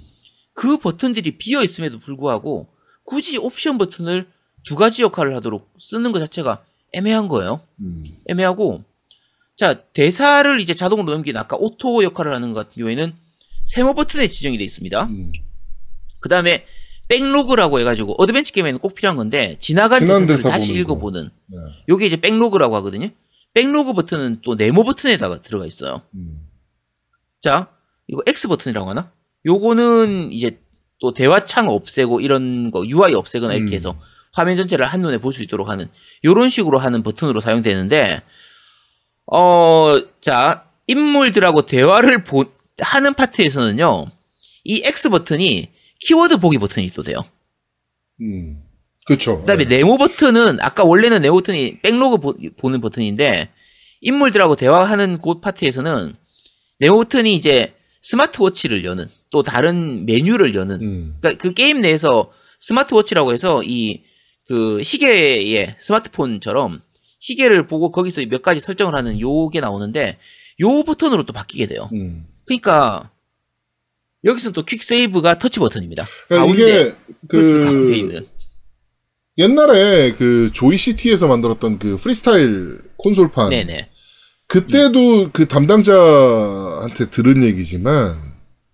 그 0.53 0.77
버튼들이 0.77 1.37
비어 1.37 1.63
있음에도 1.63 1.99
불구하고 1.99 2.67
굳이 3.03 3.37
옵션 3.37 3.77
버튼을 3.77 4.27
두 4.63 4.75
가지 4.75 5.03
역할을 5.03 5.35
하도록 5.35 5.69
쓰는 5.79 6.11
것 6.11 6.19
자체가 6.19 6.63
애매한 6.93 7.27
거예요. 7.27 7.61
음. 7.81 8.03
애매하고 8.27 8.83
자 9.55 9.73
대사를 9.93 10.59
이제 10.59 10.73
자동으로 10.73 11.11
넘기는 11.13 11.39
아까 11.39 11.55
auto 11.59 12.03
역할을 12.03 12.33
하는 12.33 12.53
것 12.53 12.67
같은 12.67 12.79
경우에는 12.81 13.13
세모 13.65 13.93
버튼에 13.93 14.27
지정이 14.27 14.57
되어 14.57 14.65
있습니다. 14.65 15.03
음. 15.05 15.31
그 16.19 16.29
다음에 16.29 16.65
backlog라고 17.07 17.79
해가지고 17.79 18.15
adventure 18.17 18.51
게임에는 18.53 18.79
꼭 18.79 18.95
필요한 18.95 19.15
건데 19.17 19.57
지나간 19.59 19.99
대사를 19.99 20.27
대사 20.27 20.49
다시. 20.49 20.73
읽어보는 20.73 21.23
네. 21.47 21.57
요게 21.89 22.05
이제 22.07 22.17
backlog라고 22.17 22.75
하거든요. 22.77 23.09
backlog 23.53 23.93
버튼은 23.93 24.39
또 24.41 24.55
네모 24.55 24.83
버튼에다가 24.83 25.41
들어가 25.41 25.65
있어요. 25.67 26.01
음. 26.15 26.47
자, 27.41 27.69
이거 28.07 28.21
X 28.25 28.47
버튼이라고 28.47 28.89
하나? 28.89 29.11
요거는 29.45 30.31
이제 30.31 30.59
또 30.99 31.13
대화창 31.13 31.67
없애고 31.69 32.21
이런 32.21 32.71
거 32.71 32.85
UI 32.87 33.13
없애거나 33.13 33.53
이렇게 33.53 33.71
음. 33.71 33.75
해서 33.75 33.99
화면 34.33 34.55
전체를 34.57 34.85
한눈에 34.87 35.17
볼 35.19 35.33
수 35.33 35.43
있도록 35.43 35.69
하는 35.69 35.87
요런 36.23 36.49
식으로 36.49 36.79
하는 36.79 37.03
버튼으로 37.03 37.41
사용되는데 37.41 38.21
어, 39.25 39.97
자, 40.21 40.65
인물들하고 40.87 41.65
대화를 41.65 42.23
보, 42.23 42.45
하는 42.79 43.13
파트에서는요. 43.13 44.07
이 44.63 44.81
X 44.83 45.09
버튼이 45.09 45.69
키워드 45.99 46.37
보기 46.37 46.57
버튼이 46.57 46.89
또 46.91 47.03
돼요. 47.03 47.23
음. 48.21 48.63
그렇죠. 49.05 49.39
그다음에 49.41 49.65
네모 49.65 49.97
버튼은 49.97 50.59
아까 50.61 50.83
원래는 50.83 51.21
네모 51.21 51.35
버튼이 51.37 51.79
backlog 51.79 52.17
보, 52.17 52.69
는 52.69 52.79
버튼인데 52.79 53.49
인물들하고 54.01 54.55
대화하는 54.55 55.17
곳 55.17 55.41
파트에서는 55.41 56.15
네모 56.79 56.97
버튼이 56.97 57.35
이제 57.35 57.73
스마트워치를 58.01 58.85
여는 58.85 59.09
또 59.29 59.43
다른 59.43 60.05
메뉴를 60.05 60.55
여는 60.55 60.81
음. 60.81 61.15
그러니까 61.19 61.41
그 61.41 61.53
게임 61.53 61.81
내에서 61.81 62.31
스마트워치라고 62.59 63.33
해서 63.33 63.61
이 63.63 64.03
그 64.45 64.83
시계의 64.83 65.75
스마트폰처럼 65.79 66.81
시계를 67.23 67.67
보고 67.67 67.89
거기서 67.89 68.21
몇 68.25 68.41
가지 68.41 68.59
설정을 68.59 68.95
하는 68.95 69.17
요게 69.17 69.61
나오는데 69.61 70.17
요 70.59 70.83
버튼으로 70.83 71.25
또 71.25 71.31
바뀌게 71.31 71.67
돼요. 71.67 71.89
음. 71.93 72.25
그러니까 72.45 73.11
여기서는 74.25 74.51
또 74.53 74.65
퀵 74.65 74.83
세이브가 74.83 75.39
터치 75.39 75.61
버튼입니다. 75.61 76.05
그러니까 76.27 76.53
이게 76.53 76.93
그 77.29 78.27
옛날에 79.37 80.11
그 80.15 80.51
조이시티에서 80.51 81.27
만들었던 81.27 81.79
그 81.79 81.95
프리스타일 81.95 82.81
콘솔판 82.97 83.51
네네 83.51 83.89
그때도 84.47 85.31
그 85.31 85.47
담당자한테 85.47 87.09
들은 87.09 87.41
얘기지만 87.41 88.17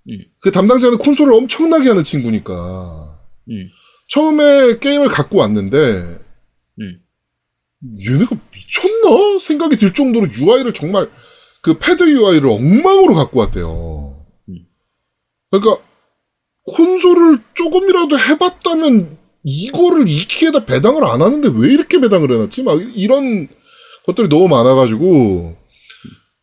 음. 0.09 0.19
그 0.41 0.49
담당자는 0.49 0.97
콘솔을 0.97 1.33
엄청나게 1.35 1.87
하는 1.89 2.03
친구니까 2.03 3.15
음. 3.51 3.67
처음에 4.07 4.79
게임을 4.79 5.09
갖고 5.09 5.37
왔는데 5.37 5.77
음. 6.81 6.99
얘네가 7.83 8.35
미쳤나 8.53 9.39
생각이 9.39 9.77
들 9.77 9.93
정도로 9.93 10.27
UI를 10.31 10.73
정말 10.73 11.09
그 11.61 11.77
패드 11.77 12.03
UI를 12.03 12.49
엉망으로 12.49 13.15
갖고 13.15 13.39
왔대요. 13.39 14.25
음. 14.49 14.65
그러니까 15.49 15.83
콘솔을 16.65 17.39
조금이라도 17.53 18.19
해봤다면 18.19 19.17
이거를 19.43 20.07
이 20.07 20.19
키에다 20.19 20.65
배당을 20.65 21.03
안 21.05 21.21
하는데 21.21 21.49
왜 21.55 21.71
이렇게 21.71 21.99
배당을 21.99 22.31
해놨지? 22.31 22.63
막 22.63 22.79
이런 22.95 23.47
것들이 24.05 24.27
너무 24.27 24.47
많아가지고 24.47 25.55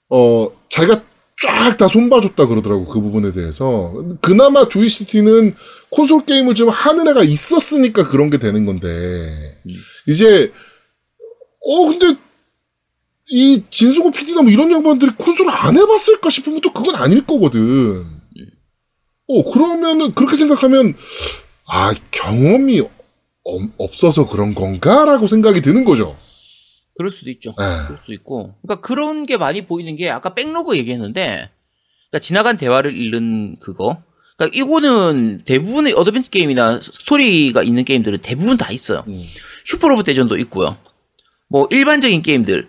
어 0.09 0.51
자기가 0.71 1.03
쫙 1.43 1.77
다 1.77 1.89
손봐줬다 1.89 2.47
그러더라고 2.47 2.87
그 2.87 3.01
부분에 3.01 3.33
대해서 3.33 3.93
그나마 4.23 4.69
조이시티는 4.69 5.55
콘솔 5.91 6.25
게임을 6.25 6.55
좀 6.55 6.69
하는 6.69 7.09
애가 7.09 7.23
있었으니까 7.23 8.07
그런 8.07 8.31
게 8.31 8.39
되는 8.39 8.65
건데 8.65 9.61
이제 10.07 10.53
어 11.69 11.87
근데 11.89 12.19
이 13.29 13.63
진승호 13.71 14.11
PD나 14.13 14.43
뭐 14.43 14.51
이런 14.53 14.71
양반들이 14.71 15.13
콘솔을 15.19 15.51
안 15.51 15.77
해봤을까 15.77 16.31
싶으면 16.31 16.61
또 16.61 16.73
그건 16.73 16.95
아닐 16.95 17.27
거거든. 17.27 18.05
어 19.29 19.51
그러면은 19.53 20.15
그렇게 20.15 20.37
생각하면 20.37 20.95
아 21.69 21.93
경험이 22.13 22.83
엄- 23.43 23.73
없어서 23.79 24.27
그런 24.29 24.55
건가라고 24.55 25.27
생각이 25.27 25.61
드는 25.61 25.85
거죠. 25.85 26.17
그럴 26.97 27.11
수도 27.11 27.31
있죠. 27.31 27.51
예. 27.61 27.87
그럴 27.87 27.99
수도 28.01 28.13
있고. 28.13 28.55
그러니까 28.63 28.81
그런 28.87 29.27
게 29.27 29.37
많이 29.37 29.67
보이는 29.67 29.97
게 29.97 30.09
아까 30.09 30.33
backlog 30.35 30.79
얘기했는데, 30.79 31.51
그러니까 32.11 32.19
지나간 32.23 32.57
대화를 32.57 32.97
읽는 32.99 33.59
그거. 33.61 34.03
그러니까 34.39 34.57
이거는 34.59 35.43
대부분의 35.45 35.93
adventure 35.93 36.31
게임이나 36.31 36.81
스토리가 36.81 37.63
있는 37.65 37.85
게임들은 37.85 38.19
대부분 38.23 38.57
다 38.57 38.71
있어요. 38.73 39.05
음. 39.09 39.23
슈퍼로봇 39.67 40.07
대전도 40.07 40.39
있고요. 40.39 40.79
뭐 41.49 41.67
일반적인 41.71 42.23
게임들 42.23 42.69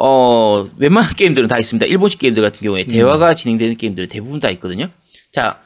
어 0.00 0.68
웬만한 0.76 1.14
게임들은 1.16 1.48
다 1.48 1.58
있습니다. 1.58 1.86
일본식 1.86 2.20
게임들 2.20 2.42
같은 2.42 2.60
경우에 2.60 2.84
대화가 2.84 3.34
진행되는 3.34 3.76
게임들은 3.76 4.08
대부분 4.08 4.40
다 4.40 4.50
있거든요. 4.50 4.88
자, 5.32 5.60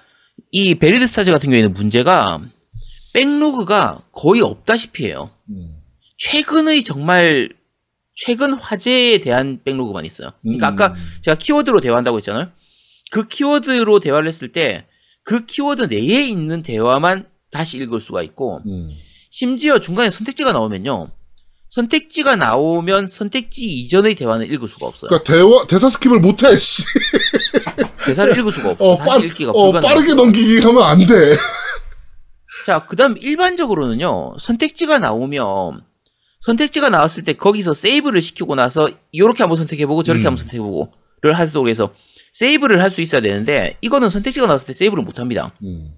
이 0.50 0.74
베리드 0.74 1.06
스타즈 1.06 1.30
같은 1.30 1.50
경우에는 1.50 1.72
문제가 1.72 2.40
backlog가 3.14 4.02
거의 4.12 4.42
없다시피 4.42 5.06
해요. 5.06 5.30
음. 5.50 5.80
최근의 6.18 6.84
정말 6.84 7.48
최근 8.14 8.52
화제에 8.54 9.18
대한 9.18 9.60
backlog만 9.64 10.04
있어요. 10.04 10.30
그러니까 10.42 10.68
음. 10.68 10.72
아까 10.72 10.94
제가 11.22 11.36
키워드로 11.36 11.80
대화한다고 11.80 12.18
했잖아요. 12.18 12.50
그 13.10 13.26
키워드로 13.26 14.00
대화를 14.00 14.28
했을 14.28 14.48
때 14.52 14.84
그 15.28 15.44
키워드 15.44 15.82
내에 15.94 16.26
있는 16.26 16.62
대화만 16.62 17.28
다시 17.50 17.76
읽을 17.76 18.00
수가 18.00 18.22
있고 18.22 18.62
음. 18.66 18.88
심지어 19.28 19.78
중간에 19.78 20.10
선택지가 20.10 20.52
나오면요. 20.52 21.10
선택지가 21.70 22.36
나오면 22.36 23.08
선택지 23.10 23.66
이전의 23.66 24.14
대화는 24.14 24.46
읽을 24.52 24.68
수가 24.68 24.86
없어요. 24.86 25.08
그러니까 25.08 25.32
대화 25.32 25.66
대사 25.66 25.88
skip을 25.88 26.18
못해. 26.20 26.56
씨. 26.56 26.82
대사를 28.06 28.36
읽을 28.38 28.52
수가 28.52 28.70
없어. 28.70 28.84
어, 28.84 28.96
다시 28.96 29.10
빨, 29.10 29.24
읽기가 29.26 29.50
어 29.52 29.64
불가능. 29.72 29.86
빠르게 29.88 30.14
넘기기 30.14 30.60
하면 30.60 30.82
안 30.82 30.98
돼. 31.06 31.36
자, 32.64 32.84
그다음 32.86 33.16
일반적으로는요. 33.18 34.36
선택지가 34.38 34.98
나오면 34.98 35.82
선택지가 36.40 36.88
나왔을 36.90 37.24
때 37.24 37.34
거기서 37.34 37.74
세이브를 37.74 38.22
시키고 38.22 38.54
나서 38.54 38.90
이렇게 39.12 39.42
한번 39.42 39.56
선택해보고 39.58 40.02
저렇게 40.02 40.24
음. 40.24 40.26
한번 40.28 40.36
선택해보고를 40.38 41.34
하도록 41.34 41.68
해서 41.68 41.92
세이브를 42.32 42.80
할 42.82 42.90
수 42.90 43.00
있어야 43.02 43.20
되는데 43.20 43.76
이거는 43.80 44.08
선택지가 44.10 44.46
나왔을 44.46 44.68
때 44.68 44.72
세이브를 44.72 45.04
못합니다. 45.04 45.52
음. 45.64 45.94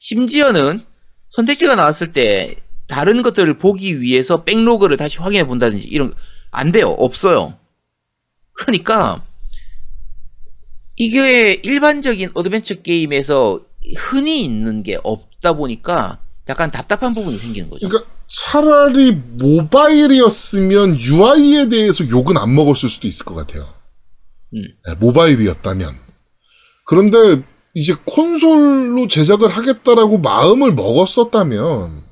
심지어는 0.00 0.80
선택지가 1.30 1.74
나왔을 1.74 2.12
때 2.12 2.56
다른 2.86 3.22
것들을 3.22 3.58
보기 3.58 4.00
위해서 4.00 4.44
backlog를 4.44 4.96
다시 4.96 5.18
확인해 5.18 5.44
본다든지 5.44 5.88
이런 5.88 6.14
안 6.50 6.72
돼요. 6.72 6.88
없어요. 6.90 7.58
그러니까 8.52 9.22
이게 10.96 11.60
일반적인 11.62 12.30
adventure 12.34 12.76
게임에서 12.76 13.60
흔히 13.96 14.42
있는 14.42 14.82
게 14.82 14.98
없다 15.02 15.52
보니까 15.52 16.20
약간 16.48 16.70
답답한 16.70 17.12
부분이 17.12 17.38
생기는 17.38 17.68
거죠. 17.68 17.88
그러니까 17.88 18.10
차라리 18.28 19.12
모바일이었으면 19.12 20.98
UI에 20.98 21.68
대해서 21.68 22.08
욕은 22.08 22.36
안 22.36 22.54
먹었을 22.54 22.88
수도 22.88 23.08
있을 23.08 23.24
것 23.24 23.34
같아요. 23.34 23.68
음. 24.54 24.62
네, 24.86 24.94
모바일이었다면. 24.98 25.96
그런데 26.86 27.42
이제 27.74 27.94
콘솔로 28.04 29.08
제작을 29.08 29.48
하겠다라고 29.50 30.18
마음을 30.18 30.72
먹었었다면 30.72 32.02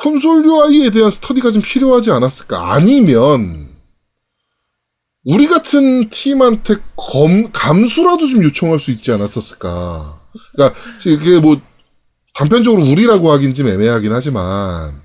콘솔 0.00 0.44
UI에 0.46 0.90
대한 0.90 1.10
스터디가 1.10 1.50
좀 1.50 1.62
필요하지 1.62 2.10
않았을까? 2.10 2.72
아니면 2.72 3.68
우리 5.24 5.46
같은 5.46 6.08
팀한테 6.08 6.76
검, 6.96 7.52
감수라도 7.52 8.26
좀 8.26 8.42
요청할 8.42 8.80
수 8.80 8.90
있지 8.90 9.12
않았었을까? 9.12 10.20
그러니까 10.52 10.80
이게 11.04 11.38
뭐 11.38 11.60
단편적으로 12.34 12.82
우리라고 12.82 13.30
하긴 13.32 13.52
좀 13.52 13.68
애매하긴 13.68 14.12
하지만 14.12 15.02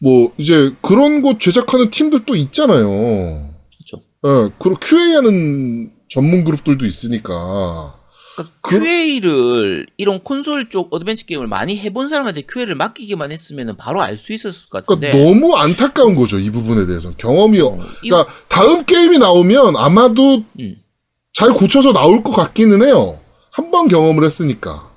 뭐 0.00 0.32
이제 0.38 0.74
그런 0.80 1.22
곳 1.22 1.40
제작하는 1.40 1.90
팀들도 1.90 2.36
있잖아요. 2.36 2.86
그렇죠. 2.88 4.04
예, 4.26 4.54
그리고 4.60 4.78
QA하는 4.80 5.92
전문 6.08 6.44
그룹들도 6.44 6.86
있으니까. 6.86 7.99
그러니까 8.36 8.56
그- 8.60 8.78
QA를 8.80 9.86
이런 9.96 10.20
콘솔 10.22 10.70
쪽 10.70 10.92
adventure 10.94 11.26
게임을 11.26 11.46
많이 11.46 11.76
해본 11.78 12.08
사람한테 12.08 12.42
QA를 12.50 12.74
맡기기만 12.74 13.32
했으면 13.32 13.76
바로 13.76 14.00
알 14.02 14.16
수 14.16 14.32
있었을 14.32 14.68
것 14.68 14.84
그러니까 14.86 15.08
같은데. 15.10 15.24
너무 15.32 15.56
안타까운 15.56 16.14
거죠 16.14 16.38
이 16.38 16.50
부분에 16.50 16.86
대해서 16.86 17.12
경험이. 17.16 17.60
어, 17.60 17.76
그러니까 18.00 18.32
다음 18.48 18.84
게임이 18.84 19.18
나오면 19.18 19.76
아마도 19.76 20.44
음. 20.58 20.76
잘 21.32 21.50
고쳐서 21.52 21.92
나올 21.92 22.22
것 22.22 22.32
같기는 22.32 22.82
해요. 22.86 23.18
한 23.50 23.70
번 23.70 23.88
경험을 23.88 24.24
했으니까. 24.24 24.90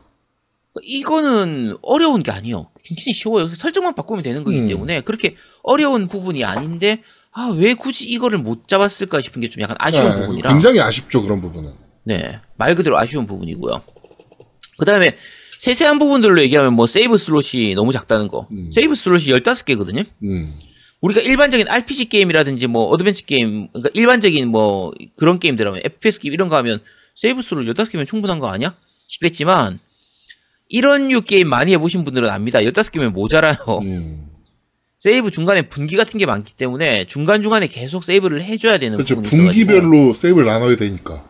이거는 0.84 1.78
어려운 1.82 2.24
게 2.24 2.32
아니에요. 2.32 2.70
굉장히 2.84 3.14
쉬워요. 3.14 3.54
설정만 3.56 3.96
바꾸면 3.96 4.24
되는 4.24 4.44
거기 4.44 4.60
음. 4.60 4.68
때문에 4.68 5.02
그렇게 5.02 5.36
어려운 5.64 6.08
부분이 6.08 6.44
아닌데 6.44 7.02
아 7.32 7.50
왜 7.50 7.74
굳이 7.74 8.06
이거를 8.10 8.38
못 8.38 8.68
잡았을까 8.68 9.22
싶은 9.22 9.42
게 9.42 9.50
좀 9.50 9.62
약간 9.62 9.76
아쉬운 9.80 10.06
네, 10.10 10.20
부분이라. 10.22 10.52
굉장히 10.52 10.80
아쉽죠 10.82 11.22
그런 11.24 11.42
부분은. 11.42 11.72
네, 12.04 12.40
말 12.58 12.76
그대로 12.76 12.98
아쉬운 12.98 13.26
부분이고요. 13.26 13.82
그 14.78 14.86
다음에 14.86 15.16
세세한 15.60 15.98
부분들로 16.00 16.42
얘기하면 16.42 16.74
뭐 16.74 16.88
세이브 16.88 17.18
슬롯이 17.18 17.74
너무 17.76 17.94
작다는 17.94 18.28
거. 18.28 18.48
음. 18.52 18.70
세이브 18.72 18.96
슬롯이 18.96 19.26
15개거든요. 19.26 20.06
음. 20.24 20.54
우리가 21.00 21.22
일반적인 21.22 21.68
RPG 21.70 22.06
게임이라든지 22.10 22.68
뭐 22.68 22.86
adventure 22.88 23.26
게임, 23.26 23.68
그러니까 23.70 23.90
일반적인 23.94 24.48
뭐 24.48 24.94
그런 25.16 25.40
게임들 25.40 25.66
하면 25.68 25.82
FPS 25.84 26.20
게임 26.20 26.34
이런 26.34 26.50
거 26.50 26.58
하면 26.58 26.80
세이브 27.16 27.42
슬롯 27.42 27.66
15개면 27.76 28.08
충분한 28.08 28.40
거 28.40 28.48
아니야? 28.50 28.76
싶겠지만 29.08 29.80
이런 30.70 31.10
류 31.10 31.22
게임 31.22 31.48
많이 31.50 31.72
해보신 31.74 32.04
분들은 32.04 32.30
압니다. 32.30 32.60
15개면 32.60 33.12
모자라요. 33.12 33.58
음. 33.84 34.28
세이브 34.98 35.32
중간에 35.32 35.64
분기 35.64 35.98
같은 35.98 36.18
게 36.18 36.26
많기 36.26 36.54
때문에 36.54 37.06
중간중간에 37.06 37.68
계속 37.68 38.04
세이브를 38.04 38.42
해줘야 38.42 38.78
되는 38.78 38.98
그렇죠. 38.98 39.22
분기별로 39.22 40.14
세이브를 40.14 40.48
나눠야 40.48 40.78
되니까. 40.78 41.26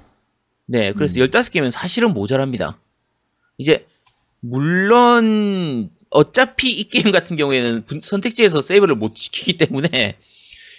네, 0.65 0.93
그래서 0.93 1.15
15개면 1.19 1.69
사실은 1.71 2.13
모자랍니다. 2.13 2.79
이제, 3.57 3.85
물론, 4.39 5.89
어차피 6.09 6.71
이 6.71 6.87
게임 6.89 7.11
같은 7.11 7.35
경우에는 7.35 7.85
분- 7.85 8.01
선택지에서 8.01 8.61
세이브를 8.61 8.95
못 8.95 9.15
지키기 9.15 9.57
때문에 9.57 10.17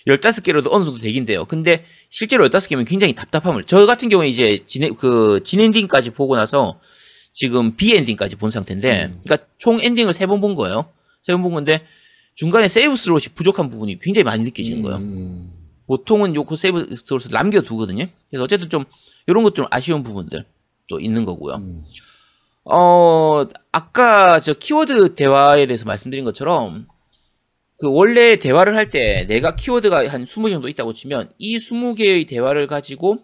15개로도 0.07 0.69
어느 0.71 0.85
정도 0.85 0.99
되긴 1.01 1.25
돼요. 1.25 1.45
근데 1.45 1.85
실제로 2.11 2.47
15개면 2.49 2.87
굉장히 2.87 3.15
답답함을, 3.15 3.65
저 3.65 3.85
같은 3.87 4.09
경우에 4.09 4.29
이제 4.29 4.63
진행, 4.67 4.95
그, 4.95 5.41
진엔딩까지 5.45 6.11
보고 6.11 6.37
나서 6.37 6.79
지금 7.33 7.75
B엔딩까지 7.77 8.37
본 8.37 8.51
상태인데, 8.51 9.13
그러니까 9.25 9.39
총 9.59 9.81
엔딩을 9.81 10.13
세 10.15 10.27
번 10.27 10.41
본 10.41 10.55
거예요. 10.55 10.89
세 11.23 11.33
번 11.33 11.43
본 11.43 11.53
건데, 11.55 11.85
중간에 12.37 12.69
세이브 12.69 12.97
슬롯이 12.97 13.25
부족한 13.35 13.71
부분이 13.71 13.99
굉장히 13.99 14.25
많이 14.25 14.45
느껴지는 14.45 14.83
거예요. 14.83 14.99
음. 14.99 15.51
보통은 15.87 16.35
요그 16.35 16.57
세이브 16.57 16.95
슬롯을 16.95 17.31
남겨 17.31 17.61
두거든요. 17.61 18.07
그래서 18.29 18.45
어쨌든 18.45 18.69
좀 18.69 18.85
이런 19.27 19.43
것 19.45 19.55
좀 19.55 19.67
아쉬운 19.71 20.03
부분들 20.03 20.45
또 20.89 21.01
있는 21.01 21.25
거고요. 21.25 21.55
음. 21.57 21.85
어 22.65 23.45
아까 23.73 24.41
저 24.41 24.55
키워드 24.55 25.15
대화에 25.15 25.67
대해서 25.67 25.85
말씀드린 25.87 26.25
것처럼 26.25 26.87
그 27.81 27.91
원래 27.93 28.37
대화를 28.37 28.77
할 28.77 28.91
때 28.91 29.27
내가 29.29 29.57
키워드가 29.57 30.09
한 30.09 30.25
20개 30.25 30.51
정도 30.51 30.69
있다고 30.69 30.95
치면 30.95 31.33
이 31.39 31.59
20개의 31.59 32.29
대화를 32.29 32.67
가지고 32.67 33.19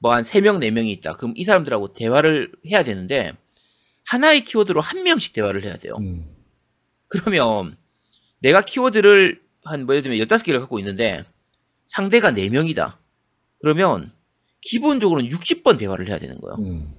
뭐 0.00 0.12
한 0.12 0.22
3명, 0.22 0.58
4명이 0.60 0.88
있다. 0.98 1.14
그럼 1.14 1.34
이 1.36 1.44
사람들하고 1.44 1.94
대화를 1.94 2.52
해야 2.70 2.84
되는데 2.84 3.32
하나의 4.06 4.42
키워드로 4.42 4.80
한 4.80 5.02
명씩 5.02 5.32
대화를 5.32 5.64
해야 5.64 5.76
돼요. 5.76 5.96
음. 6.00 6.24
그러면 7.08 7.76
내가 8.40 8.62
키워드를 8.62 9.40
한 9.64 9.84
뭐 9.86 9.94
예를 9.94 10.02
들면 10.02 10.18
15개를 10.20 10.60
갖고 10.60 10.78
있는데 10.78 11.24
상대가 11.86 12.30
4명이다. 12.32 12.96
그러면 13.60 14.12
기본적으로는 14.60 15.30
60번 15.30 15.78
대화를 15.78 16.08
해야 16.08 16.18
되는 16.18 16.40
거예요. 16.40 16.56
음. 16.60 16.92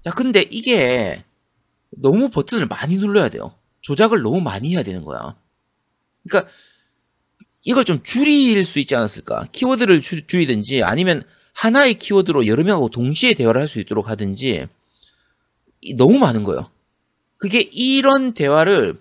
자, 0.00 0.10
근데 0.10 0.42
이게 0.50 1.24
너무 1.90 2.30
버튼을 2.30 2.66
많이 2.66 2.96
눌러야 2.96 3.28
돼요. 3.28 3.54
조작을 3.82 4.22
너무 4.22 4.40
많이 4.40 4.72
해야 4.74 4.82
되는 4.82 5.04
거야. 5.04 5.36
그러니까 6.28 6.50
이걸 7.64 7.84
좀 7.84 8.02
줄일 8.02 8.64
수 8.64 8.78
있지 8.80 8.94
않았을까? 8.94 9.46
키워드를 9.52 10.00
줄, 10.00 10.26
줄이든지 10.26 10.82
아니면 10.82 11.22
하나의 11.54 11.94
키워드로 11.94 12.46
여러 12.46 12.62
명하고 12.64 12.88
동시에 12.90 13.34
대화를 13.34 13.60
할 13.60 13.68
수 13.68 13.80
있도록 13.80 14.08
하든지 14.08 14.66
이- 15.80 15.94
너무 15.94 16.18
많은 16.18 16.44
거예요. 16.44 16.70
그게 17.36 17.60
이런 17.60 18.32
대화를 18.32 19.00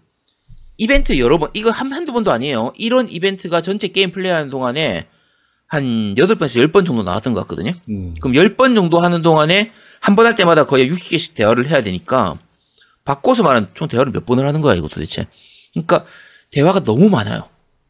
이벤트 0.78 1.18
여러 1.18 1.38
번, 1.40 1.50
이거 1.54 1.72
한, 1.72 1.92
한두 1.92 2.14
번도 2.14 2.32
아니에요. 2.32 2.72
이런 2.78 3.10
이벤트가 3.10 3.62
전체 3.62 3.88
게임 3.88 4.12
플레이하는 4.12 4.50
동안에 4.52 5.08
한 5.68 6.16
8번에서 6.16 6.66
10번 6.72 6.86
정도 6.86 7.04
나왔던 7.04 7.34
것 7.34 7.42
같거든요. 7.42 7.72
음. 7.90 8.16
그럼 8.22 8.34
10번 8.34 8.74
정도 8.76 9.00
하는 9.00 9.22
동안에 9.22 9.72
한 10.00 10.16
번 10.16 10.26
할 10.26 10.36
때마다 10.36 10.66
거의 10.66 10.90
60개씩 10.92 11.34
대화를 11.36 11.68
해야 11.70 11.82
되니까 11.84 12.40
바꿔서 13.04 13.44
말하면 13.44 13.70
총 13.74 13.88
대화를 13.88 14.12
몇 14.12 14.26
번을 14.26 14.46
하는 14.48 14.62
거야 14.62 14.76
이거 14.76 14.88
도대체 14.88 15.28
그러니까 15.74 16.06
대화가 16.52 16.84
너무 16.84 17.10
많아요 17.10 17.50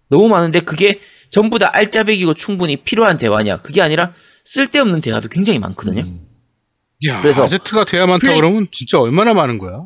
너무 0.09 0.27
많은데 0.29 0.61
그게 0.61 0.99
전부 1.29 1.59
다 1.59 1.69
알짜배기고 1.73 2.33
충분히 2.33 2.77
필요한 2.77 3.17
대화냐 3.17 3.57
그게 3.57 3.81
아니라 3.81 4.13
쓸데없는 4.45 5.01
대화도 5.01 5.27
굉장히 5.29 5.59
많거든요 5.59 6.03
야, 7.07 7.21
그래서 7.21 7.43
아제트가 7.43 7.83
돼야 7.83 8.05
많다 8.07 8.25
플레이- 8.25 8.37
그러면 8.39 8.67
진짜 8.71 8.99
얼마나 8.99 9.33
많은 9.33 9.57
거야? 9.57 9.85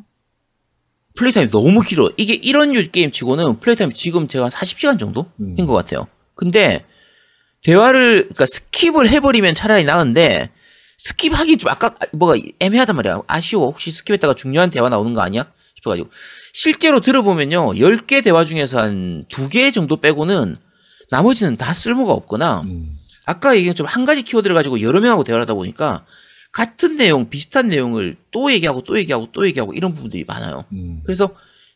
플레이 1.17 1.33
타임이 1.33 1.49
너무 1.49 1.81
길어 1.81 2.11
이게 2.17 2.35
이런 2.35 2.71
류 2.71 2.87
게임 2.91 3.11
치고는 3.11 3.59
플레이 3.59 3.75
타임 3.75 3.91
지금 3.91 4.27
제가 4.27 4.45
한 4.45 4.51
40시간 4.51 4.99
정도 4.99 5.25
음. 5.41 5.55
한것 5.57 5.75
같아요 5.75 6.07
근데 6.35 6.85
대화를 7.63 8.29
그러니까 8.29 8.45
스킵을 8.45 9.07
해버리면 9.07 9.55
차라리 9.55 9.83
나은데 9.83 10.49
스킵하기 11.03 11.59
좀 11.59 11.69
아까 11.69 11.95
뭐가 12.13 12.35
애매하단 12.59 12.95
말이야. 12.95 13.21
아쉬워. 13.27 13.65
혹시 13.67 13.91
스킵했다가 13.91 14.35
중요한 14.37 14.69
대화 14.69 14.89
나오는 14.89 15.13
거 15.13 15.21
아니야? 15.21 15.51
싶어가지고 15.77 16.09
실제로 16.53 16.99
들어보면요. 16.99 17.73
10개 17.73 18.23
대화 18.23 18.45
중에서 18.45 18.79
한 18.79 19.25
2개 19.29 19.73
정도 19.73 19.97
빼고는 19.97 20.57
나머지는 21.09 21.57
다 21.57 21.73
쓸모가 21.73 22.13
없거나 22.13 22.61
음. 22.61 22.85
아까 23.25 23.55
얘기한 23.55 23.75
좀 23.75 23.87
한 23.87 24.05
가지 24.05 24.23
키워드를 24.23 24.53
가지고 24.55 24.81
여러 24.81 24.99
명하고 24.99 25.23
대화를 25.23 25.41
하다 25.43 25.53
보니까 25.55 26.05
같은 26.51 26.97
내용, 26.97 27.29
비슷한 27.29 27.67
내용을 27.69 28.17
또 28.31 28.51
얘기하고 28.51 28.81
또 28.83 28.97
얘기하고 28.99 29.27
또 29.33 29.45
얘기하고 29.47 29.73
이런 29.73 29.93
부분들이 29.93 30.23
많아요. 30.25 30.65
음. 30.73 31.01
그래서 31.05 31.29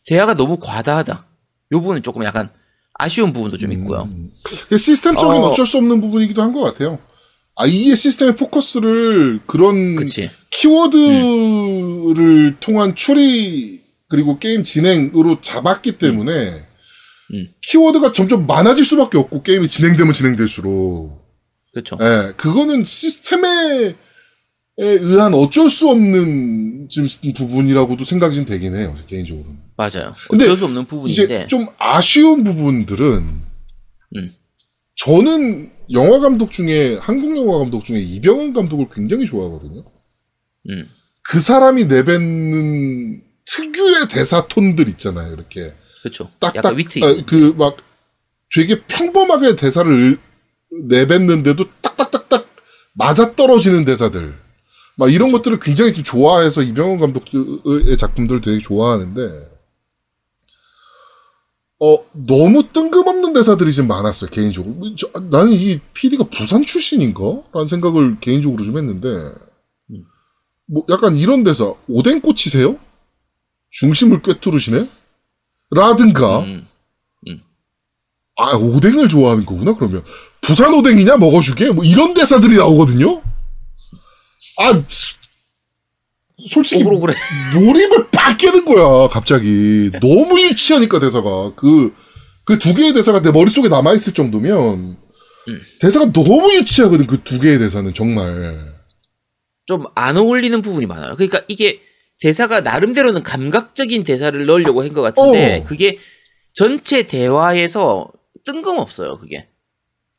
대화가 0.06 0.34
너무 0.36 0.58
과다하다. 0.60 1.26
요 1.72 1.80
부분은 1.82 2.04
조금 2.04 2.24
약간 2.26 2.50
아쉬운 2.98 3.34
부분도 3.34 3.58
좀 3.58 3.72
있고요. 3.74 4.04
음. 4.04 4.32
시스템적인 4.78 5.44
어... 5.44 5.54
쩔수 5.54 5.78
없는 5.78 6.02
부분이기도 6.02 6.42
한 6.42 6.54
것 6.54 6.62
같아요. 6.62 7.00
아이의 7.58 7.96
시스템의 7.96 8.36
포커스를 8.36 9.40
그런 9.48 9.96
그치. 9.96 10.30
키워드를 10.52 12.18
음. 12.18 12.58
통한 12.60 12.96
추리 12.96 13.82
그리고 14.10 14.40
게임 14.40 14.64
진행으로 14.64 15.40
잡았기 15.42 15.98
때문에 15.98 16.32
음. 16.50 16.66
음. 17.34 17.48
키워드가 17.62 18.14
점점 18.14 18.46
많아질 18.46 18.86
수밖에 18.86 19.18
없고 19.18 19.42
게임이 19.44 19.68
진행되면 19.68 20.14
진행될수록 20.14 21.24
그렇죠. 21.74 21.98
예, 22.02 22.34
그거는 22.38 22.86
시스템의 22.86 23.96
의한 24.78 25.34
어쩔 25.34 25.70
수 25.70 25.90
없는 25.90 26.90
지금 26.90 27.08
부분이라고도 27.34 28.04
생각이 28.04 28.36
좀 28.36 28.46
되긴 28.46 28.76
해요 28.76 28.96
개인적으로는. 29.08 29.58
맞아요. 29.78 30.14
어쩔 30.30 30.58
수 30.58 30.66
없는 30.66 30.86
부분인데 30.86 31.24
이제 31.24 31.48
좀 31.48 31.66
아쉬운 31.78 32.44
부분들은 32.44 33.24
음. 34.18 34.36
저는 34.96 35.72
영화 35.92 36.20
감독 36.20 36.52
중에 36.52 36.98
한국 37.00 37.38
영화 37.38 37.60
감독 37.60 37.86
중에 37.86 38.00
이병헌 38.00 38.54
감독을 38.54 38.88
굉장히 38.92 39.26
좋아하거든요. 39.26 39.84
음. 40.70 40.90
그 41.22 41.40
사람이 41.40 41.86
내뱉는 41.86 43.22
특유의 43.46 44.08
대사 44.10 44.48
톤들 44.48 44.90
있잖아요. 44.90 45.34
이렇게 45.34 45.74
그렇죠. 46.02 46.30
딱딱 46.40 46.66
아, 46.66 46.74
그막 47.26 47.78
네. 47.78 47.84
되게 48.54 48.82
평범하게 48.86 49.56
대사를 49.56 50.20
내뱉는데도 50.88 51.66
딱딱딱딱 51.82 52.48
맞아 52.94 53.36
떨어지는 53.36 53.86
대사들. 53.86 54.45
막 54.98 55.12
이런 55.12 55.30
그렇죠. 55.30 55.38
것들을 55.38 55.60
굉장히 55.60 55.94
좀 55.94 56.04
좋아해서 56.04 56.62
이병헌 56.62 57.00
감독의 57.00 57.98
작품들을 57.98 58.42
되게 58.42 58.60
좋아하는데 58.60 59.56
어 61.80 61.98
너무 62.14 62.72
뜬금없는 62.72 63.34
대사들이 63.34 63.74
좀 63.74 63.88
많았어요 63.88 64.30
개인적으로 64.30 64.74
뭐 64.76 64.96
저, 64.96 65.10
나는 65.30 65.52
이 65.52 65.80
PD가 65.94 66.26
부산 66.26 66.64
출신인가? 66.64 67.22
라는 67.54 67.68
생각을 67.68 68.20
개인적으로 68.22 68.64
좀 68.64 68.78
했는데 68.78 69.10
음. 69.92 70.06
뭐 70.68 70.86
약간 70.90 71.18
이런 71.18 71.44
대사 71.44 71.74
오뎅꽃이세요? 71.90 72.78
중심을 73.72 74.22
꿰뚫으시네? 74.22 74.88
라든가 75.72 76.40
음, 76.40 76.46
음, 76.46 76.68
음. 77.28 77.42
아 78.38 78.56
오뎅을 78.56 79.10
좋아하는 79.10 79.46
거구나 79.46 79.76
그러면 79.76 80.02
부산 80.40 80.74
오뎅이냐 80.74 81.18
먹어주게 81.18 81.72
뭐 81.72 81.84
이런 81.84 82.14
대사들이 82.14 82.56
나오거든요 82.56 83.22
아 84.58 84.84
솔직히 86.50 86.84
오그로그래. 86.84 87.14
몰입을 87.56 88.08
빡 88.12 88.38
깨는 88.38 88.66
거야 88.66 89.08
갑자기. 89.10 89.90
너무 90.02 90.40
유치하니까 90.42 91.00
대사가. 91.00 91.54
그 91.56 91.94
그 92.46 92.60
두 92.60 92.76
개의 92.76 92.94
대사가 92.94 93.22
내 93.24 93.32
머릿속에 93.32 93.70
남아있을 93.70 94.14
정도면 94.14 94.98
음. 95.48 95.62
대사가 95.82 96.12
너무 96.14 96.54
유치하거든 96.54 97.08
그 97.08 97.24
두 97.24 97.40
개의 97.40 97.58
대사는 97.58 97.92
정말. 97.94 98.76
좀 99.66 99.86
안 99.96 100.16
어울리는 100.16 100.62
부분이 100.62 100.86
많아요. 100.86 101.16
그러니까 101.16 101.44
이게 101.48 101.82
대사가 102.20 102.62
나름대로는 102.62 103.24
감각적인 103.24 104.04
대사를 104.04 104.46
넣으려고 104.46 104.84
한 104.84 104.94
것 104.94 105.02
같은데 105.02 105.62
어. 105.62 105.64
그게 105.64 105.98
전체 106.54 107.08
대화에서 107.08 108.12
뜬금없어요 108.46 109.18
그게. 109.20 109.48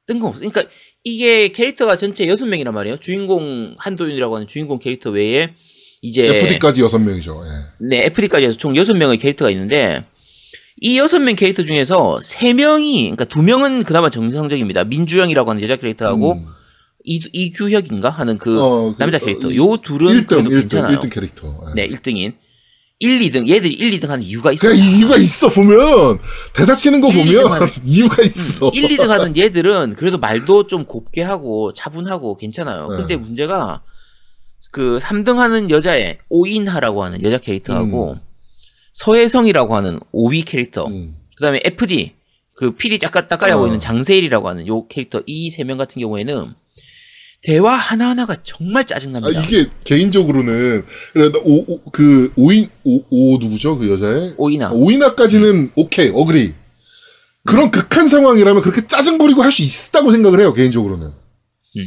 뜬금없어. 0.09 0.41
그러니까 0.41 0.65
이게 1.07 1.47
캐릭터가 1.47 1.97
전체 1.97 2.27
6명이란 2.27 2.73
말이에요. 2.73 2.97
주인공 2.97 3.77
한도윤이라고 3.79 4.35
하는 4.35 4.49
주인공 4.49 4.81
캐릭터 4.81 5.11
외에 5.11 5.55
이제 6.03 6.27
FD까지 6.27 6.83
6명이죠. 6.83 7.45
예. 7.45 7.49
네, 7.79 8.05
FD까지 8.07 8.47
해서 8.47 8.57
총 8.57 8.75
6명의 8.75 9.21
캐릭터가 9.21 9.53
있는데 9.53 10.05
이 10.81 10.99
6명 10.99 11.37
캐릭터 11.37 11.63
중에서 11.63 12.19
3명이 12.21 13.03
그러니까 13.03 13.25
2명은 13.25 13.87
그나마 13.87 14.11
정상적입니다. 14.11 14.83
민주영이라고 14.83 15.49
하는 15.49 15.63
여자 15.63 15.77
캐릭터하고 15.77 16.33
음. 16.33 16.47
이, 17.05 17.21
이규혁인가 17.33 18.11
하는 18.11 18.37
그 18.37 18.61
어, 18.61 18.93
그, 18.93 18.99
남자 18.99 19.21
캐릭터. 19.21 19.47
어, 19.47 19.55
요 19.55 19.77
둘은 19.77 20.23
1등, 20.23 20.27
그래도 20.27 20.51
1등, 20.51 20.61
괜찮아요. 20.63 20.99
1등 20.99 21.09
캐릭터. 21.09 21.47
예. 21.69 21.87
네, 21.87 21.89
1등인. 21.89 22.33
1, 22.99 23.19
2등 23.21 23.47
얘들이 23.49 23.75
1, 23.75 23.99
2등 24.01 24.09
하는 24.09 24.25
이유가 24.25 24.53
있어. 24.53 24.61
그냥 24.69 24.77
이유가 24.79 25.17
있어 25.17 25.49
보면 25.51 26.19
대사 26.55 26.75
치는 26.75 27.01
거 27.03 27.09
1, 27.11 27.15
보면 27.27 27.53
하는, 27.53 27.69
이유가 27.85 28.23
음, 28.23 28.27
있어. 28.27 28.71
1, 28.71 28.89
2등 28.89 29.09
하는 29.09 29.37
얘들은 29.37 29.95
그래도 29.97 30.19
말도 30.19 30.67
좀 30.67 30.85
곱게 30.85 31.23
하고 31.23 31.73
차분하고 31.75 32.37
괜찮아요. 32.37 32.89
네. 32.89 32.97
근데 32.97 33.17
문제가 33.17 33.83
그 34.73 34.99
3등 35.01 35.37
하는 35.37 35.71
여자의 35.71 36.19
오인하라고 36.31 37.05
하는 37.05 37.23
여자 37.23 37.37
캐릭터하고 37.39 38.13
음. 38.15 38.21
서혜성이라고 38.95 39.75
하는 39.77 40.01
5위 40.15 40.45
캐릭터. 40.47 40.87
음. 40.87 41.17
그다음에 41.37 41.61
FD 41.65 42.15
그 42.57 42.71
PD 42.75 42.99
짝까딱까라고 42.99 43.63
어. 43.65 43.67
있는 43.67 43.79
장세일이라고 43.81 44.49
하는 44.49 44.67
요 44.67 44.87
캐릭터 44.89 45.21
이 45.27 45.51
세 45.51 45.65
명 45.65 45.77
같은 45.77 46.01
경우에는 46.01 46.55
대화 47.47 47.77
하나하나가 47.77 48.37
정말 48.43 48.85
짜증납니다. 48.85 49.39
아, 49.39 49.43
이게 49.45 49.71
개인적으로는 49.85 50.85
오그 51.45 52.33
오인 52.35 52.69
오, 52.83 53.05
오 53.09 53.39
누구죠 53.39 53.79
그 53.79 53.89
여자의 53.89 54.35
오이나 54.37 54.67
아, 54.67 54.71
오이나까지는 54.73 55.49
음. 55.55 55.71
오케이 55.77 56.11
어그리 56.13 56.55
그런 57.45 57.67
음. 57.67 57.71
극한 57.71 58.09
상황이라면 58.09 58.63
그렇게 58.63 58.85
짜증 58.89 59.17
부리고 59.19 59.43
할 59.45 59.53
수 59.53 59.63
있다고 59.63 60.11
생각을 60.11 60.41
해요 60.41 60.53
개인적으로는. 60.55 61.07
음. 61.07 61.87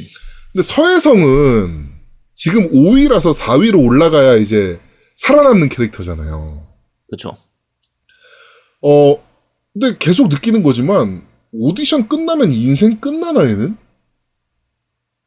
근데 0.54 0.64
서혜성은 0.64 1.90
지금 2.36 2.72
5위라서 2.72 3.34
4위로 3.38 3.86
올라가야 3.86 4.38
이제 4.38 4.80
살아남는 5.18 5.68
캐릭터잖아요. 5.68 6.68
그렇죠. 7.10 7.36
어 8.82 9.22
근데 9.74 9.98
계속 10.00 10.30
느끼는 10.30 10.64
거지만 10.64 11.28
오디션 11.52 12.08
끝나면 12.08 12.54
인생 12.54 13.02
끝나나 13.02 13.42
얘는? 13.42 13.76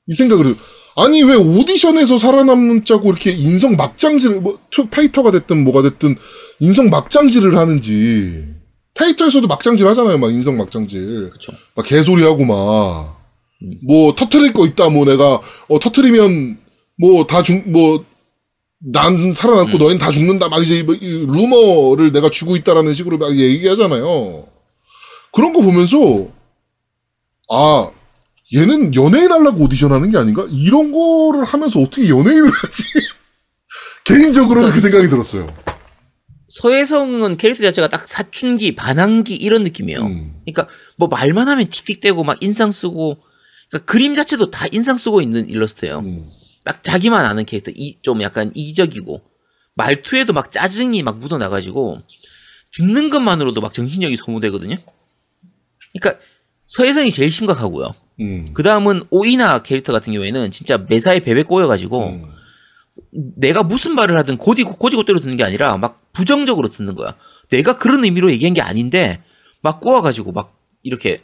이 0.08 0.14
생각을 0.14 0.56
아니 0.96 1.22
왜 1.22 1.34
오디션에서 1.34 2.18
살아남는 2.18 2.84
짜고 2.84 3.10
이렇게 3.10 3.30
인성 3.32 3.76
막장질을 3.76 4.40
뭐 4.40 4.58
파이터가 4.90 5.30
됐든 5.30 5.64
뭐가 5.64 5.82
됐든 5.82 6.16
인성 6.60 6.90
막장질을 6.90 7.56
하는지. 7.56 8.44
파이터에서도 8.94 9.46
막장질 9.46 9.88
하잖아요 9.88 10.18
막 10.18 10.30
인성 10.30 10.58
막장질 10.58 11.30
그쵸. 11.30 11.52
막 11.74 11.86
개소리하고 11.86 12.44
막뭐 12.44 13.14
음. 13.62 14.14
터트릴 14.16 14.52
거 14.52 14.66
있다 14.66 14.90
뭐 14.90 15.06
내가 15.06 15.40
어 15.68 15.78
터트리면 15.80 16.58
뭐 17.00 17.26
다 17.26 17.42
죽 17.42 17.66
뭐 17.68 18.04
난 18.84 19.32
살아났고 19.32 19.76
음. 19.76 19.78
너희는 19.78 19.98
다 19.98 20.10
죽는다. 20.10 20.48
막 20.48 20.60
이제 20.62 20.82
뭐 20.82 20.94
루머를 21.00 22.10
내가 22.10 22.30
주고 22.30 22.56
있다라는 22.56 22.94
식으로 22.94 23.16
막 23.16 23.32
얘기하잖아요. 23.38 24.44
그런 25.32 25.52
거 25.52 25.62
보면서 25.62 26.26
아 27.48 27.90
얘는 28.54 28.94
연예인 28.94 29.32
하려고 29.32 29.64
오디션 29.64 29.92
하는 29.92 30.10
게 30.10 30.18
아닌가? 30.18 30.46
이런 30.50 30.92
거를 30.92 31.44
하면서 31.44 31.80
어떻게 31.80 32.08
연예인을 32.08 32.50
하지? 32.50 32.84
개인적으로는 34.04 34.72
그 34.72 34.80
생각이 34.80 35.08
들었어요. 35.08 35.54
서혜성은 36.48 37.38
캐릭터 37.38 37.62
자체가 37.62 37.88
딱 37.88 38.06
사춘기, 38.06 38.74
반항기 38.74 39.34
이런 39.34 39.64
느낌이에요. 39.64 40.00
음. 40.02 40.34
그러니까 40.44 40.68
뭐 40.96 41.08
말만 41.08 41.48
하면 41.48 41.66
틱틱대고 41.70 42.24
막 42.24 42.36
인상 42.42 42.72
쓰고 42.72 43.22
그러니까 43.70 43.90
그림 43.90 44.14
자체도 44.14 44.50
다 44.50 44.66
인상 44.70 44.98
쓰고 44.98 45.22
있는 45.22 45.48
일러스트예요. 45.48 46.00
음. 46.00 46.30
딱 46.64 46.82
자기만 46.84 47.24
아는 47.24 47.46
캐릭터 47.46 47.70
이 47.74 47.96
좀 48.02 48.20
약간 48.22 48.50
이기적이고 48.54 49.22
말투에도 49.74 50.34
막 50.34 50.52
짜증이 50.52 51.02
막 51.02 51.18
묻어나 51.18 51.48
가지고 51.48 52.02
듣는 52.74 53.08
것만으로도 53.08 53.62
막 53.62 53.72
정신력이 53.72 54.16
소모되거든요. 54.16 54.76
그러니까 55.94 56.22
서혜성이 56.66 57.10
제일 57.10 57.30
심각하고요. 57.30 57.94
음. 58.22 58.50
그 58.54 58.62
다음은 58.62 59.02
오이나 59.10 59.62
캐릭터 59.62 59.92
같은 59.92 60.12
경우에는 60.12 60.50
진짜 60.50 60.78
매사에 60.88 61.20
베베 61.20 61.44
꼬여가지고 61.44 62.06
음. 62.06 62.24
내가 63.36 63.62
무슨 63.62 63.94
말을 63.94 64.16
하든 64.18 64.38
고지고대로 64.38 65.20
듣는 65.20 65.36
게 65.36 65.44
아니라 65.44 65.76
막 65.76 66.00
부정적으로 66.12 66.68
듣는 66.68 66.94
거야. 66.94 67.14
내가 67.50 67.76
그런 67.78 68.04
의미로 68.04 68.30
얘기한 68.30 68.54
게 68.54 68.60
아닌데 68.60 69.22
막 69.60 69.80
꼬아가지고 69.80 70.32
막 70.32 70.56
이렇게 70.82 71.22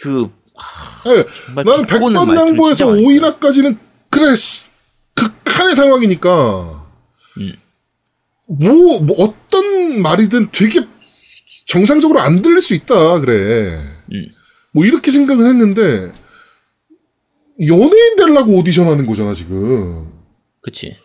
그 0.00 0.30
하, 0.54 1.62
나는 1.62 1.86
백번 1.86 2.12
낭보에서 2.12 2.86
오이나까지는 2.86 3.78
그래 4.10 4.34
그 5.14 5.42
극한의 5.44 5.76
상황이니까 5.76 6.88
음. 7.38 7.52
뭐, 8.46 9.00
뭐 9.00 9.16
어떤 9.18 10.00
말이든 10.02 10.50
되게 10.52 10.86
정상적으로 11.66 12.20
안 12.20 12.42
들릴 12.42 12.60
수 12.60 12.74
있다 12.74 13.20
그래. 13.20 13.80
음. 14.12 14.28
뭐 14.72 14.84
이렇게 14.84 15.10
생각은 15.10 15.46
했는데 15.46 16.12
연예인 17.66 18.16
되려고 18.16 18.54
오디션 18.56 18.86
하는 18.86 19.06
거잖아 19.06 19.34
지금. 19.34 20.10
그치. 20.60 20.96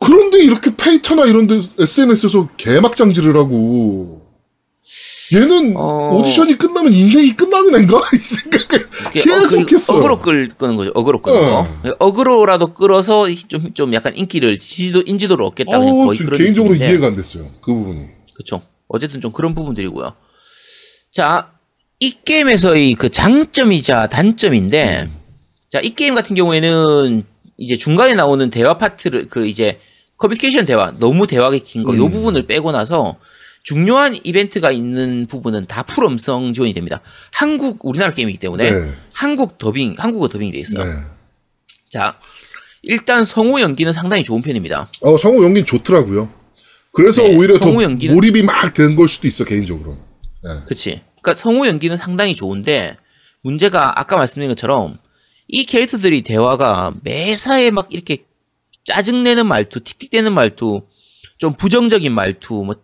그런데 0.00 0.38
이렇게 0.38 0.74
페이터나 0.76 1.24
이런데 1.24 1.60
SNS에서 1.78 2.48
개막장질을 2.56 3.36
하고 3.36 4.28
얘는 5.32 5.74
어... 5.76 6.10
오디션이 6.14 6.56
끝나면 6.56 6.92
인생이 6.92 7.36
끝나는 7.36 7.74
애인가? 7.74 8.00
이 8.14 8.16
생각을 8.16 8.88
계속했어. 9.12 9.94
어, 9.94 9.98
어그로 9.98 10.18
끄는 10.56 10.76
거죠. 10.76 10.90
어그로 10.94 11.20
끄는 11.20 11.38
어. 11.38 11.66
거. 11.82 11.96
어그로라도 11.98 12.72
끌어서 12.72 13.26
좀, 13.48 13.74
좀 13.74 13.92
약간 13.92 14.16
인기를 14.16 14.58
지지도, 14.58 15.02
인지도를 15.04 15.44
얻겠다. 15.44 15.78
는 15.78 15.88
어, 15.88 16.06
거의 16.06 16.18
그런 16.18 16.38
개인적으로 16.38 16.72
느낌인데. 16.72 16.92
이해가 16.92 17.08
안 17.08 17.16
됐어요. 17.16 17.50
그 17.60 17.74
부분이. 17.74 18.06
그렇죠. 18.34 18.62
어쨌든 18.88 19.20
좀 19.20 19.32
그런 19.32 19.54
부분들이고요. 19.54 20.14
자, 21.12 21.52
이 22.00 22.16
게임에서의 22.24 22.94
그 22.94 23.08
장점이자 23.08 24.08
단점인데, 24.08 25.08
자, 25.70 25.80
이 25.82 25.90
게임 25.94 26.14
같은 26.14 26.36
경우에는 26.36 27.24
이제 27.56 27.76
중간에 27.76 28.14
나오는 28.14 28.50
대화 28.50 28.78
파트를, 28.78 29.26
그 29.28 29.46
이제 29.46 29.80
커뮤니케이션 30.16 30.64
대화, 30.64 30.92
너무 30.98 31.26
대화가 31.26 31.56
긴 31.58 31.82
거, 31.82 31.96
요 31.96 32.04
음. 32.06 32.10
부분을 32.12 32.46
빼고 32.46 32.70
나서 32.72 33.16
중요한 33.64 34.16
이벤트가 34.24 34.70
있는 34.70 35.26
부분은 35.26 35.66
다 35.66 35.82
풀음성 35.82 36.52
지원이 36.54 36.72
됩니다. 36.72 37.00
한국, 37.32 37.84
우리나라 37.84 38.12
게임이기 38.14 38.38
때문에 38.38 38.70
네. 38.70 38.92
한국 39.12 39.58
더빙, 39.58 39.96
한국어 39.98 40.28
더빙이 40.28 40.52
돼 40.52 40.58
있어요. 40.60 40.84
네. 40.84 40.90
자, 41.90 42.18
일단 42.82 43.24
성우 43.24 43.60
연기는 43.60 43.92
상당히 43.92 44.22
좋은 44.22 44.40
편입니다. 44.40 44.88
어, 45.02 45.18
성우 45.18 45.42
연기는 45.42 45.64
좋더라고요. 45.66 46.30
그래서 46.92 47.22
네, 47.22 47.36
오히려 47.36 47.58
더 47.58 47.66
연기는- 47.72 48.14
몰입이 48.14 48.42
막 48.44 48.72
된 48.72 48.94
걸 48.96 49.08
수도 49.08 49.26
있어, 49.26 49.44
개인적으로. 49.44 49.96
네. 50.44 50.50
그치. 50.66 51.02
그러니까 51.28 51.34
성우 51.34 51.66
연기는 51.66 51.96
상당히 51.96 52.34
좋은데 52.34 52.96
문제가 53.42 53.98
아까 54.00 54.16
말씀드린 54.16 54.48
것처럼 54.48 54.98
이 55.46 55.64
캐릭터들이 55.64 56.22
대화가 56.22 56.94
매사에 57.02 57.70
막 57.70 57.88
이렇게 57.90 58.24
짜증내는 58.84 59.46
말투, 59.46 59.80
틱틱대는 59.80 60.32
말투, 60.32 60.86
좀 61.36 61.54
부정적인 61.54 62.12
말투, 62.12 62.64
뭐 62.64 62.76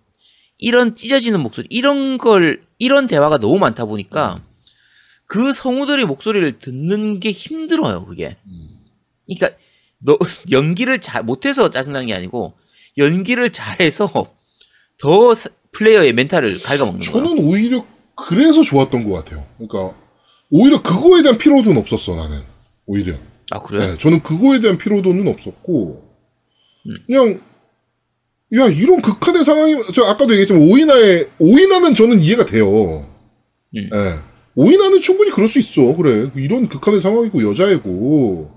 이런 0.59 0.95
찢어지는 0.97 1.41
목소리, 1.41 1.67
이런 1.71 2.19
걸 2.19 2.63
이런 2.79 3.07
대화가 3.07 3.39
너무 3.39 3.59
많다 3.59 3.87
보니까 3.87 4.43
그 5.27 5.53
성우들의 5.55 6.05
목소리를 6.05 6.59
듣는 6.59 7.21
게 7.21 7.33
힘들어요, 7.33 8.05
그게. 8.05 8.37
그러니까 9.27 9.59
너 9.99 10.19
연기를 10.53 11.01
잘 11.01 11.23
못해서 11.23 11.71
짜증나는 11.71 12.09
게 12.09 12.15
아니고 12.15 12.53
연기를 12.99 13.51
잘해서 13.51 14.35
더 14.99 15.35
사- 15.35 15.49
플레이어의 15.73 16.13
멘탈을 16.13 16.61
갉아먹는 16.63 17.01
거야. 17.01 17.11
저는 17.13 17.39
오히려 17.45 17.85
그래서 18.17 18.63
좋았던 18.63 19.09
것 19.09 19.13
같아요. 19.13 19.45
그러니까 19.59 19.97
오히려 20.51 20.83
그거에 20.83 21.23
대한 21.23 21.39
피로도는 21.39 21.79
없었어, 21.81 22.15
나는. 22.15 22.39
오히려. 22.87 23.15
아 23.51 23.61
그래요? 23.61 23.91
네, 23.91 23.99
저는 23.99 24.23
그거에 24.23 24.61
대한 24.61 24.79
피로도는 24.79 25.27
없었고, 25.29 26.03
음. 26.87 26.97
그냥, 27.07 27.41
야, 28.57 28.67
이런 28.69 29.03
극한의 29.03 29.45
상황이, 29.45 29.77
저 29.93 30.05
아까도 30.05 30.33
얘기했지만, 30.33 30.63
오이나의, 30.63 31.31
오이나는 31.39 31.95
저는 31.95 32.21
이해가 32.21 32.47
돼요. 32.47 33.07
음. 33.77 33.91
예. 33.93 34.19
오이나는 34.55 35.01
충분히 35.01 35.31
그럴 35.31 35.49
수 35.49 35.59
있어. 35.59 35.97
그래. 35.97 36.31
이런 36.37 36.69
극한의 36.69 37.01
상황이고, 37.01 37.43
여자애고, 37.51 38.51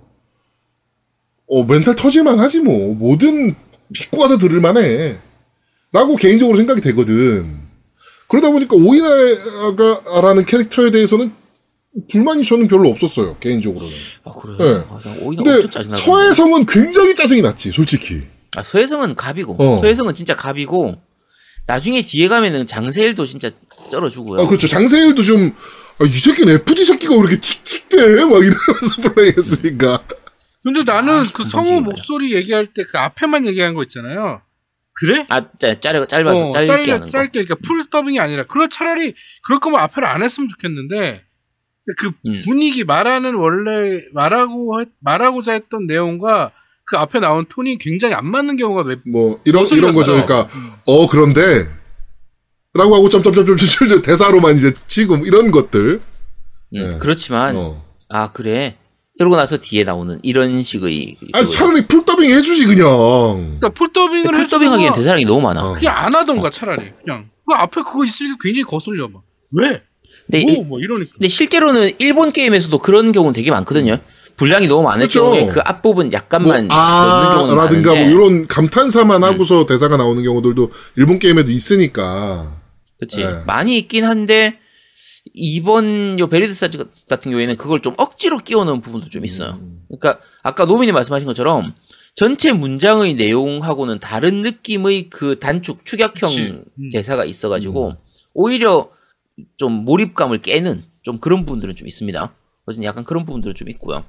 어, 1.48 1.64
멘탈 1.64 1.96
터질만 1.96 2.40
하지 2.40 2.60
뭐. 2.60 2.94
뭐든 2.94 3.56
빚고 3.94 4.22
와서 4.22 4.38
들을만 4.38 4.78
해. 4.78 5.18
라고 5.92 6.16
개인적으로 6.16 6.58
생각이 6.58 6.82
되거든. 6.82 7.67
그러다 8.30 8.52
보니까 8.52 8.76
오이나가라는 8.76 10.46
캐릭터에 10.46 10.92
대해서는 10.92 11.34
불만이 12.12 12.44
저는 12.44 12.68
별로 12.68 12.90
없었어요. 12.90 13.38
개인적으로는. 13.40 13.92
아 14.26 14.34
그래요? 14.34 14.58
네. 14.58 14.86
아, 14.90 15.00
근데. 15.04 15.62
서혜성은 15.98 16.66
굉장히 16.66 17.16
짜증이 17.16 17.42
났지, 17.42 17.72
솔직히. 17.72 18.24
아 18.56 18.64
서혜성은 18.64 19.16
갑이고 19.16 19.56
어. 19.60 19.80
서혜성은 19.82 20.14
진짜 20.16 20.36
갑이고 20.36 20.96
나중에 21.66 22.02
뒤에 22.02 22.28
가면은 22.28 22.68
장세일도 22.68 23.26
진짜 23.26 23.50
쩔어 23.90 24.10
주고요. 24.10 24.42
아, 24.42 24.48
그렇죠. 24.48 24.68
장세일도 24.68 25.22
좀, 25.24 25.54
아, 26.00 26.06
이 26.06 26.10
새끼는 26.10 26.56
FD 26.56 26.86
새끼가 26.86 27.14
왜 27.16 27.20
이렇게 27.22 27.38
틱틱대? 27.42 27.98
막 28.26 28.44
이러면서 28.44 29.02
플레이했으니까. 29.14 30.04
근데 30.64 30.84
나는 30.84 31.14
아, 31.14 31.24
그그 31.24 31.46
성우 31.48 31.82
목소리 31.82 32.36
얘기할 32.36 32.68
때 32.68 32.84
그 32.84 32.98
앞에만 32.98 33.46
얘기한 33.48 33.74
거 33.74 33.84
있잖아요. 33.84 34.42
그래? 35.00 35.26
아 35.30 35.42
짜, 35.60 35.80
짧아 35.80 36.08
짧아서 36.08 36.48
어, 36.48 36.52
짧게 36.52 36.68
짧게, 36.68 36.92
하는 36.92 37.06
거. 37.06 37.12
짧게, 37.12 37.44
그러니까 37.46 37.56
풀 37.68 37.90
더빙이 37.90 38.20
아니라, 38.20 38.44
그럴 38.46 38.70
차라리, 38.70 39.14
그럴 39.44 39.60
거면 39.60 39.80
앞에를 39.80 40.08
안 40.08 40.24
했으면 40.24 40.50
좋겠는데, 40.50 41.24
그 41.98 42.12
음. 42.26 42.40
분위기, 42.44 42.84
말하는 42.84 43.36
원래, 43.36 44.02
말하고, 44.14 44.82
했- 44.82 44.90
말하고자 45.00 45.54
했던 45.54 45.86
내용과 45.88 46.52
그 46.86 46.98
앞에 46.98 47.20
나온 47.20 47.46
톤이 47.48 47.78
굉장히 47.78 48.14
안 48.16 48.26
맞는 48.26 48.58
경우가 48.58 48.84
몇, 48.84 49.00
뭐, 49.06 49.40
이런, 49.46 49.66
이런 49.68 49.94
거죠. 49.94 50.12
그러니까, 50.14 50.48
어, 50.86 51.08
그런데, 51.08 51.66
라고 52.74 52.96
하고 52.96 53.10
점점점점점 53.10 53.58
대사로만 54.04 54.56
이제 54.56 54.74
치고 54.88 55.18
이런 55.26 55.52
것들. 55.52 55.94
음, 55.94 56.02
네. 56.72 56.98
그렇지만 57.00 57.56
어. 57.56 57.84
아 58.10 58.32
그래. 58.32 58.78
이러고 59.20 59.36
나서 59.36 59.58
뒤에 59.58 59.84
나오는 59.84 60.20
이런 60.22 60.62
식의 60.62 61.18
아. 61.34 61.44
차라리 61.44 61.88
풀더빙 61.88 62.32
해주지, 62.32 62.66
그냥. 62.66 62.86
그러니까 63.60 63.70
풀 63.70 63.92
더빙을 63.92 64.24
풀 64.26 64.36
해주는 64.36 64.50
더빙하기엔 64.50 64.90
거 64.92 64.96
대사량이 64.96 65.26
너무 65.26 65.42
많아. 65.42 65.70
어. 65.70 65.72
그냥 65.74 65.98
안 65.98 66.14
하던가 66.16 66.50
차라리. 66.50 66.92
그냥. 67.04 67.30
그 67.48 67.54
앞에 67.56 67.82
그거 67.82 68.06
있으니까 68.06 68.36
굉장히 68.42 68.64
거슬려. 68.64 69.08
막. 69.08 69.24
왜? 69.54 69.82
근데, 70.30 70.44
뭐, 70.64 70.80
이- 70.80 70.88
뭐. 70.88 70.98
근데 71.14 71.28
실제로는 71.28 71.92
일본 72.00 72.32
게임에서도 72.32 72.78
그런 72.80 73.12
경우는 73.12 73.34
되게 73.34 73.50
많거든요. 73.50 73.98
분량이 74.36 74.68
너무 74.68 74.84
많을 74.84 75.08
그쵸. 75.08 75.24
경우에 75.24 75.48
그 75.48 75.62
앞부분 75.64 76.08
뭐, 76.08 76.14
약간만 76.14 76.68
넣는 76.68 76.70
아, 76.70 77.32
경우는 77.38 77.56
라든가 77.56 77.90
뭐 77.92 77.96
많은데. 77.96 78.06
음. 78.06 78.12
이런 78.12 78.48
감탄사만 78.48 79.24
하고서 79.24 79.66
대사가 79.66 79.98
나오는 79.98 80.22
경우들도 80.22 80.70
일본 80.96 81.18
게임에도 81.18 81.50
있으니까. 81.50 82.56
그치. 83.00 83.24
네. 83.24 83.42
많이 83.48 83.78
있긴 83.80 84.04
한데, 84.06 84.60
이번 85.38 86.20
요 86.20 86.28
베리드 86.28 86.54
사즈 86.54 86.78
같은 87.08 87.32
경우에는 87.32 87.58
그걸 87.58 87.82
좀 87.82 87.94
억지로 87.98 88.40
끼워넣은 88.40 88.82
부분도 88.82 89.10
좀 89.10 89.24
있어요. 89.24 89.52
음. 89.62 89.84
그러니까 89.88 90.20
아까 90.42 90.66
노민이 90.66 90.92
말씀하신 90.92 91.28
것처럼 91.28 91.74
전체 92.16 92.52
문장의 92.52 93.14
내용하고는 93.14 94.00
다른 94.00 94.42
느낌의 94.42 95.10
그 95.10 95.40
단축, 95.40 95.86
축약형. 95.86 96.30
음. 96.80 96.90
대사가 96.92 97.24
있어가지고 97.24 97.96
오히려 98.34 98.90
좀 99.58 99.72
몰입감을 99.72 100.42
깨는 100.42 100.84
좀 101.04 101.20
그런 101.20 101.46
부분들은 101.46 101.76
좀 101.76 101.88
있습니다. 101.88 102.34
어쨌든 102.66 102.84
약간 102.84 103.04
그런 103.04 103.26
부분들은 103.26 103.54
좀 103.54 103.70
있고요. 103.70 104.04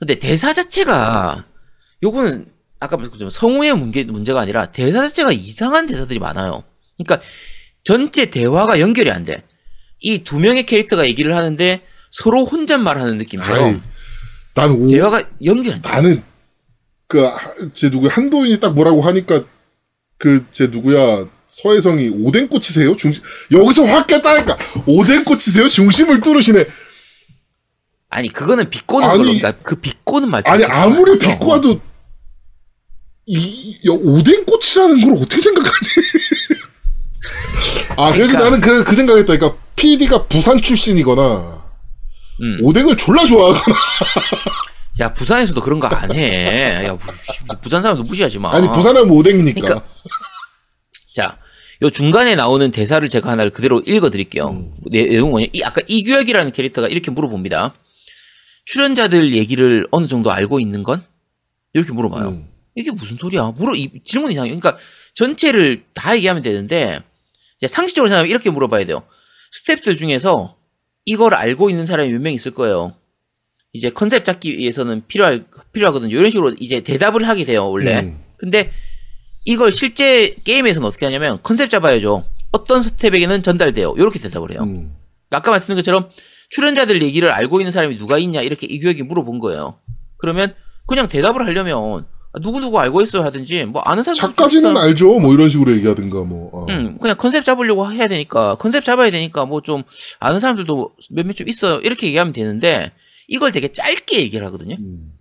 근데 0.00 0.16
대사 0.16 0.52
자체가 0.52 1.46
요거는 2.02 2.46
아까 2.80 2.96
말씀드린 2.96 3.30
성우의 3.30 3.76
문제, 3.76 4.04
문제가 4.04 4.40
아니라 4.40 4.66
대사 4.66 5.00
자체가 5.02 5.32
이상한 5.32 5.86
대사들이 5.86 6.18
많아요. 6.18 6.64
그러니까 6.96 7.24
전체 7.84 8.30
대화가 8.30 8.80
연결이 8.80 9.10
안 9.10 9.24
돼. 9.24 9.44
이 10.00 10.22
두 10.24 10.38
명의 10.38 10.64
캐릭터가 10.64 11.06
얘기를 11.06 11.34
하는데 11.34 11.82
서로 12.10 12.44
혼잣말하는 12.44 13.12
아이, 13.12 13.18
느낌처럼 13.18 13.82
난 14.54 14.70
오, 14.70 14.88
대화가 14.88 15.24
돼. 15.82 15.88
나는 15.90 16.22
그제 17.06 17.90
누구 17.90 18.06
한도인이 18.08 18.60
딱 18.60 18.74
뭐라고 18.74 19.02
하니까 19.02 19.44
그 20.18 20.44
제 20.50 20.66
누구야 20.68 21.26
서혜성이 21.46 22.08
오뎅 22.10 22.48
꽂히세요? 22.48 22.94
중심 22.96 23.22
여기서 23.52 23.84
확 23.84 24.06
깼다니까. 24.06 24.56
오뎅 24.86 25.24
꽂히세요? 25.24 25.66
중심을 25.68 26.20
뚫으시네. 26.20 26.66
아니 28.10 28.28
그거는 28.28 28.68
비꼬는 28.70 29.08
그러니까 29.10 29.52
그 29.62 29.76
비꼬는 29.76 30.30
말투 30.30 30.50
아니 30.50 30.64
아무리 30.64 31.18
비꼬아도 31.18 31.80
이, 33.26 33.78
이 33.82 33.88
오뎅 33.88 34.44
꽂히라는 34.46 35.00
걸 35.02 35.12
어떻게 35.22 35.40
생각하지 35.40 35.90
아 37.98 38.12
그래서 38.12 38.32
그러니까. 38.32 38.44
나는 38.44 38.60
그, 38.60 38.84
그 38.84 38.94
생각했다 38.94 39.36
그러니까 39.36 39.60
PD가 39.76 40.26
부산 40.28 40.60
출신이거나 40.62 41.62
음. 42.42 42.58
오뎅을 42.62 42.96
졸라 42.96 43.24
좋아하거나 43.24 43.76
야 45.00 45.12
부산에서도 45.12 45.60
그런 45.60 45.80
거 45.80 45.88
안 45.88 46.12
해. 46.12 46.84
야 46.86 46.96
부- 46.96 47.60
부산 47.60 47.82
사람도 47.82 48.04
무시하지 48.04 48.38
마. 48.38 48.52
아니 48.52 48.70
부산하면 48.70 49.10
오뎅이니까 49.10 49.60
그러니까 49.60 49.86
자, 51.14 51.38
요 51.82 51.90
중간에 51.90 52.34
나오는 52.36 52.70
대사를 52.70 53.06
제가 53.08 53.30
하나를 53.30 53.50
그대로 53.50 53.80
읽어드릴게요. 53.80 54.48
음. 54.48 54.74
내- 54.90 55.04
내용은 55.06 55.30
뭐냐? 55.30 55.46
이 55.52 55.62
아까 55.62 55.80
이규혁이라는 55.86 56.52
캐릭터가 56.52 56.88
이렇게 56.88 57.10
물어봅니다. 57.10 57.74
출연자들 58.66 59.34
얘기를 59.34 59.86
어느 59.90 60.06
정도 60.06 60.30
알고 60.30 60.60
있는 60.60 60.82
건? 60.82 61.02
이렇게 61.74 61.92
물어봐요. 61.92 62.28
음. 62.28 62.48
이게 62.74 62.90
무슨 62.92 63.16
소리야? 63.16 63.52
물어 63.56 63.74
이 63.74 63.90
질문 64.04 64.30
이상해. 64.30 64.48
그러니까 64.50 64.76
전체를 65.14 65.84
다 65.94 66.14
얘기하면 66.16 66.42
되는데 66.42 67.00
이제 67.58 67.66
상식적으로 67.66 68.08
생각하면 68.08 68.30
이렇게 68.30 68.50
물어봐야 68.50 68.86
돼요. 68.86 69.02
스태프들 69.52 69.96
중에서 69.96 70.56
이걸 71.04 71.34
알고 71.34 71.70
있는 71.70 71.86
사람이 71.86 72.10
몇 72.10 72.20
명 72.20 72.32
있을 72.32 72.52
거예요. 72.52 72.94
이제 73.72 73.90
컨셉 73.90 74.24
잡기 74.24 74.56
위해서는 74.56 75.02
필요할 75.08 75.44
필요하거든요. 75.72 76.16
이런 76.16 76.30
식으로 76.30 76.54
이제 76.58 76.80
대답을 76.80 77.26
하게 77.28 77.44
돼요 77.44 77.68
원래. 77.70 78.00
음. 78.00 78.18
근데 78.36 78.70
이걸 79.44 79.72
실제 79.72 80.34
게임에서는 80.44 80.86
어떻게 80.86 81.06
하냐면 81.06 81.38
컨셉 81.42 81.70
잡아야죠. 81.70 82.24
어떤 82.52 82.82
스텝에게는 82.82 83.42
전달돼요. 83.42 83.94
이렇게 83.96 84.18
대답을 84.18 84.52
해요. 84.52 84.62
음. 84.62 84.94
아까 85.30 85.50
말씀드린 85.50 85.76
것처럼 85.76 86.10
출연자들 86.50 87.02
얘기를 87.02 87.30
알고 87.30 87.60
있는 87.60 87.72
사람이 87.72 87.98
누가 87.98 88.18
있냐 88.18 88.40
이렇게 88.40 88.66
이규혁이 88.66 89.02
물어본 89.02 89.38
거예요. 89.40 89.78
그러면 90.16 90.54
그냥 90.86 91.08
대답을 91.08 91.46
하려면 91.46 92.06
누구 92.42 92.60
누구 92.60 92.78
알고 92.78 93.00
있어요 93.02 93.22
하든지 93.24 93.64
뭐 93.64 93.80
아는 93.82 94.02
사람 94.02 94.14
작까지는 94.14 94.76
알죠. 94.76 95.18
뭐 95.18 95.32
이런 95.32 95.48
식으로 95.48 95.72
얘기하든가 95.72 96.24
뭐. 96.24 96.50
어. 96.52 96.66
음, 96.70 96.98
그냥 96.98 97.16
컨셉 97.16 97.44
잡으려고 97.44 97.90
해야 97.90 98.06
되니까 98.08 98.54
컨셉 98.56 98.84
잡아야 98.84 99.10
되니까 99.10 99.44
뭐 99.46 99.60
좀 99.62 99.82
아는 100.20 100.38
사람들도 100.40 100.94
몇몇 101.10 101.32
좀 101.34 101.48
있어요 101.48 101.80
이렇게 101.80 102.06
얘기하면 102.06 102.32
되는데 102.32 102.92
이걸 103.28 103.50
되게 103.52 103.68
짧게 103.72 104.20
얘기를 104.20 104.46
하거든요. 104.46 104.76
음. 104.78 105.12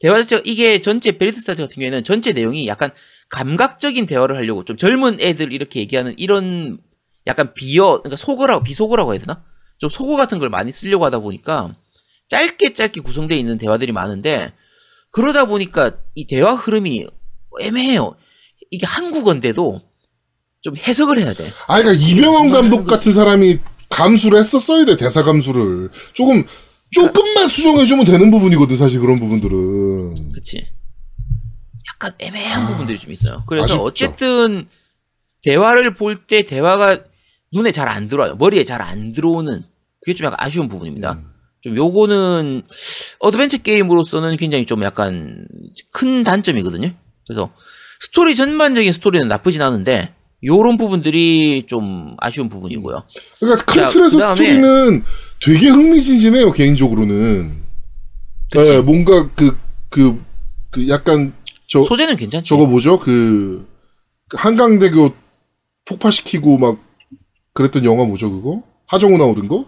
대화 0.00 0.18
자체가 0.18 0.42
이게 0.44 0.80
전체 0.80 1.12
베리드 1.18 1.40
스타즈 1.40 1.62
같은 1.62 1.74
경우에는 1.76 2.04
전체 2.04 2.32
내용이 2.32 2.66
약간 2.66 2.90
감각적인 3.28 4.06
대화를 4.06 4.36
하려고 4.36 4.64
좀 4.64 4.76
젊은 4.76 5.20
애들 5.20 5.52
이렇게 5.52 5.80
얘기하는 5.80 6.14
이런 6.18 6.78
약간 7.26 7.54
비어 7.54 7.98
그러니까 7.98 8.16
속어라고 8.16 8.64
비속어라고 8.64 9.12
해야 9.12 9.20
되나? 9.20 9.44
좀 9.78 9.88
속어 9.88 10.16
같은 10.16 10.38
걸 10.38 10.48
많이 10.48 10.72
쓰려고 10.72 11.04
하다 11.04 11.20
보니까 11.20 11.74
짧게 12.28 12.74
짧게 12.74 13.00
구성되어 13.02 13.36
있는 13.38 13.56
대화들이 13.58 13.92
많은데 13.92 14.52
그러다 15.10 15.46
보니까 15.46 15.92
이 16.14 16.26
대화 16.26 16.54
흐름이 16.54 17.06
애매해요. 17.60 18.14
이게 18.70 18.86
한국어인데도 18.86 19.80
좀 20.62 20.76
해석을 20.76 21.18
해야 21.18 21.32
돼. 21.32 21.50
아, 21.66 21.80
그러니까 21.82 22.04
이병헌 22.06 22.50
감독 22.50 22.86
같은 22.86 23.12
사람이 23.12 23.58
감수를 23.88 24.38
했었어야 24.38 24.84
돼 24.84 24.96
대사 24.96 25.22
감수를 25.22 25.90
조금 26.12 26.44
조금만 26.92 27.48
수정해주면 27.48 28.04
되는 28.04 28.30
부분이거든 28.30 28.76
사실 28.76 29.00
그런 29.00 29.18
부분들은. 29.20 30.32
그치. 30.32 30.64
약간 31.92 32.12
애매한 32.18 32.64
아, 32.64 32.68
부분들이 32.68 32.98
좀 32.98 33.10
있어요. 33.12 33.42
그래서 33.46 33.64
아쉽죠. 33.64 33.82
어쨌든 33.82 34.68
대화를 35.42 35.94
볼 35.94 36.26
때 36.26 36.42
대화가 36.44 37.02
눈에 37.52 37.72
잘 37.72 37.88
안 37.88 38.06
들어와요. 38.08 38.36
머리에 38.36 38.62
잘 38.64 38.80
안 38.82 39.12
들어오는 39.12 39.64
그게 40.00 40.14
좀 40.14 40.26
약간 40.26 40.36
아쉬운 40.40 40.68
부분입니다. 40.68 41.12
음. 41.12 41.29
좀 41.62 41.76
요거는 41.76 42.62
어드벤처 43.18 43.58
게임으로서는 43.58 44.36
굉장히 44.36 44.64
좀 44.66 44.82
약간 44.82 45.46
큰 45.92 46.24
단점이거든요. 46.24 46.92
그래서 47.26 47.52
스토리 48.00 48.34
전반적인 48.34 48.92
스토리는 48.92 49.28
나쁘진 49.28 49.60
않은데 49.62 50.14
요런 50.44 50.78
부분들이 50.78 51.64
좀 51.66 52.16
아쉬운 52.18 52.48
부분이고요. 52.48 53.02
그러니까 53.40 53.64
큰 53.66 53.74
자, 53.82 53.86
틀에서 53.88 54.18
그다음에- 54.18 54.30
스토리는 54.36 55.02
되게 55.42 55.68
흥미진진해요 55.68 56.52
개인적으로는. 56.52 57.60
네, 58.52 58.80
뭔가 58.80 59.30
그그그 59.34 60.88
약간 60.88 61.34
저 61.68 61.82
소재는 61.82 62.16
괜찮지. 62.16 62.48
저거 62.48 62.66
뭐죠 62.66 62.98
그 62.98 63.68
한강대교 64.32 65.14
폭파시키고 65.84 66.58
막 66.58 66.78
그랬던 67.52 67.84
영화 67.84 68.04
뭐죠 68.04 68.30
그거 68.30 68.62
하정우 68.88 69.18
나오던 69.18 69.46
거? 69.48 69.66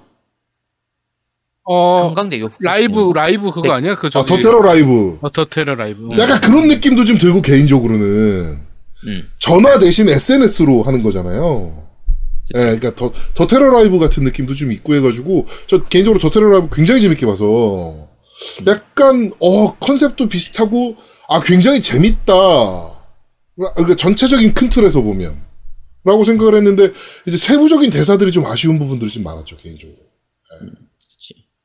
어 1.65 2.09
한강대교 2.09 2.51
라이브 2.61 3.13
라이브 3.15 3.51
그거 3.51 3.63
네. 3.63 3.71
아니야? 3.71 3.95
그아 3.95 4.11
저기 4.11 4.27
더테러 4.29 4.63
라이브. 4.63 5.19
어, 5.21 5.31
더 5.31 5.45
테러 5.45 5.75
라이브. 5.75 6.11
약간 6.19 6.41
그런 6.41 6.69
느낌도 6.69 7.05
좀 7.05 7.19
들고 7.19 7.41
개인적으로는 7.43 8.59
음. 9.07 9.31
전화 9.39 9.79
대신 9.79 10.09
SNS로 10.09 10.83
하는 10.83 11.03
거잖아요. 11.03 11.83
예, 12.55 12.59
그러니까 12.59 12.95
더, 12.95 13.13
더 13.35 13.47
테러 13.47 13.71
라이브 13.71 13.99
같은 13.99 14.25
느낌도 14.25 14.55
좀 14.55 14.73
있고 14.73 14.95
해가지고 14.95 15.47
저 15.67 15.85
개인적으로 15.85 16.21
더 16.21 16.31
테러 16.31 16.51
라이브 16.51 16.69
굉장히 16.75 17.01
재밌게 17.01 17.25
봐서 17.27 18.09
약간 18.67 19.33
어 19.39 19.75
컨셉도 19.77 20.29
비슷하고 20.29 20.97
아 21.29 21.41
굉장히 21.41 21.81
재밌다. 21.81 22.35
그러니까 23.57 23.97
전체적인 23.97 24.55
큰 24.55 24.69
틀에서 24.69 25.03
보면 25.03 25.37
라고 26.05 26.25
생각을 26.25 26.57
했는데 26.57 26.91
이제 27.27 27.37
세부적인 27.37 27.91
대사들이 27.91 28.33
좀 28.33 28.45
아쉬운 28.47 28.79
부분들이 28.79 29.11
좀 29.11 29.23
많았죠 29.23 29.57
개인적으로. 29.57 29.97
그치. 30.61 30.82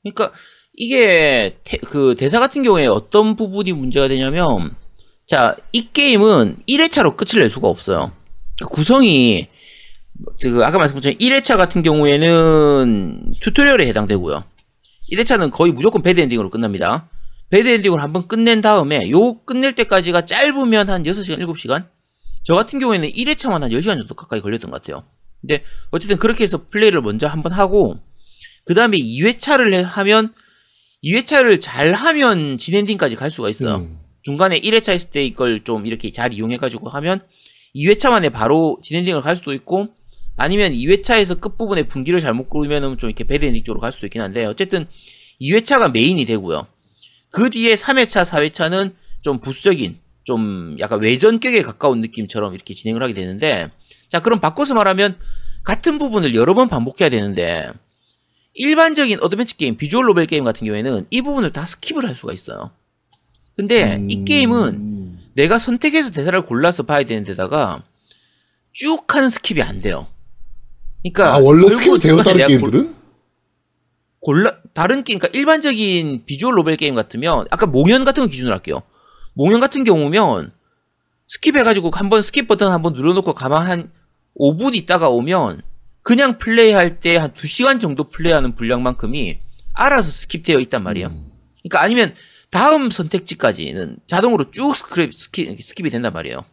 그러니까 0.04 0.32
이게 0.74 1.58
태- 1.64 1.78
그 1.78 2.16
대사 2.18 2.40
같은 2.40 2.64
경우에 2.64 2.86
어떤 2.88 3.36
부분이 3.36 3.74
문제가 3.74 4.08
되냐면 4.08 4.76
자, 5.26 5.56
이 5.74 5.90
게임은 5.92 6.58
1회차로 6.68 7.18
끝을 7.18 7.42
낼 7.42 7.50
수가 7.50 7.68
없어요. 7.68 8.12
그 8.60 8.68
구성이 8.68 9.48
그 10.42 10.64
아까 10.64 10.78
말씀드린 10.78 11.18
1회차 11.18 11.58
같은 11.58 11.82
경우에는 11.84 13.34
튜토리얼에 13.42 13.88
해당되고요. 13.88 14.44
1회차는 15.12 15.52
거의 15.52 15.72
무조건 15.72 16.02
배드 16.02 16.20
엔딩으로 16.20 16.50
끝납니다. 16.50 17.10
배드 17.50 17.68
엔딩으로 17.68 18.02
한번 18.02 18.28
끝낸 18.28 18.62
다음에 18.62 19.10
요 19.10 19.40
끝낼 19.46 19.74
때까지가 19.74 20.26
짧으면 20.26 20.90
한 20.90 21.04
6시간, 21.04 21.40
7시간? 21.40 21.88
저 22.44 22.56
같은 22.56 22.80
경우에는 22.80 23.10
1회차만 23.10 23.60
한 23.62 23.70
10시간 23.72 23.98
정도 23.98 24.16
가까이 24.16 24.42
걸렸던 24.42 24.72
것 24.72 24.82
같아요. 24.82 25.04
근데 25.42 25.64
어쨌든 25.92 26.18
그렇게 26.18 26.44
해서 26.44 26.66
플레이를 26.70 27.02
먼저 27.02 27.28
한번 27.28 27.52
하고 27.52 28.00
그 28.68 28.74
다음에 28.74 28.98
2회차를 28.98 29.82
하면 29.82 30.34
2회차를 31.04 31.62
잘 31.62 31.94
하면 31.94 32.58
진엔딩까지 32.58 33.16
갈 33.16 33.32
수가 33.32 33.50
있어요. 33.50 33.78
음. 33.78 33.98
중간에 34.24 34.60
1회차 34.60 34.92
했을 34.92 35.10
때 35.10 35.24
이걸 35.24 35.64
좀 35.64 35.86
이렇게 35.86 36.12
잘 36.12 36.34
이용해가지고 36.34 36.90
하면 36.90 37.22
2회차 37.74 38.10
만에 38.10 38.28
바로 38.30 38.78
진엔딩을 38.84 39.22
갈 39.22 39.38
수도 39.38 39.54
있고 39.54 39.88
아니면 40.36 40.74
2회차에서 40.74 41.40
끝부분에 41.40 41.84
분기를 41.84 42.20
잘못 42.20 42.50
고르면은 42.50 42.98
좀 42.98 43.10
이렇게 43.10 43.24
배드엔딩 43.24 43.64
쪽으로 43.64 43.80
갈 43.80 43.94
수도 43.94 44.06
있긴 44.06 44.22
한데 44.22 44.46
어쨌든 44.46 44.86
2회차가 45.42 45.94
메인이 45.94 46.26
되고요. 46.26 46.68
그 47.30 47.50
뒤에 47.50 47.76
3회차, 47.76 48.26
4회차는 48.26 48.94
좀 49.22 49.40
부수적인 49.40 49.98
좀 50.26 50.76
약간 50.80 51.00
외전격에 51.00 51.62
가까운 51.62 52.02
느낌처럼 52.02 52.54
이렇게 52.54 52.74
진행을 52.74 53.02
하게 53.02 53.14
되는데 53.14 53.72
자 54.10 54.20
그럼 54.20 54.42
바꿔서 54.42 54.74
말하면 54.74 55.18
같은 55.64 55.98
부분을 56.00 56.36
여러 56.36 56.54
번 56.54 56.68
반복해야 56.68 57.10
되는데 57.10 57.72
일반적인 58.58 59.20
어드벤처 59.22 59.56
게임, 59.56 59.78
비주얼 59.78 60.06
노벨 60.06 60.26
게임 60.26 60.44
같은 60.44 60.66
경우에는 60.66 61.06
이 61.10 61.22
부분을 61.22 61.52
다 61.52 61.64
스킵을 61.64 62.06
할 62.06 62.16
수가 62.16 62.34
있어요. 62.34 62.72
근데 63.56 63.96
음. 63.96 64.10
이 64.10 64.26
게임은 64.26 65.20
내가 65.36 65.60
선택해서 65.60 66.12
대사를 66.12 66.40
골라서 66.42 66.84
봐야 66.84 67.04
되는 67.04 67.24
데다가 67.24 67.84
쭉 68.74 69.04
하는 69.16 69.30
스킵이 69.30 69.62
안 69.62 69.82
돼요. 69.82 70.08
그러니까 71.04 71.36
아 71.36 71.38
원래 71.38 71.68
스킵이 71.68 72.02
돼요 72.02 72.22
다른 72.24 72.46
게임들은? 72.46 72.96
골라 74.20 74.58
다른 74.74 75.04
게임 75.04 75.20
그러니까 75.20 75.38
일반적인 75.38 76.24
비주얼 76.26 76.56
노벨 76.56 76.76
게임 76.76 76.96
같으면 76.96 77.48
아까 77.52 77.66
몽연 77.66 78.06
같은 78.06 78.24
거 78.24 78.30
기준으로 78.30 78.54
할게요. 78.54 78.82
몽연 79.34 79.60
같은 79.60 79.84
경우면 79.84 80.52
스킵해가지고 81.30 81.94
한번 81.94 82.22
스킵 82.22 82.48
버튼 82.48 82.70
한번 82.70 82.94
눌러놓고 82.94 83.34
가만 83.34 83.68
한 83.68 83.92
5분 84.40 84.76
있다가 84.76 85.10
오면 85.10 85.62
그냥 86.08 86.38
플레이할 86.38 87.02
때 87.02 87.18
한 87.18 87.34
2시간 87.34 87.82
정도 87.82 88.06
플레이하는 88.06 88.56
분량만큼이 88.56 89.40
알아서 89.74 90.10
스킵되어 90.10 90.62
있단 90.62 90.82
말이에요. 90.82 91.10
그러니까 91.10 91.82
아니면 91.82 92.16
다음 92.50 92.90
선택지까지는 92.90 93.98
자동으로 94.08 94.50
쭉 94.52 94.74
스크립, 94.74 95.12
스킵, 95.12 95.60
스킵이 95.60 95.92
된단 95.92 96.14
말이에요. 96.14 96.46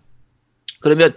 그러면 0.80 1.14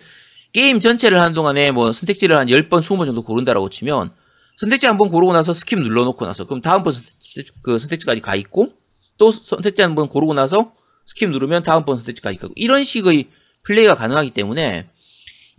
게임 0.54 0.80
전체를 0.80 1.20
하는 1.20 1.34
동안에 1.34 1.72
뭐 1.72 1.92
선택지를 1.92 2.38
한 2.38 2.46
10번, 2.46 2.82
20번 2.82 3.08
정도 3.08 3.24
고른다라고 3.24 3.70
치면 3.70 4.12
선택지 4.58 4.86
한 4.86 5.00
번 5.00 5.10
고르고 5.10 5.34
나서 5.34 5.52
스킵 5.52 5.80
눌러놓고 5.80 6.24
나서 6.24 6.46
그럼 6.46 6.62
다음번 6.62 6.94
선택지, 6.94 7.44
그 7.64 7.80
선택지까지 7.80 8.22
가 8.22 8.36
있고 8.36 8.70
또 9.18 9.32
선택지 9.32 9.82
한 9.82 9.96
번 9.96 10.08
고르고 10.08 10.36
나서 10.36 10.74
스킵 11.08 11.32
누르면 11.32 11.64
다음번 11.64 11.98
선택지까지 11.98 12.38
가고 12.38 12.54
이런 12.56 12.84
식의 12.84 13.30
플레이가 13.64 13.96
가능하기 13.96 14.30
때문에 14.30 14.90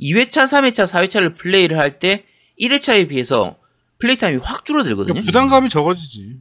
2회차, 0.01 0.45
3회차, 0.47 0.87
4회차를 0.87 1.37
플레이를 1.37 1.77
할 1.77 1.99
때 1.99 2.25
1회차에 2.61 3.09
비해서 3.09 3.57
플레이 3.99 4.17
타임이 4.17 4.39
확 4.43 4.65
줄어들거든요. 4.65 5.15
그러니까 5.15 5.27
부담감이 5.27 5.69
적어지지. 5.69 6.41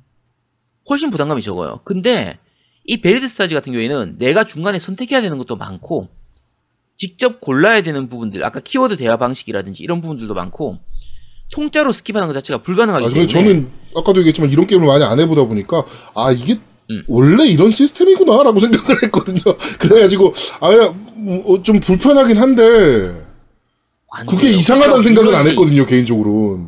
훨씬 0.89 1.09
부담감이 1.09 1.41
적어요. 1.41 1.81
근데 1.83 2.37
이 2.85 3.01
베리드 3.01 3.27
스타즈 3.27 3.53
같은 3.53 3.73
경우에는 3.73 4.15
내가 4.17 4.43
중간에 4.43 4.79
선택해야 4.79 5.21
되는 5.21 5.37
것도 5.37 5.55
많고 5.57 6.09
직접 6.95 7.39
골라야 7.41 7.81
되는 7.81 8.09
부분들 8.09 8.43
아까 8.43 8.59
키워드 8.59 8.97
대화 8.97 9.17
방식이라든지 9.17 9.83
이런 9.83 10.01
부분들도 10.01 10.33
많고 10.33 10.79
통짜로 11.51 11.91
스킵하는 11.91 12.27
것 12.27 12.33
자체가 12.33 12.61
불가능하기 12.61 13.05
아, 13.05 13.09
때문에 13.09 13.27
저는 13.27 13.71
아까도 13.95 14.19
얘기했지만 14.19 14.51
이런 14.51 14.65
게임을 14.65 14.87
많이 14.87 15.03
안 15.03 15.19
해보다 15.19 15.45
보니까 15.45 15.83
아 16.15 16.31
이게 16.31 16.59
음. 16.89 17.03
원래 17.07 17.45
이런 17.45 17.69
시스템이구나라고 17.71 18.59
생각을 18.61 19.03
했거든요. 19.03 19.41
그래가지고 19.79 20.33
아좀 20.61 21.79
불편하긴 21.81 22.37
한데 22.37 22.63
안 22.63 23.26
그게. 24.25 24.49
이상하다는 24.51 25.01
그러니까 25.01 25.01
생각은 25.23 25.35
안 25.39 25.47
했거든요 25.47 25.85
개인적으로는. 25.85 26.65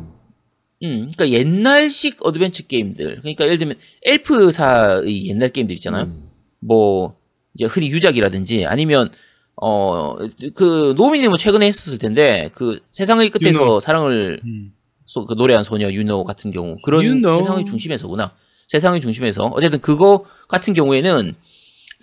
음, 0.82 1.10
그러니까 1.14 1.28
옛날식 1.30 2.24
어드벤처 2.24 2.64
게임들. 2.64 3.18
그러니까 3.20 3.44
예를 3.44 3.58
들면 3.58 3.76
엘프사의 4.04 5.26
옛날 5.28 5.48
게임들 5.50 5.74
있잖아요. 5.76 6.04
음. 6.04 6.28
뭐 6.60 7.16
이제 7.54 7.64
흔히 7.66 7.88
유작이라든지 7.90 8.66
아니면 8.66 9.10
어 9.56 10.16
그 10.54 10.94
노미님은 10.96 11.36
최근에 11.38 11.66
했었을 11.66 11.98
텐데 11.98 12.48
그 12.54 12.80
세상의 12.92 13.28
끝에서 13.30 13.60
유노. 13.60 13.80
사랑을 13.80 14.40
음. 14.44 14.72
소- 15.04 15.26
그 15.26 15.34
노래한 15.34 15.64
소녀 15.64 15.90
유노 15.90 16.24
같은 16.24 16.50
경우 16.50 16.74
그런 16.84 17.02
유노. 17.04 17.40
세상의 17.40 17.64
중심에서구나. 17.66 18.32
세상의 18.68 19.00
중심에서 19.02 19.46
어쨌든 19.54 19.80
그거 19.80 20.24
같은 20.48 20.72
경우에는 20.72 21.34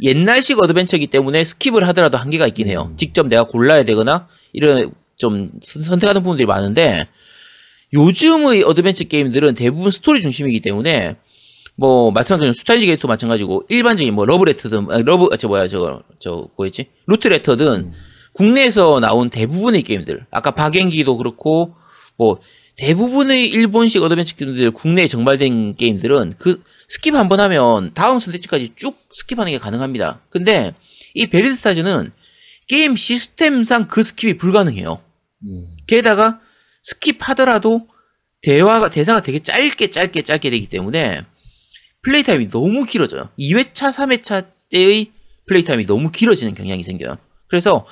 옛날식 0.04 0.60
어드벤처이기 0.62 1.08
때문에 1.08 1.42
스킵을 1.44 1.80
하더라도 1.86 2.18
한계가 2.18 2.46
있긴 2.48 2.68
해요. 2.68 2.90
음. 2.92 2.98
직접 2.98 3.28
내가 3.28 3.44
골라야 3.46 3.84
되거나 3.86 4.28
이런 4.54 4.92
좀 5.18 5.52
선- 5.62 5.84
선택하는 5.84 6.22
부분들이 6.22 6.46
많은데 6.46 7.08
요즘의 7.94 8.64
어드벤처 8.64 9.06
게임들은 9.06 9.56
대부분 9.56 9.92
스토리 9.92 10.22
중심이기 10.22 10.60
때문에 10.60 11.16
뭐 11.76 12.12
것처럼 12.12 12.54
슈타인즈 12.54 12.86
게이트도 12.86 13.08
마찬가지고 13.08 13.66
일반적인 13.70 14.14
뭐 14.14 14.26
러브레터든 14.26 14.92
아, 14.92 14.98
러브 15.00 15.30
아, 15.32 15.38
저 15.38 15.48
뭐야 15.48 15.68
저거 15.68 16.02
저 16.20 16.48
뭐였지 16.58 16.86
루트레터든 17.06 17.92
국내에서 18.34 19.00
나온 19.00 19.30
대부분의 19.30 19.84
게임들 19.84 20.26
아까 20.32 20.52
박앵귀도 20.52 21.18
그렇고 21.18 21.76
뭐 22.18 22.40
대부분의 22.78 23.48
일본식 23.50 24.04
어드벤처 24.04 24.36
게임들 24.36 24.72
국내에 24.72 25.08
정발된 25.08 25.76
게임들은 25.76 26.34
그 26.38 26.62
스킵 26.90 27.14
한 27.14 27.28
번 27.30 27.40
하면 27.40 27.92
다음 27.94 28.20
스테이지까지 28.20 28.74
쭉 28.76 28.98
스킵하는 29.10 29.48
게 29.52 29.58
가능합니다. 29.58 30.22
근데 30.30 30.74
이 31.14 31.26
베리드 31.28 31.56
스타즈는 31.56 32.12
게임 32.68 32.96
시스템상 32.96 33.88
그 33.88 34.02
스킵이 34.02 34.38
불가능해요. 34.40 35.00
음. 35.44 35.78
게다가 35.88 36.40
스킵하더라도 36.90 37.88
대화가 38.42 38.90
대사가 38.90 39.22
되게 39.22 39.40
짧게 39.40 39.90
짧게 39.90 40.22
짧게 40.22 40.50
되기 40.50 40.68
때문에 40.68 41.24
플레이 42.02 42.24
타임이 42.24 42.50
너무 42.50 42.86
길어져요. 42.86 43.30
2회차, 43.38 43.92
3회차 43.92 44.48
때의 44.70 45.12
플레이 45.48 45.64
타임이 45.64 45.86
너무 45.86 46.12
길어지는 46.12 46.56
경향이 46.56 46.84
생겨요. 46.84 47.18
그래서 47.48 47.86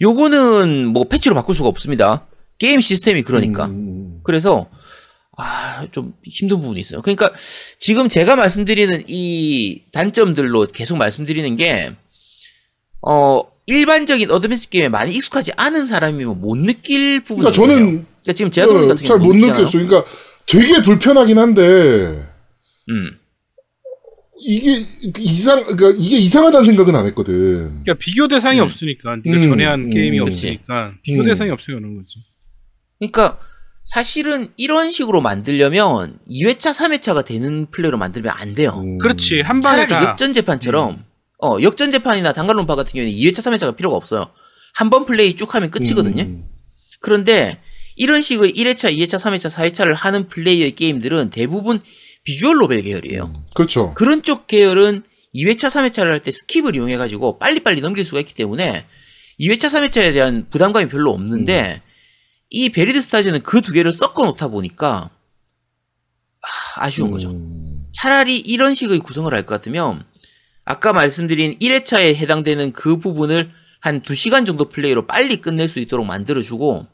요거는 0.00 0.86
뭐 0.86 1.04
패치로 1.04 1.34
바꿀 1.34 1.54
수가 1.54 1.68
없습니다. 1.68 2.26
게임 2.58 2.80
시스템이 2.80 3.22
그러니까. 3.22 3.66
음. 3.66 4.20
그래서 4.24 4.68
아, 5.36 5.86
좀 5.92 6.14
힘든 6.24 6.58
부분이 6.60 6.78
있어요. 6.80 7.00
그러니까 7.02 7.32
지금 7.78 8.08
제가 8.08 8.36
말씀드리는 8.36 9.04
이 9.08 9.82
단점들로 9.92 10.66
계속 10.66 10.96
말씀드리는 10.96 11.56
게 11.56 11.92
어, 13.00 13.40
일반적인 13.66 14.30
어드벤처 14.30 14.68
게임에 14.68 14.88
많이 14.88 15.14
익숙하지 15.14 15.52
않은 15.56 15.86
사람이면 15.86 16.40
못 16.40 16.56
느낄 16.58 17.20
부분이 17.20 17.50
그러니까. 17.52 17.52
저는 17.52 18.06
그러니까 18.22 18.32
지금 18.34 18.50
제아동님 18.50 18.88
같은 18.88 19.06
잘 19.06 19.18
경우는 19.18 19.26
못 19.26 19.34
느끼잖아요. 19.34 19.64
느꼈어요. 19.66 19.86
그러니까 19.86 20.10
되게 20.46 20.82
불편하긴 20.82 21.38
한데 21.38 22.28
음. 22.88 23.18
이게 24.44 24.84
이상 25.20 25.62
그러니까 25.62 25.92
이게 25.96 26.16
이상하다는 26.16 26.64
생각은 26.66 26.96
안 26.96 27.06
했거든. 27.06 27.34
그러니까 27.82 27.94
비교 27.94 28.26
대상이 28.26 28.58
음. 28.58 28.64
없으니까 28.64 29.16
네가 29.24 29.36
음, 29.38 29.42
전에 29.42 29.64
한 29.64 29.80
음, 29.84 29.90
게임이. 29.90 30.18
없으니까 30.18 30.94
비교 31.02 31.22
음. 31.22 31.26
대상이 31.26 31.50
없으니까 31.50 31.80
그런 31.80 31.96
거지. 31.96 32.18
그러니까 32.98 33.38
사실은 33.84 34.48
이런 34.56 34.90
식으로 34.90 35.20
만들려면 35.20 36.18
2회차, 36.28 36.72
3회차가 36.72 37.24
되는 37.24 37.66
플레이로 37.70 37.98
만들면 37.98 38.32
안 38.36 38.54
돼요. 38.54 38.80
음. 38.82 38.98
그렇지 38.98 39.40
한 39.40 39.60
방에 39.60 39.86
차라리 39.86 39.90
다. 39.90 40.10
역전 40.10 40.32
재판처럼 40.32 41.04
어, 41.42 41.58
역전 41.62 41.90
재판이나 41.92 42.32
단간론파 42.32 42.74
같은 42.76 42.92
경우에는 42.92 43.12
2회차, 43.18 43.38
3회차가 43.38 43.76
필요가 43.76 43.96
없어요. 43.96 44.28
한 44.74 44.88
번 44.90 45.04
플레이 45.04 45.34
쭉 45.36 45.54
하면 45.54 45.70
끝이거든요. 45.70 46.22
음. 46.22 46.44
그런데 47.00 47.60
이런 47.96 48.22
식의 48.22 48.52
1회차, 48.54 48.96
2회차, 48.96 49.18
3회차, 49.18 49.50
4회차를 49.50 49.94
하는 49.94 50.28
플레이의 50.28 50.74
게임들은 50.76 51.30
대부분 51.30 51.80
visual 52.24 52.56
novel 52.56 52.80
계열이에요. 52.82 53.24
음. 53.24 53.44
그렇죠. 53.54 53.92
그런 53.94 54.22
쪽 54.22 54.46
계열은 54.46 55.02
2회차, 55.34 55.68
3회차를 55.70 56.06
할 56.10 56.20
때 56.20 56.30
스킵을 56.30 56.74
이용해가지고 56.76 57.38
빨리빨리 57.38 57.80
넘길 57.80 58.04
수가 58.04 58.20
있기 58.20 58.34
때문에 58.34 58.86
2회차, 59.40 59.68
3회차에 59.70 60.12
대한 60.12 60.46
부담감이 60.48 60.88
별로 60.88 61.10
없는데 61.10 61.82
이 62.50 62.68
베리드 62.68 63.00
스타즈는 63.02 63.40
그 63.42 63.60
두 63.62 63.72
개를 63.72 63.92
섞어 63.92 64.24
놓다 64.26 64.48
보니까 64.48 65.10
아, 66.76 66.84
아쉬운 66.84 67.10
거죠. 67.10 67.30
음. 67.30 67.86
차라리 67.94 68.36
이런 68.38 68.74
식의 68.74 68.98
구성을 69.00 69.32
할 69.32 69.44
것 69.44 69.54
같으면 69.54 70.04
아까 70.64 70.92
말씀드린 70.92 71.58
1회차에 71.58 72.14
해당되는 72.14 72.72
그 72.72 72.98
부분을 72.98 73.50
한 73.80 74.00
2시간 74.02 74.46
정도 74.46 74.68
플레이로 74.68 75.06
빨리 75.06 75.36
끝낼 75.38 75.68
수 75.68 75.80
있도록 75.80 76.06
만들어주고 76.06 76.86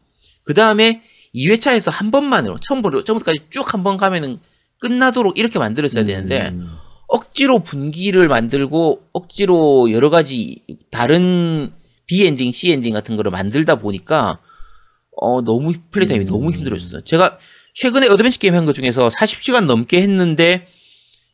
그 0.44 0.54
다음에 0.54 1.02
2회차에서 1.34 1.90
한 1.90 2.10
번만으로 2.10 2.58
처음부터 2.60 3.04
처음부터까지 3.04 3.46
쭉 3.50 3.74
한 3.74 3.82
번 3.82 3.96
가면은 3.98 4.38
끝나도록 4.80 5.38
이렇게 5.38 5.58
만들었어야 5.58 6.04
되는데 6.04 6.48
음. 6.48 6.70
억지로 7.08 7.58
분기를 7.62 8.28
만들고 8.28 9.02
억지로 9.12 9.90
여러 9.92 10.08
가지 10.08 10.62
다른 10.90 11.72
B 12.06 12.26
엔딩, 12.26 12.52
C 12.52 12.70
엔딩 12.72 12.94
같은 12.94 13.16
거를 13.16 13.30
만들다 13.30 13.76
보니까 13.76 14.38
어 15.20 15.42
너무 15.42 15.72
플레이 15.90 16.06
타임이 16.08 16.24
음. 16.24 16.28
너무 16.28 16.52
힘들어졌어요. 16.52 17.02
제가 17.04 17.38
최근에 17.74 18.08
어드벤처 18.08 18.38
게임 18.38 18.54
한 18.54 18.64
것 18.64 18.72
중에서 18.74 19.08
40시간 19.08 19.66
넘게 19.66 20.00
했는데 20.00 20.66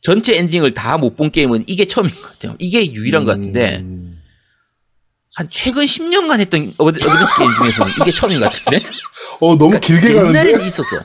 전체 0.05 0.37
엔딩을 0.37 0.73
다 0.73 0.97
못 0.97 1.15
본 1.15 1.31
게임은 1.31 1.63
이게 1.67 1.85
처음인 1.85 2.11
것 2.13 2.21
같아요. 2.33 2.55
이게 2.59 2.91
유일한 2.93 3.23
것 3.25 3.31
같은데 3.31 3.77
음. 3.77 4.21
한 5.35 5.47
최근 5.51 5.83
10년간 5.85 6.39
했던 6.39 6.71
어드- 6.77 6.77
어드벤처 7.01 7.35
게임 7.37 7.53
중에서는 7.57 7.91
이게 8.01 8.11
처음인 8.11 8.39
것 8.39 8.51
같은데 8.51 8.85
어 9.41 9.57
너무 9.57 9.79
길게 9.79 10.13
가는데. 10.13 10.17
그러니까 10.21 10.39
옛날에는 10.39 10.65
있었어. 10.67 11.03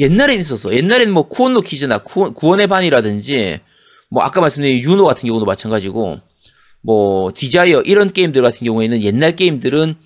옛날에는 0.00 0.40
있었어. 0.40 0.72
옛날에는 0.74 1.12
뭐 1.12 1.28
쿠온노 1.28 1.60
키즈나 1.60 1.98
쿠원, 1.98 2.32
구원의 2.34 2.66
반이라든지 2.68 3.60
뭐 4.10 4.22
아까 4.22 4.40
말씀드린 4.40 4.78
유노 4.82 5.04
같은 5.04 5.26
경우도 5.26 5.44
마찬가지고 5.44 6.20
뭐 6.80 7.30
디자이어 7.34 7.82
이런 7.82 8.10
게임들 8.12 8.40
같은 8.42 8.64
경우에는 8.64 9.02
옛날 9.02 9.36
게임들은 9.36 9.96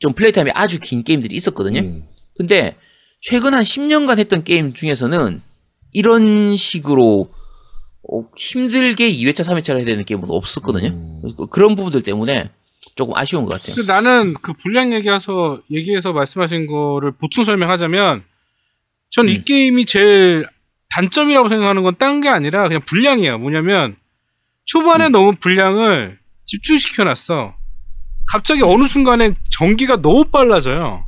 좀 0.00 0.12
플레이 0.14 0.32
타임이 0.32 0.50
아주 0.54 0.78
긴 0.80 1.02
게임들이 1.04 1.36
있었거든요. 1.36 1.80
음. 1.80 2.04
근데 2.36 2.76
최근 3.20 3.54
한 3.54 3.62
10년간 3.62 4.18
했던 4.18 4.42
게임 4.44 4.72
중에서는 4.72 5.40
이런 5.94 6.54
식으로 6.56 7.30
어, 8.12 8.24
힘들게 8.36 9.10
2회차, 9.10 9.44
3회차를 9.48 9.78
해야 9.78 9.84
되는 9.86 10.04
게임은 10.04 10.24
없었거든요. 10.28 10.88
음. 10.88 11.20
그래서 11.22 11.46
그런 11.46 11.74
부분들 11.74 12.02
때문에 12.02 12.50
조금 12.96 13.16
아쉬운 13.16 13.46
것 13.46 13.52
같아요. 13.60 13.82
나는 13.86 14.34
그 14.42 14.52
분량 14.52 14.92
얘기해서 14.92 15.60
얘기해서 15.70 16.12
말씀하신 16.12 16.66
거를 16.66 17.12
보충 17.12 17.44
설명하자면 17.44 18.22
전이 19.08 19.36
음. 19.36 19.42
게임이 19.46 19.86
제일 19.86 20.46
단점이라고 20.90 21.48
생각하는 21.48 21.82
건 21.82 21.94
딴 21.96 22.20
게 22.20 22.28
아니라 22.28 22.68
그냥 22.68 22.82
분량이에요. 22.84 23.38
뭐냐면 23.38 23.96
초반에 24.66 25.08
너무 25.08 25.34
분량을 25.36 26.18
집중시켜 26.44 27.04
놨어. 27.04 27.54
갑자기 28.30 28.62
어느 28.62 28.86
순간에 28.86 29.34
전기가 29.50 30.00
너무 30.02 30.24
빨라져요. 30.26 31.04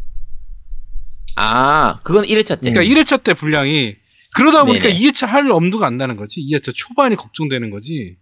아, 1.37 1.99
그건 2.03 2.25
1회차 2.25 2.61
때. 2.61 2.71
그러니까 2.73 2.83
1회차 2.83 3.23
때 3.23 3.35
분량이 3.35 3.97
그러다 4.37 4.65
보니까 4.65 4.89
네네. 4.89 4.99
2회차 4.99 5.27
할 5.27 5.51
엄두가 5.51 5.87
안 5.87 5.97
나는 5.97 6.17
거지. 6.17 6.41
2회차 6.41 6.73
초반이 6.75 7.17
걱정되는 7.17 7.71
거지. 7.71 8.17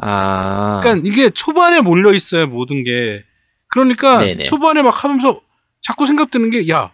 아. 0.00 0.80
그러니까 0.82 1.08
이게 1.08 1.30
초반에 1.30 1.80
몰려 1.80 2.12
있어요 2.14 2.46
모든 2.46 2.84
게. 2.84 3.24
그러니까 3.68 4.18
네네. 4.18 4.44
초반에 4.44 4.82
막 4.82 5.04
하면서 5.04 5.40
자꾸 5.82 6.06
생각드는 6.06 6.50
게 6.50 6.68
야 6.68 6.92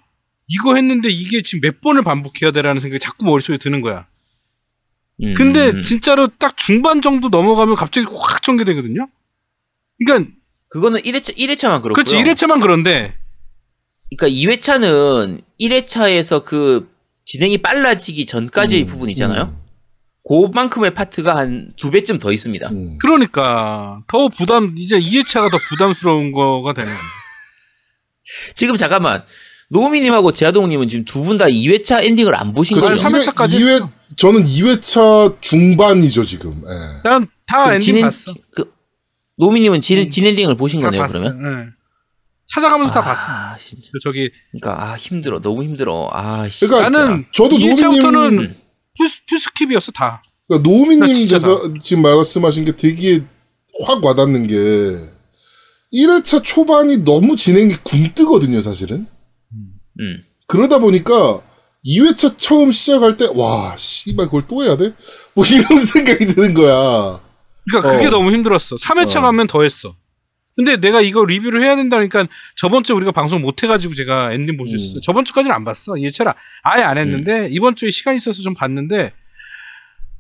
이거 0.49 0.75
했는데 0.75 1.09
이게 1.09 1.43
지금 1.43 1.61
몇 1.61 1.81
번을 1.81 2.03
반복해야 2.03 2.51
되라는 2.51 2.81
생각이 2.81 3.01
자꾸 3.01 3.25
머릿속에 3.25 3.57
드는 3.59 3.81
거야. 3.81 4.07
음, 5.23 5.35
근데 5.35 5.71
음. 5.71 5.83
진짜로 5.83 6.27
딱 6.27 6.57
중반 6.57 7.01
정도 7.01 7.29
넘어가면 7.29 7.77
갑자기 7.77 8.07
확 8.11 8.43
전개되거든요. 8.43 9.09
그러니까 10.05 10.31
그거는 10.69 11.01
1회차, 11.03 11.37
1회차만 11.37 11.83
그렇고요. 11.83 11.93
그렇지 11.93 12.17
1회차만 12.17 12.61
그런데 12.61 13.17
그러니까 14.17 14.29
2회차는 14.29 15.43
1회차에서 15.61 16.45
그 16.45 16.93
진행이 17.25 17.59
빨라지기 17.59 18.27
전까지의 18.27 18.83
음, 18.83 18.87
부분 18.87 19.11
있잖아요. 19.11 19.57
그만큼의 20.27 20.95
파트가 20.95 21.37
한 21.37 21.73
두 21.77 21.91
배쯤 21.91 22.19
더 22.19 22.33
있습니다. 22.33 22.69
음. 22.71 22.99
그러니까 23.01 24.01
더 24.07 24.29
부담 24.29 24.75
이제 24.79 24.99
2회차가 24.99 25.51
더 25.51 25.59
부담스러운 25.69 26.33
거가 26.33 26.73
되는. 26.73 26.91
지금 28.55 28.77
잠깐만. 28.77 29.23
노미님하고 29.71 30.33
제아동님은 30.33 30.89
지금 30.89 31.05
두 31.05 31.23
분 31.25 31.37
다 31.39 31.47
2회차 31.47 32.05
엔딩을 32.05 32.35
안 32.35 32.53
보신 32.53 32.79
그렇죠. 32.79 33.03
거죠? 33.03 33.17
3회차까지 33.19 33.49
2회, 33.59 33.89
저는 34.17 34.45
2회차 34.45 35.41
중반이죠 35.41 36.25
지금. 36.25 36.63
예. 36.67 37.03
난다 37.03 37.29
그 37.67 37.73
엔딩 37.73 37.81
진 37.81 37.97
엔- 37.97 38.03
봤어. 38.03 38.33
그, 38.55 38.73
노미님은 39.37 39.81
진, 39.81 39.99
음. 39.99 40.11
진 40.11 40.27
엔딩을 40.27 40.55
보신 40.57 40.81
다 40.81 40.87
거네요, 40.87 41.03
봤어. 41.03 41.19
그러면? 41.19 41.67
예. 41.69 41.84
찾아가면서 42.47 42.93
다 42.93 43.03
봤어. 43.03 43.23
아, 43.29 43.57
진짜. 43.59 43.89
저기 44.03 44.31
그러니까 44.53 44.83
아 44.83 44.97
힘들어, 44.97 45.41
너무 45.41 45.63
힘들어. 45.65 46.11
아, 46.13 46.49
씨. 46.49 46.67
그러니까 46.67 46.91
나는 46.91 47.25
저도 47.33 47.57
2회차부터는 47.57 48.13
노미님, 48.35 48.55
풀스, 48.99 49.19
풀스 49.29 49.51
킵이었어 49.51 49.93
다. 49.95 50.23
그러니까 50.47 50.69
노미님 50.69 51.07
진짜 51.15 51.39
대사 51.39 51.51
지금 51.81 52.03
말씀하신 52.03 52.65
게 52.67 52.77
되게 52.77 53.25
확 53.87 54.05
와닿는 54.05 54.47
게 54.47 54.55
1회차 55.93 56.43
초반이 56.45 56.99
너무 56.99 57.37
진행이 57.37 57.77
굼뜨거든요, 57.85 58.61
사실은. 58.61 59.07
음. 60.01 60.25
그러다 60.47 60.79
보니까 60.81 61.41
2회차 61.87 62.37
처음 62.39 62.73
시작할 62.73 63.17
때, 63.17 63.27
와, 63.35 63.75
씨발, 63.79 64.27
그걸 64.27 64.47
또 64.49 64.65
해야 64.65 64.77
돼? 64.77 64.93
뭐 65.35 65.45
이런 65.45 65.79
생각이 65.79 66.27
드는 66.27 66.55
거야. 66.55 67.21
그러니까 67.71 67.93
그게 67.93 68.07
어. 68.07 68.11
너무 68.11 68.33
힘들었어. 68.33 68.77
3회차 68.77 69.19
어. 69.19 69.23
가면 69.23 69.47
더 69.47 69.63
했어. 69.63 69.95
근데 70.57 70.77
내가 70.77 71.01
이거 71.01 71.25
리뷰를 71.25 71.61
해야 71.63 71.75
된다니까 71.77 72.27
저번 72.57 72.85
주에 72.85 72.95
우리가 72.95 73.11
방송 73.13 73.43
못 73.43 73.63
해가지고 73.63 73.95
제가 73.95 74.33
엔딩 74.33 74.57
볼수 74.57 74.75
음. 74.75 74.77
있었어요. 74.79 75.01
저번 75.01 75.25
주까지는 75.25 75.55
안 75.55 75.65
봤어. 75.65 75.93
2회차를 75.95 76.35
아예 76.63 76.83
안 76.83 76.97
했는데 76.99 77.49
이번 77.51 77.75
주에 77.75 77.91
시간 77.91 78.15
이 78.15 78.19
있어서 78.19 78.41
좀 78.43 78.55
봤는데 78.55 79.13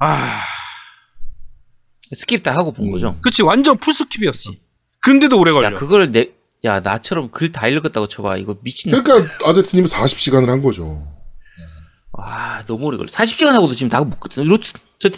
아, 0.00 0.40
스킵 2.14 2.42
다 2.42 2.52
하고 2.54 2.72
본 2.72 2.86
음. 2.88 2.92
거죠. 2.92 3.16
그치 3.22 3.42
완전 3.42 3.78
풀 3.78 3.94
스킵이었어. 3.94 4.56
근데도 5.00 5.38
오래 5.38 5.52
걸려. 5.52 5.68
야, 5.72 5.78
그걸 5.78 6.10
내, 6.10 6.30
야, 6.64 6.80
나처럼 6.80 7.30
글 7.30 7.52
다 7.52 7.68
읽었다고 7.68 8.08
쳐봐. 8.08 8.36
이거 8.38 8.56
미친다. 8.62 9.02
그러니까 9.02 9.48
아제트님은 9.48 9.88
40시간을 9.88 10.46
한 10.46 10.62
거죠. 10.62 11.06
와 12.12 12.62
너무 12.66 12.86
오래 12.86 12.96
걸려. 12.96 13.08
40시간 13.08 13.52
하고도 13.52 13.74
지금 13.74 13.88
다 13.90 14.00
못 14.02 14.18
루트 14.36 14.72
저 14.98 15.10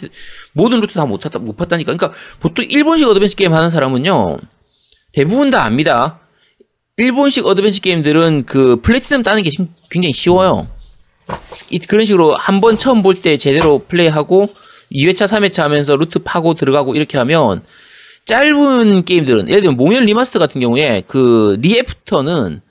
모든 0.53 0.79
루트 0.81 0.93
다 0.95 1.05
못 1.05 1.19
탔다 1.19 1.39
못 1.39 1.55
봤다니까. 1.55 1.95
그러니까 1.95 2.19
보통 2.39 2.65
일본식 2.69 3.07
어드벤처 3.07 3.35
게임 3.35 3.53
하는 3.53 3.69
사람은요 3.69 4.37
대부분 5.17 5.49
다 5.49 5.63
압니다. 5.65 6.19
일본식 6.97 7.47
어드벤처 7.47 7.79
게임들은 7.81 8.43
그 8.45 8.79
플래티넘 8.83 9.23
따는 9.23 9.41
게 9.41 9.49
심- 9.49 9.73
굉장히 9.89 10.13
쉬워요. 10.13 10.67
이- 11.71 11.79
그런 11.79 12.05
식으로 12.05 12.35
한 12.35 12.61
번 12.61 12.77
처음 12.77 13.01
볼 13.01 13.15
때 13.19 13.35
제대로 13.37 13.79
플레이하고 13.79 14.47
2회차, 14.91 15.25
3회차 15.27 15.63
하면서 15.63 15.95
루트 15.95 16.19
파고 16.19 16.53
들어가고 16.53 16.93
이렇게 16.95 17.17
하면 17.17 17.63
짧은 18.25 19.05
게임들은 19.05 19.49
예를 19.49 19.61
들면 19.61 19.75
몽열 19.77 20.03
리마스터 20.03 20.37
같은 20.37 20.61
경우에 20.61 21.01
그 21.07 21.57
리애프터는 21.61 22.61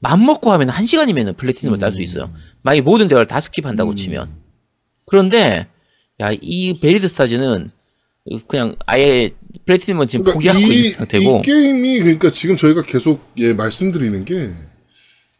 맘먹고 0.00 0.52
하면 0.52 0.68
1시간이면 0.68 1.38
플래티넘을 1.38 1.78
딸 1.78 1.90
수 1.94 2.02
있어요. 2.02 2.30
만약에 2.60 2.82
모든 2.82 3.08
대화를 3.08 3.26
다 3.26 3.38
스킵한다고 3.40 3.96
치면. 3.96 4.28
그런데 5.06 5.68
야, 6.20 6.32
이 6.38 6.78
베리드 6.78 7.08
스타즈는 7.08 7.70
그냥 8.48 8.74
아예 8.86 9.30
플래티넘은 9.66 10.08
지금 10.08 10.24
포기하고 10.24 10.58
그러니까 10.58 10.74
이, 10.74 10.78
있는 10.78 10.92
상태고 10.96 11.38
이 11.38 11.42
게임이 11.42 11.98
그러니까 12.00 12.30
지금 12.30 12.56
저희가 12.56 12.82
계속 12.82 13.22
예, 13.36 13.52
말씀드리는 13.52 14.24
게 14.24 14.50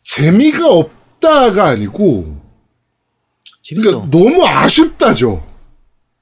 재미가 0.02 0.68
없다가 0.68 1.66
아니고 1.68 2.40
재밌어. 3.62 3.90
그러니까 3.90 4.18
너무 4.18 4.44
아쉽다죠. 4.44 5.50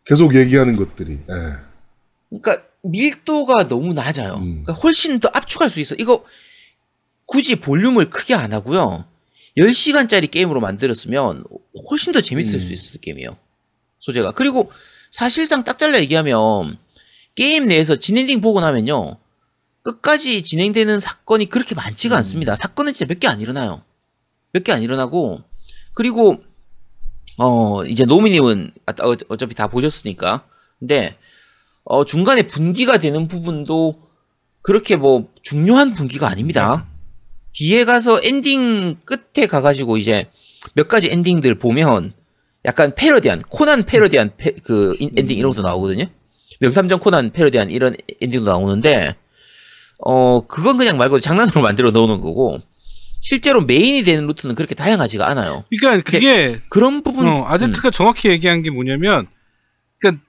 계속 0.04 0.36
얘기하는 0.36 0.76
것들이. 0.76 1.14
예. 1.14 1.18
그러니까 2.28 2.64
밀도가 2.82 3.66
너무 3.66 3.92
낮아요. 3.92 4.34
음. 4.34 4.62
그러니까 4.62 4.72
훨씬 4.74 5.18
더 5.18 5.28
압축할 5.32 5.68
수 5.68 5.80
있어. 5.80 5.96
이거 5.96 6.24
굳이 7.26 7.56
볼륨을 7.56 8.10
크게 8.10 8.34
안 8.34 8.52
하고요. 8.52 9.04
10시간짜리 9.56 10.30
게임으로 10.30 10.60
만들었으면 10.60 11.44
훨씬 11.90 12.12
더 12.12 12.20
재밌을 12.20 12.56
음. 12.56 12.60
수 12.60 12.72
있을 12.72 13.00
게임이에요. 13.00 13.36
소재가. 13.98 14.32
그리고 14.32 14.70
사실상 15.22 15.62
딱 15.62 15.78
잘라 15.78 16.00
얘기하면 16.00 16.76
게임 17.36 17.66
내에서 17.68 17.96
진엔딩 17.96 18.40
보고 18.40 18.60
나면요. 18.60 19.18
끝까지 19.82 20.42
진행되는 20.42 21.00
사건이 21.00 21.46
그렇게 21.46 21.74
많지가 21.74 22.16
않습니다. 22.18 22.56
사건은 22.56 22.94
진짜 22.94 23.06
몇 23.12 23.20
개 23.20 23.28
안 23.28 23.40
일어나요. 23.40 23.82
몇 24.52 24.64
개 24.64 24.72
안 24.72 24.82
일어나고 24.82 25.40
그리고 25.94 26.38
어 27.38 27.84
이제 27.84 28.04
노미님은 28.04 28.70
아, 28.86 28.92
어- 29.02 29.16
어차피 29.28 29.54
다 29.54 29.66
보셨으니까 29.68 30.46
근데 30.78 31.16
어 31.84 32.04
중간에 32.04 32.46
분기가 32.46 32.98
되는 32.98 33.28
부분도 33.28 34.00
그렇게 34.62 34.96
뭐 34.96 35.28
중요한 35.42 35.92
분기가 35.94 36.28
아닙니다. 36.28 36.86
뒤에 37.52 37.84
가서 37.84 38.20
엔딩 38.22 38.96
끝에 39.04 39.46
가가지고 39.46 39.98
이제 39.98 40.30
몇 40.74 40.88
가지 40.88 41.08
엔딩들 41.10 41.58
보면 41.58 42.14
약간 42.64 42.94
패러디한 42.94 43.42
코난 43.48 43.82
패러디한 43.82 44.32
패- 44.36 44.54
그 44.62 44.94
인- 45.00 45.10
엔딩 45.16 45.36
이런 45.38 45.52
것도 45.52 45.62
나오거든요. 45.62 46.04
명탐정 46.60 47.00
코난 47.00 47.30
패러디한 47.30 47.70
이런 47.70 47.96
엔딩도 48.20 48.44
나오는데 48.46 49.16
어 50.04 50.46
그건 50.46 50.78
그냥 50.78 50.96
말 50.96 51.08
그대로 51.08 51.20
장난으로 51.20 51.60
만들어 51.62 51.90
넣어놓은 51.90 52.20
거고 52.20 52.60
실제로 53.20 53.60
메인이 53.64 54.02
되는 54.02 54.26
루트는 54.26 54.54
그렇게 54.54 54.74
다양하지가 54.74 55.26
않아요. 55.28 55.64
그러니까 55.70 56.08
그게 56.10 56.60
그런 56.68 57.02
부분 57.02 57.26
어, 57.28 57.44
아제트가 57.46 57.90
정확히 57.90 58.28
얘기한 58.30 58.64
게 58.64 58.70
뭐냐면, 58.70 59.28
그러니까 60.00 60.24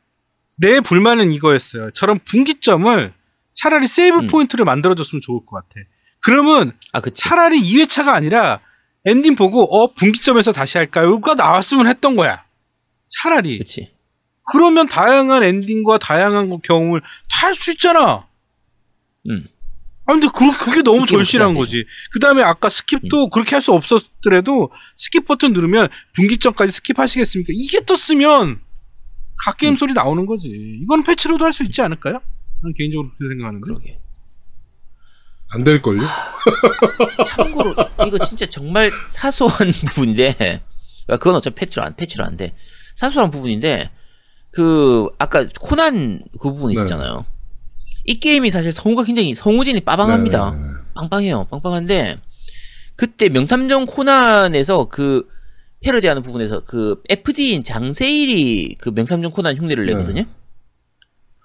내 0.58 0.80
불만은 0.80 1.32
이거였어요. 1.32 1.90
저런 1.90 2.20
분기점을 2.24 3.12
차라리 3.54 3.88
세이브 3.88 4.18
음. 4.20 4.28
포인트를 4.28 4.64
만들어줬으면 4.66 5.22
좋을 5.22 5.40
것 5.44 5.56
같아. 5.56 5.82
그러면 6.24 6.72
아 6.92 7.02
차라리 7.02 7.60
2회차가 7.62 8.10
아니라 8.10 8.60
엔딩 9.06 9.36
보고 9.36 9.64
어 9.76 9.94
분기점에서 9.94 10.52
다시 10.52 10.78
할까요?가 10.78 11.36
나왔으면 11.36 11.88
했던 11.88 12.16
거야. 12.16 12.44
차라리 13.08 13.58
그치 13.58 13.92
그러면 14.52 14.88
다양한 14.88 15.44
엔딩과 15.44 15.98
다양한 16.00 16.50
경험을 16.62 17.02
다 17.02 17.48
할 17.48 17.56
수 17.56 17.72
있잖아. 17.72 18.28
음 19.30 19.48
아 20.06 20.12
근데 20.12 20.28
그, 20.34 20.58
그게 20.58 20.82
너무 20.82 21.06
절실한 21.06 21.54
거지. 21.54 21.86
그 22.12 22.20
다음에 22.20 22.44
아까 22.44 22.68
스킵도 22.68 23.30
그렇게 23.32 23.56
할 23.56 23.62
수 23.62 23.72
없었더라도 23.72 24.70
스킵 24.98 25.26
버튼 25.26 25.54
누르면 25.54 25.88
분기점까지 26.16 26.78
스킵하시겠습니까? 26.82 27.46
이게 27.52 27.80
떴으면 27.86 28.60
갓게임 29.46 29.78
소리 29.78 29.94
나오는 29.94 30.26
거지. 30.26 30.50
이건 30.84 31.04
패치로도 31.04 31.46
할 31.46 31.54
수 31.54 31.64
있지 31.64 31.82
않을까요? 31.82 32.22
저는 32.62 32.74
개인적으로 32.78 33.12
그렇게 33.18 33.34
생각하는데. 33.34 33.64
그러게 33.66 33.98
안 35.54 35.64
될걸요? 35.64 36.02
참고로 37.28 37.76
이거 38.08 38.18
진짜 38.20 38.46
정말 38.46 38.92
사소한 39.10 39.72
부분인데 39.88 40.34
그러니까 40.38 41.18
그건 41.18 41.36
어차피 41.36 41.56
패치로 41.56 41.84
안 41.84 41.96
패치로 41.96 42.26
안 42.26 42.38
돼. 42.38 42.54
사소한 42.96 43.32
부분인데 43.32 43.90
그 44.52 45.08
아까 45.18 45.48
코난 45.60 46.22
그 46.40 46.52
부분 46.52 46.68
네. 46.68 46.74
있었잖아요. 46.74 47.26
이 48.06 48.20
게임이 48.20 48.52
사실 48.52 48.72
성우가 48.72 49.04
굉장히 49.04 49.34
성우진이 49.34 49.82
빠방합니다. 49.82 50.52
네, 50.52 50.58
네, 50.58 50.64
네. 50.64 50.70
빵빵해요. 50.96 51.48
빵빵한데 51.50 52.20
그때 52.96 53.30
명탐정 53.30 53.86
코난에서 53.86 54.86
그 54.90 55.28
패러디하는 55.82 56.22
부분에서 56.22 56.62
그 56.62 57.02
FD인 57.10 57.64
장세일이 57.64 58.78
그 58.80 58.90
명탐정 58.90 59.32
코난 59.32 59.58
흉내를 59.58 59.86
네. 59.86 59.94
내거든요. 59.94 60.24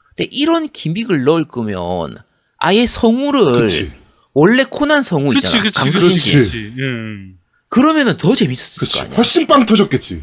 근데 0.09 0.29
이런 0.31 0.69
기믹을 0.69 1.25
넣을 1.25 1.47
거면 1.47 2.19
아예 2.59 2.87
성우를 2.87 3.63
그치. 3.63 3.93
원래 4.35 4.65
코난 4.65 5.03
성우 5.03 5.29
그치, 5.31 5.47
있잖아. 5.47 5.63
그치, 5.63 5.75
강수진 5.75 6.01
그렇지, 6.09 6.45
씨. 6.45 6.59
음. 6.79 7.39
그러면은 7.69 8.17
더 8.17 8.35
재밌었을 8.35 8.81
그치. 8.81 8.95
거 8.99 9.05
아니야. 9.05 9.17
훨씬 9.17 9.47
빵 9.47 9.67
터졌겠지. 9.67 10.23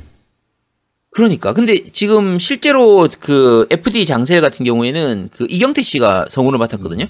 그러니까 1.12 1.54
근데 1.54 1.86
지금 1.94 2.40
실제로 2.40 3.08
그 3.20 3.66
FD 3.70 4.06
장세일 4.06 4.42
같은 4.42 4.66
경우에는 4.66 5.30
그 5.32 5.48
이경태 5.50 5.82
씨가 5.82 6.28
성우를 6.30 6.60
맡았거든요. 6.60 7.08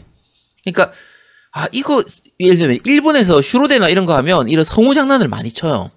그러니까 0.63 0.91
아 1.51 1.67
이거 1.71 2.03
예를 2.39 2.57
들면 2.57 2.79
일본에서 2.85 3.41
슈로데나 3.41 3.89
이런 3.89 4.05
거 4.05 4.15
하면 4.17 4.47
이런 4.49 4.63
성우 4.63 4.93
장난을 4.93 5.27
많이 5.27 5.51
쳐요. 5.51 5.89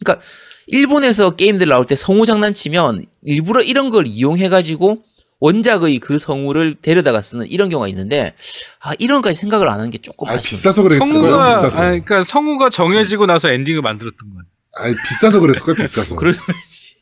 그러니까 0.00 0.24
일본에서 0.66 1.36
게임들 1.36 1.68
나올 1.68 1.86
때 1.86 1.94
성우 1.94 2.26
장난 2.26 2.52
치면 2.54 3.04
일부러 3.22 3.62
이런 3.62 3.90
걸 3.90 4.06
이용해 4.08 4.48
가지고 4.48 5.04
원작의 5.42 5.98
그 5.98 6.18
성우를 6.18 6.76
데려다가 6.80 7.20
쓰는 7.20 7.48
이런 7.48 7.68
경우가 7.68 7.88
있는데 7.88 8.32
아 8.78 8.92
이런까지 9.00 9.34
생각을 9.34 9.68
안 9.68 9.80
하는 9.80 9.90
게 9.90 9.98
조금 9.98 10.28
아. 10.28 10.40
비싸서 10.40 10.84
그랬을 10.84 11.00
거예요. 11.00 11.20
성우가, 11.20 11.54
비싸서. 11.56 11.82
아, 11.82 11.84
그러니까 11.86 12.22
성우가 12.22 12.70
정해지고 12.70 13.26
나서 13.26 13.50
엔딩을 13.50 13.82
만들었던 13.82 14.32
거야. 14.32 14.44
아니 14.76 14.94
비싸서 15.08 15.40
그랬을 15.40 15.62
거야. 15.62 15.74
비싸서. 15.74 16.14
그럴 16.14 16.32
수도 16.32 16.52
있지. 16.52 16.94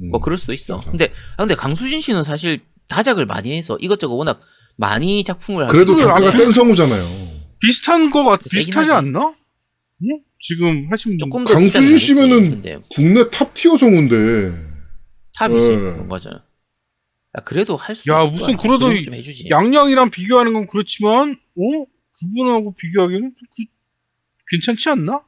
음, 0.00 0.10
뭐 0.10 0.20
그럴 0.20 0.38
수도 0.38 0.54
있어. 0.54 0.76
비싸서. 0.76 0.90
근데 0.90 1.12
아, 1.36 1.42
근데 1.42 1.54
강수진 1.54 2.00
씨는 2.00 2.24
사실 2.24 2.60
다작을 2.88 3.26
많이 3.26 3.54
해서 3.58 3.76
이것저것 3.78 4.14
워낙 4.14 4.40
많이 4.76 5.22
작품을 5.22 5.66
그래도 5.66 5.94
단가가 5.94 6.30
센 6.30 6.50
성우잖아요. 6.50 7.04
비슷한 7.60 8.08
거 8.08 8.24
같, 8.24 8.40
비슷하지 8.42 8.88
하지. 8.88 8.90
않나? 8.92 9.34
응? 10.04 10.20
지금 10.38 10.88
하신 10.90 11.12
분 11.12 11.18
조금 11.18 11.44
더 11.44 11.52
강수진 11.52 11.98
씨면은. 11.98 12.50
근데 12.52 12.78
국내 12.94 13.28
top 13.28 13.52
tier 13.52 13.76
성우인데. 13.76 14.50
탑이지. 15.34 15.68
네. 15.76 15.90
어, 15.90 16.04
맞아요. 16.08 16.40
야, 17.38 17.42
그래도 17.44 17.76
할 17.76 17.94
수. 17.96 18.08
야, 18.10 18.24
무슨. 18.24 18.56
그래도. 18.56 18.90
양양이랑 19.48 20.10
비교하는 20.10 20.52
건 20.52 20.66
그렇지만, 20.66 21.30
어? 21.32 21.84
그분하고 22.18 22.74
비교하기에는 22.74 23.34
좀 23.36 23.48
그- 23.56 23.64
괜찮지 24.50 24.88
않나? 24.90 25.24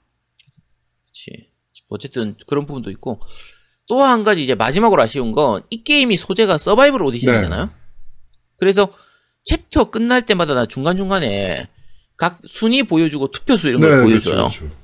그렇지. 1.02 1.51
어쨌든 1.89 2.36
그런 2.47 2.66
부분도 2.66 2.90
있고 2.90 3.20
또 3.89 4.02
한 4.02 4.22
가지 4.24 4.43
이제 4.43 4.55
마지막으로 4.55 5.02
아쉬운 5.02 5.32
건 5.32 5.62
이 5.70 5.82
게임이 5.85 6.16
소재가 6.16 6.59
서바이벌 6.59 7.02
오디션이잖아요. 7.02 7.64
네. 7.66 7.70
그래서 8.59 8.93
챕터 9.44 9.90
끝날 9.90 10.24
때마다 10.26 10.55
나 10.55 10.66
중간 10.66 10.97
중간에 10.97 11.68
각 12.16 12.39
순위 12.47 12.82
보여주고 12.82 13.31
투표수 13.31 13.68
이런 13.68 13.81
걸 13.81 13.90
네, 13.98 14.02
보여줘요. 14.05 14.35
그렇죠, 14.36 14.59
그렇죠. 14.60 14.76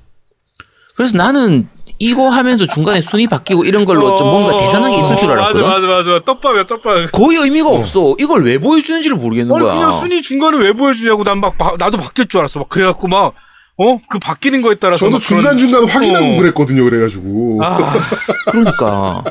그래서 0.95 1.17
나는 1.17 1.67
이거 2.03 2.29
하면서 2.29 2.65
중간에 2.65 2.99
순위 2.99 3.27
바뀌고 3.27 3.63
이런 3.63 3.85
걸로 3.85 4.15
좀 4.15 4.27
뭔가 4.27 4.57
대단한 4.57 4.89
게 4.89 4.99
있을 5.01 5.17
줄 5.17 5.29
알았거든. 5.31 5.63
어, 5.63 5.67
맞아, 5.67 5.85
맞아, 5.85 6.09
맞아. 6.09 6.25
떡밥이야, 6.25 6.63
떡밥. 6.65 7.11
거의 7.11 7.37
의미가 7.37 7.69
없어. 7.69 8.15
이걸 8.19 8.43
왜 8.43 8.57
보여주는지를 8.57 9.17
모르겠는 9.17 9.53
아니, 9.53 9.63
거야. 9.63 9.73
그냥 9.75 9.91
순위 9.91 10.21
중간에 10.23 10.57
왜 10.57 10.73
보여주냐고 10.73 11.23
난 11.23 11.39
막, 11.39 11.55
나도 11.77 11.97
바뀔 11.97 12.27
줄 12.27 12.39
알았어. 12.39 12.59
막, 12.59 12.69
그래갖고 12.69 13.07
막, 13.07 13.35
어? 13.77 13.97
그 14.09 14.17
바뀌는 14.19 14.61
거에 14.63 14.75
따라서. 14.75 15.05
저도 15.05 15.17
막 15.19 15.21
그런- 15.27 15.41
중간 15.43 15.57
중간 15.59 15.87
확인하고 15.87 16.25
어. 16.25 16.37
그랬거든요. 16.39 16.83
그래가지고. 16.85 17.59
아, 17.63 17.93
그러니까. 18.51 19.23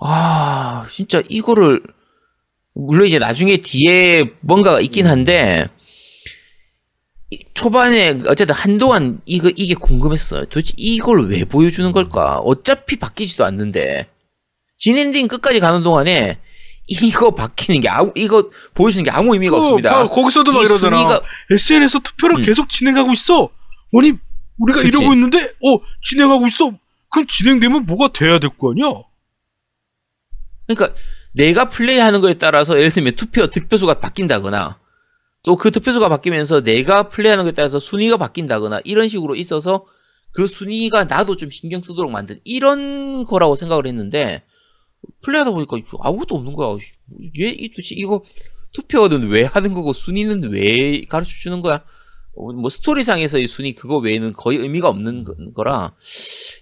아, 0.00 0.86
진짜 0.90 1.22
이거를, 1.28 1.82
물론 2.74 3.06
이제 3.06 3.18
나중에 3.18 3.56
뒤에 3.58 4.30
뭔가가 4.40 4.80
있긴 4.80 5.06
한데, 5.06 5.66
이- 5.76 5.77
초반에 7.54 8.18
어쨌든 8.26 8.54
한동안 8.54 9.20
이거, 9.26 9.50
이게 9.54 9.74
궁금했어요. 9.74 10.46
도대체 10.46 10.72
이걸 10.76 11.28
왜 11.28 11.44
보여주는 11.44 11.90
걸까? 11.92 12.38
어차피 12.38 12.96
바뀌지도 12.96 13.44
않는데. 13.44 14.08
진엔딩 14.78 15.28
끝까지 15.28 15.60
가는 15.60 15.82
동안에 15.82 16.38
이거 16.86 17.32
바뀌는 17.34 17.80
게 17.82 17.88
아무, 17.88 18.12
이거 18.16 18.48
보여주는 18.74 19.02
게 19.04 19.10
아무 19.10 19.34
의미가 19.34 19.54
그, 19.56 19.62
없습니다. 19.62 19.90
막 20.04 20.10
거기서도 20.10 20.52
막이 20.52 20.64
이러잖아. 20.66 20.96
순위가- 20.96 21.22
SNS 21.50 22.00
투표를 22.02 22.36
음. 22.38 22.42
계속 22.42 22.68
진행하고 22.68 23.12
있어. 23.12 23.50
아니, 23.98 24.12
우리가 24.58 24.80
그치. 24.80 24.88
이러고 24.88 25.12
있는데, 25.12 25.38
어, 25.66 25.78
진행하고 26.02 26.46
있어. 26.46 26.72
그럼 27.10 27.26
진행되면 27.26 27.84
뭐가 27.86 28.08
돼야 28.12 28.38
될 28.38 28.50
거 28.56 28.70
아니야? 28.72 29.02
그러니까 30.66 30.94
내가 31.34 31.68
플레이하는 31.68 32.20
거에 32.20 32.34
따라서 32.34 32.78
예를 32.78 32.90
들면 32.90 33.16
투표 33.16 33.46
득표수가 33.46 34.00
바뀐다거나 34.00 34.78
또 35.48 35.56
그 35.56 35.70
득표수가 35.70 36.10
바뀌면서 36.10 36.60
내가 36.62 37.08
플레이하는 37.08 37.44
거에 37.44 37.52
따라서 37.52 37.78
순위가 37.78 38.18
바뀐다거나 38.18 38.82
이런 38.84 39.08
식으로 39.08 39.34
있어서 39.34 39.86
그 40.34 40.46
순위가 40.46 41.04
나도 41.04 41.36
좀 41.36 41.50
신경 41.50 41.80
쓰도록 41.80 42.10
만든 42.10 42.38
이런 42.44 43.24
거라고 43.24 43.56
생각을 43.56 43.86
했는데 43.86 44.42
플레이하다 45.22 45.52
보니까 45.52 45.78
아무것도 46.00 46.34
없는 46.34 46.52
거야. 46.52 46.76
얘 47.40 47.48
이- 47.48 47.70
도대체 47.70 47.94
이거 47.96 48.22
투표는 48.74 49.28
왜 49.30 49.44
하는 49.44 49.72
거고 49.72 49.94
순위는 49.94 50.52
왜 50.52 51.04
가르쳐 51.08 51.30
주는 51.40 51.62
거야? 51.62 51.82
어, 52.36 52.52
뭐 52.52 52.68
스토리상에서의 52.68 53.46
순위 53.48 53.72
그거 53.74 53.96
외에는 53.96 54.34
거의 54.34 54.58
의미가 54.58 54.90
없는 54.90 55.24
거- 55.24 55.34
거라 55.54 55.94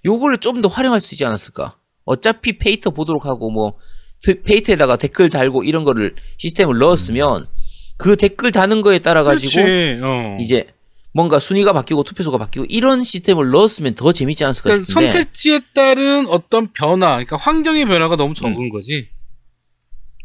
요거를 0.04 0.38
좀더 0.38 0.68
활용할 0.68 1.00
수 1.00 1.14
있지 1.16 1.24
않았을까? 1.24 1.76
어차피 2.04 2.56
페이터 2.56 2.90
보도록 2.90 3.26
하고 3.26 3.50
뭐 3.50 3.78
드- 4.22 4.42
페이터에다가 4.42 4.96
댓글 4.96 5.28
달고 5.28 5.64
이런 5.64 5.82
거를 5.82 6.14
시스템을 6.38 6.78
넣었으면 6.78 7.48
그 7.96 8.16
댓글 8.16 8.52
다는 8.52 8.82
거에 8.82 8.98
따라 8.98 9.22
가지고 9.22 9.62
그렇지. 9.62 10.00
어. 10.02 10.36
이제 10.40 10.66
뭔가 11.12 11.38
순위가 11.38 11.72
바뀌고 11.72 12.02
투표수가 12.02 12.36
바뀌고 12.36 12.66
이런 12.68 13.02
시스템을 13.02 13.50
넣었으면 13.50 13.94
더 13.94 14.12
재밌지 14.12 14.44
않았을까 14.44 14.64
그러니까 14.64 14.86
싶은데. 14.86 15.10
선택지에 15.10 15.60
따른 15.74 16.26
어떤 16.28 16.72
변화, 16.72 17.12
그러니까 17.12 17.36
환경의 17.36 17.86
변화가 17.86 18.16
너무 18.16 18.34
적은 18.34 18.68
거지. 18.68 19.08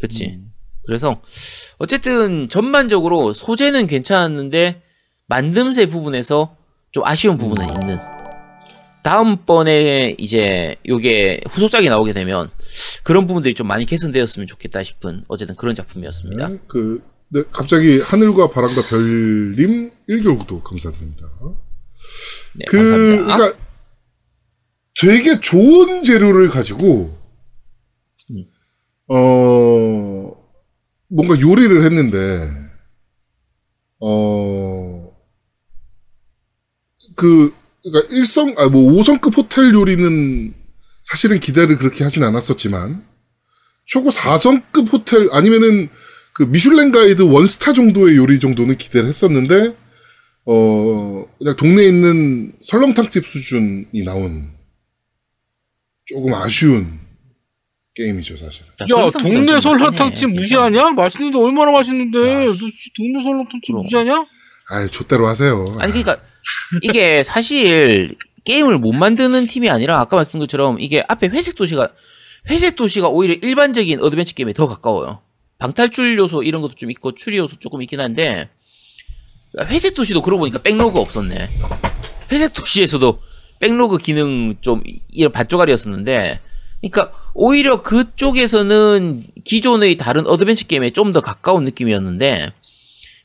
그치. 0.02 0.40
그래서 0.86 1.22
어쨌든 1.78 2.50
전반적으로 2.50 3.32
소재는 3.34 3.88
괜찮았는데 3.88 4.82
만듦새 5.30 5.90
부분에서 5.90 6.58
좀 6.92 7.06
아쉬운 7.06 7.38
부분은 7.38 7.70
있는. 7.70 7.98
다음번에 9.04 10.16
이제 10.18 10.76
요게 10.88 11.42
후속작이 11.50 11.88
나오게 11.90 12.14
되면 12.14 12.50
그런 13.04 13.26
부분들이 13.26 13.54
좀 13.56 13.68
많이 13.68 13.86
개선되었으면 13.86 14.46
좋겠다 14.46 14.84
싶은 14.84 15.24
어쨌든 15.28 15.56
그런 15.56 15.74
작품이었습니다. 15.74 16.48
네, 16.50 16.58
그, 16.68 17.02
네, 17.34 17.44
갑자기 17.52 18.00
하늘과 18.00 18.52
바람과 18.52 18.82
별님 18.84 19.92
1개월 20.10 20.38
구독 20.40 20.66
감사드립니다. 20.66 21.26
네 22.56 22.66
그, 22.68 22.78
감사합니다 22.78 23.38
그러니까 23.38 23.58
되게 25.00 25.40
좋은 25.40 26.04
재료를 26.04 26.50
가지고, 26.50 27.18
음. 28.32 28.44
어, 29.08 30.36
뭔가 31.08 31.40
요리를 31.40 31.84
했는데, 31.84 32.50
어, 34.02 35.12
그, 37.16 37.54
그러니까 37.82 38.14
일성, 38.14 38.54
아, 38.58 38.68
뭐 38.68 38.92
5성급 38.92 39.38
호텔 39.38 39.74
요리는 39.74 40.54
사실은 41.04 41.40
기대를 41.40 41.78
그렇게 41.78 42.04
하진 42.04 42.24
않았었지만, 42.24 43.08
초고 43.86 44.10
4성급 44.10 44.92
호텔, 44.92 45.30
아니면은 45.32 45.90
그 46.34 46.44
미슐랭 46.44 46.92
가이드 46.92 47.22
원스타 47.24 47.74
정도의 47.74 48.18
요리 48.18 48.40
정도는 48.40 48.78
기대를 48.78 49.08
했었는데, 49.10 49.76
어, 50.46 51.26
그냥 51.38 51.56
동네에 51.56 51.86
있는 51.88 52.54
설렁탕집 52.62 53.26
수준이 53.26 54.04
나온 54.04 54.50
조금 56.06 56.34
아쉬운 56.34 57.00
게임이죠, 57.96 58.38
사실. 58.38 58.66
자, 58.80 58.86
야, 58.86 58.88
설렁탕 58.88 59.22
동네 59.24 59.60
좀 59.60 59.62
설렁탕집. 59.62 60.30
무시하냐? 60.32 60.92
맛있는데 60.92 61.38
얼마나 61.38 61.72
맛있는데? 61.72 62.20
야, 62.48 62.52
동네 62.98 63.22
설렁탕집 63.24 63.68
그럼. 63.68 63.82
무시하냐? 63.84 64.26
아이, 64.70 64.90
좆대로 64.90 65.28
하세요. 65.28 65.76
아니 65.80 65.92
그러니까 65.92 66.24
이게 66.82 67.22
사실 67.24 68.16
게임을 68.46 68.78
못 68.80 68.94
만드는 68.94 69.48
팀이 69.48 69.70
아니라 69.70 70.00
아까 70.00 70.16
말씀드린 70.16 70.40
것처럼 70.40 70.80
이게 70.80 71.04
앞에 71.08 71.28
회색 71.28 71.56
도시가 71.56 71.90
회색 72.50 72.76
도시가 72.78 73.10
오히려 73.10 73.36
일반적인 73.36 74.00
어드벤처 74.02 74.34
게임에 74.34 74.54
더 74.54 74.68
가까워요. 74.68 75.22
방탈출 75.62 76.18
요소 76.18 76.42
이런 76.42 76.64
것도 76.64 76.74
좀 76.74 76.90
있고 76.90 77.12
추리 77.14 77.38
요소 77.38 77.58
조금 77.60 77.84
있긴 77.84 78.00
한데 78.00 78.50
회색 79.68 79.94
도시도 79.94 80.24
그러고 80.24 80.40
보니까 80.40 80.58
backlog 80.60 81.00
없었네. 81.00 81.50
회색 82.32 82.54
도시에서도 82.54 83.22
backlog 83.60 84.00
기능 84.00 84.56
좀 84.62 84.82
이런 85.12 85.32
반쪽알이었었는데 85.32 86.40
그러니까 86.82 87.14
오히려 87.36 87.84
그쪽에서는 87.84 89.24
기존의 89.44 89.98
다른 89.98 90.26
어드벤처 90.26 90.66
게임에 90.66 90.90
좀 90.90 91.14
더 91.14 91.22
가까운 91.22 91.64
느낌이었는데 91.66 92.54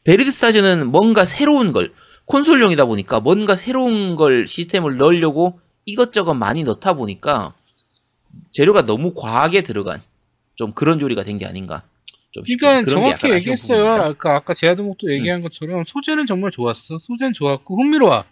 베리드 0.05 0.31
스타즈는 0.31 0.89
뭔가 0.89 1.25
새로운 1.25 1.73
걸 1.73 1.95
콘솔용이다 2.27 2.85
보니까 2.85 3.21
뭔가 3.21 3.57
새로운 3.57 4.15
걸 4.15 4.47
시스템을 4.47 4.99
넣으려고 4.99 5.59
이것저것 5.87 6.35
많이 6.35 6.65
넣다 6.65 6.93
보니까 6.95 7.55
재료가 8.53 8.85
너무 8.85 9.15
과하게 9.15 9.63
들어간 9.63 10.03
좀 10.55 10.73
그런 10.73 11.01
요리가 11.01 11.25
된 11.25 11.39
게 11.39 11.47
아닌가. 11.47 11.83
좀 12.45 12.57
그러니까 12.59 12.91
정확히 12.91 13.31
얘기했어요. 13.33 13.87
아까 14.03 14.37
아까 14.37 14.55
제아드목도 14.55 15.13
얘기한 15.13 15.43
것처럼 15.43 15.85
소재는 15.85 16.27
정말 16.27 16.51
좋았어. 16.51 16.99
소재는 16.99 17.33
좋았고 17.33 17.83
흥미로워. 17.83 18.25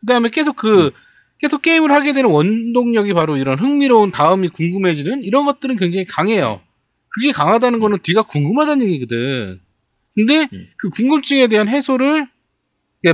그다음에 0.00 0.28
계속 0.30 0.56
그 0.56 0.90
계속 1.38 1.62
게임을 1.62 1.90
하게 1.90 2.12
되는 2.12 2.30
원동력이 2.30 3.14
바로 3.14 3.36
이런 3.36 3.58
흥미로운 3.58 4.12
다음이 4.12 4.48
궁금해지는 4.50 5.24
이런 5.24 5.44
것들은 5.44 5.76
굉장히 5.76 6.04
강해요. 6.04 6.60
그게 7.08 7.32
강하다는 7.32 7.80
거는 7.80 7.98
뒤가 8.02 8.22
궁금하다는 8.22 8.86
얘기거든. 8.86 9.60
근데 10.14 10.48
음. 10.52 10.66
그 10.76 10.90
궁금증에 10.90 11.48
대한 11.48 11.68
해소를 11.68 12.28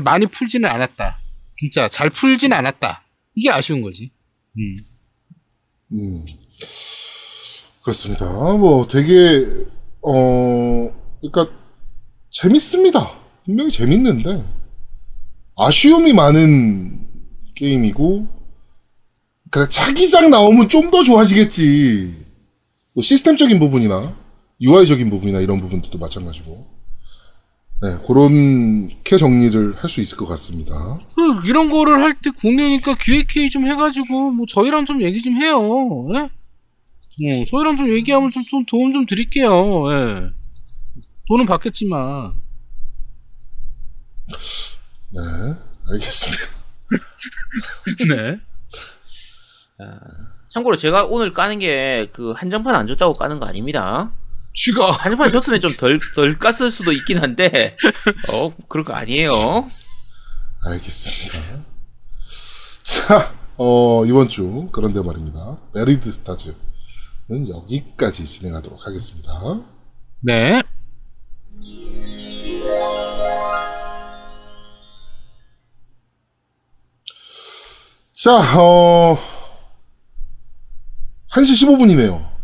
많이 0.02 0.26
풀지는 0.26 0.68
않았다. 0.68 1.18
진짜 1.54 1.88
잘 1.88 2.10
풀지는 2.10 2.56
않았다. 2.56 3.04
이게 3.34 3.50
아쉬운 3.50 3.82
거지. 3.82 4.10
음. 4.58 4.76
음. 5.92 6.26
그렇습니다. 7.82 8.26
뭐 8.26 8.88
되게 8.88 9.46
어 10.08 10.92
그러니까 11.20 11.52
재밌습니다. 12.30 13.10
분명히 13.44 13.70
재밌는데 13.70 14.44
아쉬움이 15.56 16.12
많은 16.12 17.06
게임이고 17.54 18.28
그래 19.50 19.66
차기작 19.68 20.28
나오면 20.28 20.68
좀 20.68 20.90
더 20.90 21.02
좋아지겠지. 21.02 22.14
뭐 22.94 23.02
시스템적인 23.02 23.58
부분이나 23.58 24.14
UI적인 24.60 25.10
부분이나 25.10 25.40
이런 25.40 25.60
부분들도 25.60 25.98
마찬가지고. 25.98 26.76
네, 27.82 27.88
그렇게 28.06 29.18
정리를 29.18 29.74
할 29.76 29.90
수 29.90 30.00
있을 30.00 30.16
것 30.16 30.24
같습니다. 30.26 30.72
그 31.14 31.46
이런 31.46 31.68
거를 31.70 32.02
할 32.02 32.14
때 32.22 32.30
국내니까 32.30 32.96
기획회의 32.96 33.50
좀 33.50 33.66
해가지고 33.66 34.30
뭐 34.32 34.46
저희랑 34.48 34.86
좀 34.86 35.02
얘기 35.02 35.20
좀 35.20 35.34
해요. 35.34 36.08
예? 36.14 36.30
어, 37.24 37.44
저희랑 37.46 37.76
좀 37.76 37.88
얘기하면 37.90 38.30
좀, 38.30 38.44
좀 38.44 38.64
도움 38.66 38.92
좀 38.92 39.06
드릴게요. 39.06 39.50
예. 39.92 40.30
돈은 41.28 41.46
받겠지만. 41.46 42.34
네, 44.28 45.20
알겠습니다. 45.90 46.42
네. 48.14 48.38
참고로 50.50 50.76
제가 50.76 51.04
오늘 51.04 51.32
까는 51.32 51.58
게 51.58 52.08
그 52.12 52.32
한정판 52.32 52.74
안 52.74 52.86
줬다고 52.86 53.14
까는 53.16 53.38
거 53.40 53.46
아닙니다. 53.46 54.12
쥐가 54.54 54.90
한정판 54.92 55.30
줬으면 55.30 55.60
좀 55.60 55.76
덜 55.76 55.98
덜 56.14 56.38
깠을 56.38 56.70
수도 56.70 56.92
있긴 56.92 57.18
한데 57.18 57.76
어 58.32 58.54
그런 58.68 58.84
거 58.84 58.92
아니에요. 58.94 59.68
알겠습니다. 60.64 61.64
자, 62.82 63.34
어, 63.58 64.04
이번 64.06 64.28
주, 64.28 64.68
그런데 64.72 65.02
말입니다. 65.02 65.58
베리드 65.74 66.10
스타즈는 66.10 66.56
여기까지 67.30 68.24
진행하도록 68.24 68.86
하겠습니다. 68.86 69.32
네. 70.20 70.62
자, 78.12 78.58
어, 78.58 79.18
1시 81.30 81.66
15분이네요. 81.66 82.36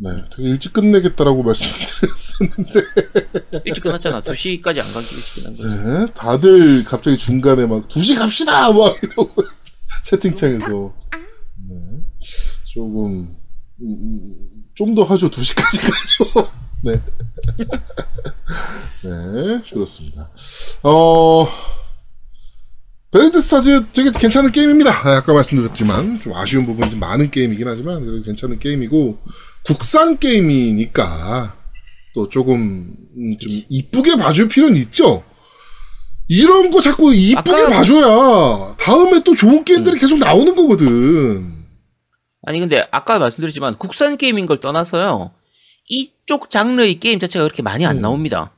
네, 0.00 0.10
되게 0.30 0.50
일찍 0.50 0.72
끝내겠다라고 0.72 1.42
말씀드렸었는데, 1.42 2.80
일찍 3.64 3.82
끝났잖아. 3.82 4.20
2시까지 4.22 4.78
안 4.78 4.92
가기 4.92 5.14
일찍 5.16 5.42
끝난 5.42 5.56
거지. 5.56 5.68
네, 5.74 6.12
다들 6.14 6.84
갑자기 6.84 7.16
중간에 7.16 7.66
막, 7.66 7.88
2시 7.88 8.16
갑시다! 8.16 8.70
막 8.72 9.02
이러고, 9.02 9.42
채팅창에서. 10.04 10.94
네, 11.68 12.06
조금, 12.66 13.36
음, 13.80 14.64
좀더 14.74 15.04
하죠. 15.04 15.30
2시까지 15.30 15.80
가죠. 15.82 16.50
네. 16.84 17.00
네, 19.04 19.62
그렇습니다. 19.72 20.30
어, 20.82 21.46
베리드 23.10 23.40
스타즈 23.40 23.86
되게 23.92 24.10
괜찮은 24.10 24.52
게임입니다. 24.52 24.90
아, 24.90 25.16
아까 25.16 25.32
말씀드렸지만, 25.32 26.20
좀 26.20 26.34
아쉬운 26.34 26.66
부분이 26.66 26.90
좀 26.90 27.00
많은 27.00 27.30
게임이긴 27.30 27.66
하지만, 27.66 28.04
그래도 28.04 28.22
괜찮은 28.24 28.58
게임이고, 28.58 29.18
국산 29.64 30.18
게임이니까, 30.18 31.56
또 32.14 32.28
조금, 32.28 32.94
음, 33.16 33.36
좀 33.38 33.50
이쁘게 33.68 34.16
봐줄 34.16 34.48
필요는 34.48 34.76
있죠. 34.82 35.22
이런 36.28 36.70
거 36.70 36.80
자꾸 36.80 37.14
이쁘게 37.14 37.50
아까- 37.50 37.70
봐줘야 37.70 38.76
다음에 38.78 39.22
또 39.24 39.34
좋은 39.34 39.64
게임들이 39.64 39.98
계속 39.98 40.18
나오는 40.18 40.54
거거든. 40.54 41.57
아니 42.48 42.60
근데 42.60 42.88
아까 42.92 43.18
말씀드렸지만 43.18 43.74
국산 43.74 44.16
게임인 44.16 44.46
걸 44.46 44.56
떠나서요. 44.56 45.32
이쪽 45.86 46.48
장르의 46.48 46.94
게임 46.94 47.20
자체가 47.20 47.44
그렇게 47.44 47.62
많이 47.62 47.84
안 47.84 47.98
음. 47.98 48.00
나옵니다. 48.00 48.54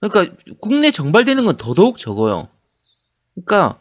그러니까 0.00 0.34
국내 0.60 0.90
정발되는 0.90 1.44
건 1.44 1.56
더더욱 1.56 1.98
적어요. 1.98 2.48
그러니까 3.36 3.78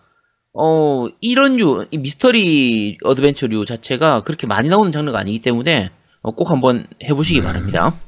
어 0.53 1.07
이런 1.19 1.55
류이 1.55 1.97
미스터리 1.97 2.99
어드벤처류 3.03 3.65
자체가 3.65 4.21
그렇게 4.21 4.45
많이 4.45 4.69
나오는 4.69 4.91
장르가 4.91 5.17
아니기 5.17 5.39
때문에 5.39 5.89
어, 6.21 6.29
꼭 6.29 6.51
한번 6.51 6.85
해보시기 7.03 7.41
바랍니다. 7.41 7.99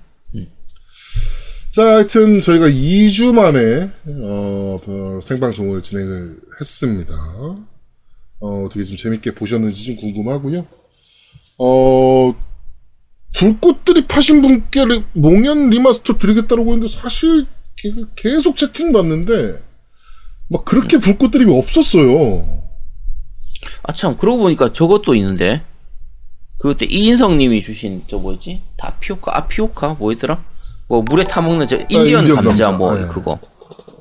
자, 1.72 1.86
하여튼 1.88 2.40
저희가 2.40 2.68
2주 2.68 3.34
만에 3.34 3.92
어, 4.22 4.80
그 4.86 5.20
생방송을 5.24 5.82
진행을 5.82 6.38
했습니다. 6.62 7.16
어, 8.40 8.64
어떻게 8.64 8.84
좀 8.84 8.96
재밌게 8.96 9.34
보셨는지 9.34 9.84
좀 9.86 9.96
궁금하고요. 9.96 10.85
어, 11.60 12.34
불꽃 13.36 13.75
드립 13.75 14.08
하신 14.08 14.42
분께 14.42 14.86
리- 14.86 15.04
몽연 15.14 15.70
리마스터 15.70 16.18
드리겠다고 16.18 16.62
했는데 16.64 16.88
사실 16.88 17.46
게- 17.76 17.94
계속 18.16 18.56
채팅 18.58 18.92
봤는데 18.94 19.62
막 20.50 20.64
그렇게 20.66 20.98
불꽃 20.98 21.22
드립이 21.22 21.46
없었어요. 21.52 22.64
아 23.84 23.94
참 23.94 24.16
그러고 24.18 24.44
보니까 24.44 24.72
저것도 24.74 25.16
있는데. 25.16 25.64
그때 26.58 26.86
이인성님이 26.90 27.62
주신 27.62 28.02
저 28.08 28.18
뭐였지? 28.18 28.62
다피오카 28.78 29.36
아피오카? 29.38 29.96
뭐였더라? 29.96 30.44
뭐 30.88 31.02
물에 31.02 31.26
타먹는 31.26 31.68
저 31.68 31.78
인디언 31.90 32.22
인디언 32.22 32.36
감자, 32.38 32.50
감자, 32.66 32.72
뭐 32.72 32.94
네. 32.96 33.06
그거. 33.08 33.38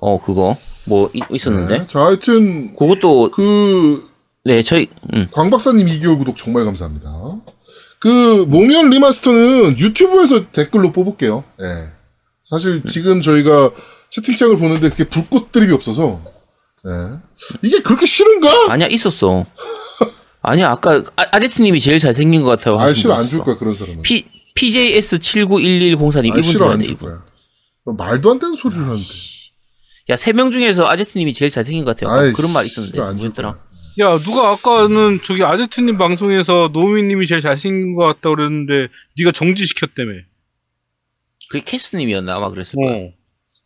어 0.01 0.21
그거. 0.23 0.57
뭐 0.87 1.11
이- 1.15 1.21
있었는데. 1.33 1.79
네. 1.81 1.87
자, 1.89 2.01
하여튼 2.01 2.75
그것도 2.77 3.33
그 3.33 4.09
네 4.45 4.63
저희 4.63 4.89
음. 5.15 5.27
광 5.31 5.51
박사님 5.51 5.87
2개월 5.87 6.19
구독 6.19 6.37
정말 6.37 6.65
감사합니다. 6.65 7.11
그 7.99 8.45
몽연 8.49 8.91
리마스터는 8.91 9.79
유튜브에서 9.79 10.51
댓글로 10.53 10.93
뽑을게요. 10.93 11.45
예. 11.63 11.67
사실 12.43 12.83
지금 12.85 13.23
저희가 13.23 13.71
채팅창을 14.11 14.59
보는데 14.59 14.91
그게 14.91 15.05
불꽃 15.09 15.51
드립이 15.51 15.73
없어서 15.73 16.21
예. 16.87 17.17
이게 17.63 17.81
그렇게 17.81 18.05
싫은가? 18.05 18.67
아니야 18.71 18.87
있었어 18.89 19.47
아니야 20.43 20.71
아까 20.71 21.03
아, 21.17 21.25
아제트님이 21.33 21.81
제일 21.81 21.99
잘 21.99 22.15
생긴 22.15 22.43
것 22.43 22.51
같아요 22.51 22.79
아 22.79 22.93
싫어 22.93 23.15
분안 23.15 23.29
줄. 23.31 23.41
거야 23.41 23.57
그런 23.57 23.75
사람은. 23.75 24.03
P 24.03 24.27
PJS 24.55 25.19
791104님 25.19 26.33
아 26.33 26.37
이분 26.37 26.43
싫어 26.43 26.67
안 26.67 26.83
좋아하네 26.83 26.85
줄 26.85 26.93
이분 26.93 27.09
거야. 27.09 27.25
말도 27.97 28.31
안 28.33 28.39
되는 28.39 28.55
소리를 28.55 28.83
하는데. 28.85 29.03
야 30.11 30.15
세 30.17 30.35
명 30.35 30.51
중에서 30.51 30.87
아제트님이 30.87 31.33
제일 31.33 31.51
잘 31.51 31.65
생긴 31.65 31.87
것 31.87 31.97
같아요 31.97 32.15
아이, 32.15 32.31
그런 32.35 32.53
말 32.53 32.67
있었는데 32.67 32.93
싫어, 32.95 33.07
안줄 33.07 33.33
거야. 33.33 33.59
야 34.01 34.19
누가 34.19 34.51
아까는 34.51 35.21
저기 35.23 35.45
아제트님 35.45 35.99
방송에서 35.99 36.71
노미님이 36.73 37.27
제일 37.27 37.41
잘생긴 37.41 37.95
것 37.95 38.03
같다 38.05 38.31
그랬는데 38.31 38.89
네가 39.19 39.31
정지시켰다며. 39.33 40.13
그게 41.49 41.63
캐스님이었나 41.65 42.35
아마 42.35 42.49
그랬을 42.51 42.73
거야 42.83 42.95
어. 42.97 43.11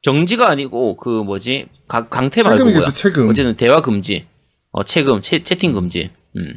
정지가 0.03 0.49
아니고 0.51 0.97
그 0.97 1.09
뭐지 1.09 1.67
가- 1.87 2.09
강태 2.09 2.43
말고 2.43 2.65
뭐야 2.65 2.75
채금이겠지 2.75 3.03
채금. 3.03 3.29
어쨌든 3.31 3.57
대화 3.57 3.81
금지 3.81 4.27
어 4.73 4.85
채금 4.85 5.23
채, 5.23 5.43
채팅 5.43 5.73
금지 5.73 6.11
음 6.37 6.55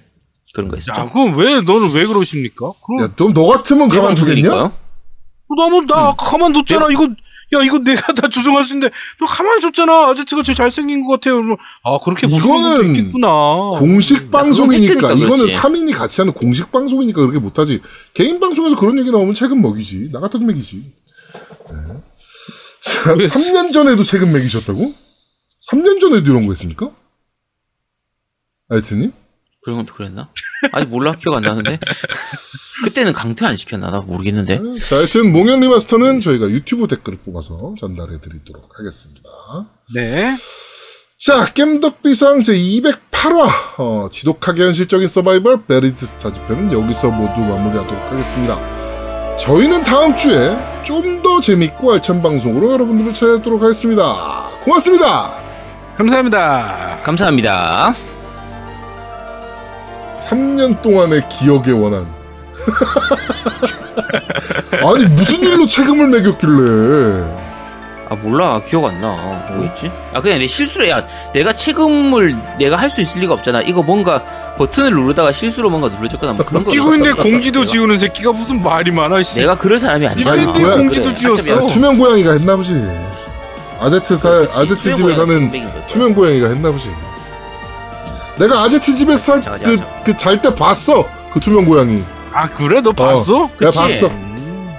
그런 0.53 0.68
거야 0.68 0.80
있었죠 0.80 1.10
그럼 1.11 1.38
왜 1.38 1.61
너는 1.61 1.93
왜 1.93 2.06
그러십니까? 2.06 2.72
그럼 2.85 3.03
야, 3.03 3.14
너, 3.15 3.31
너 3.34 3.48
같으면 3.48 3.88
가만 3.88 4.15
두겠냐? 4.15 4.41
그러니까요. 4.49 4.73
너무 5.57 5.85
나 5.85 6.10
아까 6.10 6.30
가만뒀잖아. 6.30 6.91
이거 6.91 7.07
야 7.53 7.61
이거 7.63 7.79
내가 7.79 8.13
다 8.13 8.29
조정할 8.29 8.63
수 8.63 8.73
있는데 8.73 8.93
너 9.19 9.25
가만히 9.25 9.61
뒀잖아. 9.61 10.09
아제트가 10.09 10.41
제일 10.43 10.55
잘생긴 10.55 11.03
것 11.05 11.13
같아요. 11.13 11.35
그러면 11.35 11.57
아 11.83 11.99
그렇게 11.99 12.27
이거는 12.27 12.95
있겠구나. 12.95 13.71
공식 13.77 14.31
방송이니까 14.31 14.93
팩트니까 14.93 15.13
이거는 15.13 15.47
그렇지. 15.47 15.57
3인이 15.57 15.93
같이 15.93 16.21
하는 16.21 16.33
공식 16.33 16.71
방송이니까 16.71 17.19
그렇게 17.21 17.39
못하지 17.39 17.81
개인 18.13 18.39
방송에서 18.39 18.75
그런 18.77 18.97
얘기 18.99 19.11
나오면 19.11 19.35
책임 19.35 19.61
먹이지 19.61 20.09
나 20.13 20.19
같아도 20.21 20.45
먹이지 20.45 20.77
네. 20.77 21.75
자, 22.81 23.15
3년 23.15 23.73
전에도 23.73 24.03
책임 24.03 24.31
먹이셨다고? 24.31 24.93
3년 25.71 25.99
전에도 25.99 26.31
이런 26.31 26.45
거 26.47 26.53
했습니까? 26.53 26.89
아이트님? 28.69 29.11
그런 29.63 29.79
것도 29.79 29.93
그랬나? 29.93 30.27
아니 30.73 30.85
몰라 30.85 31.15
기억 31.15 31.35
안 31.35 31.41
나는데 31.43 31.79
그때는 32.83 33.13
강퇴 33.13 33.45
안 33.45 33.57
시켰나 33.57 33.89
나 33.91 33.99
모르겠는데 33.99 34.59
자, 34.88 34.97
하여튼 34.97 35.31
몽연 35.31 35.59
리마스터는 35.61 36.19
저희가 36.19 36.49
유튜브 36.49 36.88
댓글을 36.88 37.19
뽑아서 37.25 37.75
전달해 37.79 38.19
드리도록 38.19 38.77
하겠습니다. 38.79 39.29
네. 39.93 40.35
자, 41.17 41.45
겜덕비상 41.53 42.39
제208화 42.41 43.51
어, 43.77 44.09
지독하게 44.11 44.65
현실적인 44.65 45.07
서바이벌 45.07 45.65
베리드 45.65 46.05
스타즈 46.05 46.41
편은 46.47 46.71
여기서 46.71 47.11
모두 47.11 47.41
마무리하도록 47.41 48.11
하겠습니다. 48.11 49.38
저희는 49.38 49.83
다음 49.83 50.15
주에 50.15 50.57
좀 50.83 51.21
더 51.21 51.39
재밌고 51.39 51.93
알찬 51.93 52.21
방송으로 52.21 52.71
여러분들을 52.73 53.13
찾아뵙도록 53.13 53.61
하겠습니다. 53.61 54.49
고맙습니다. 54.63 55.31
감사합니다. 55.95 57.01
감사합니다 57.03 58.20
3년 60.15 60.81
동안의 60.81 61.27
기억의 61.29 61.73
원한. 61.73 62.05
아니 64.85 65.05
무슨 65.05 65.39
일로 65.39 65.65
책임을 65.65 66.07
매겼길래? 66.09 67.41
아 68.09 68.15
몰라 68.15 68.59
기억 68.61 68.85
안 68.85 68.99
나 69.01 69.15
뭐였지? 69.55 69.89
아 70.13 70.21
그냥 70.21 70.39
내 70.39 70.47
실수로 70.47 70.88
야 70.89 71.05
내가 71.33 71.53
책임을 71.53 72.35
내가 72.59 72.75
할 72.75 72.89
수 72.89 73.01
있을 73.01 73.21
리가 73.21 73.33
없잖아 73.35 73.61
이거 73.61 73.81
뭔가 73.81 74.21
버튼을 74.57 74.91
누르다가 74.91 75.31
실수로 75.31 75.69
뭔가 75.69 75.88
눌러졌거나 75.88 76.33
뭐 76.33 76.45
그런 76.45 76.63
거 76.65 76.71
끼고 76.71 76.93
있는데. 76.95 77.21
공지도 77.23 77.61
내가- 77.61 77.71
지우는 77.71 77.99
새끼가 77.99 78.33
무슨 78.33 78.61
말이 78.61 78.91
많아. 78.91 79.23
씨. 79.23 79.39
내가 79.39 79.57
그럴 79.57 79.79
사람이 79.79 80.05
아니잖아 80.07 80.33
아니, 80.33 80.45
뭐야, 80.45 80.75
공지도 80.75 81.03
그래. 81.09 81.15
지웠어. 81.15 81.41
어차피 81.41 81.51
야, 81.63 81.67
투명 81.67 81.97
고양이가 81.97 82.33
했나 82.33 82.55
보지. 82.57 82.85
아제트 83.79 84.15
사. 84.17 84.29
아제트 84.29 84.93
집에 84.93 85.13
사는. 85.13 85.51
투명 85.88 86.13
고양이가 86.13 86.49
했나 86.49 86.69
보지. 86.71 86.91
내가 88.41 88.63
아제트 88.63 88.95
집에서 88.95 89.39
자자, 89.39 89.63
그 89.65 89.77
자자. 89.77 90.03
그잘 90.03 90.41
때 90.41 90.55
봤어 90.55 91.07
그 91.31 91.39
투명 91.39 91.63
고양이. 91.63 92.03
아 92.34 92.49
그래 92.49 92.81
너 92.81 92.91
봤어? 92.91 93.47
내가 93.59 93.65
그치? 93.69 93.77
봤어. 93.77 94.09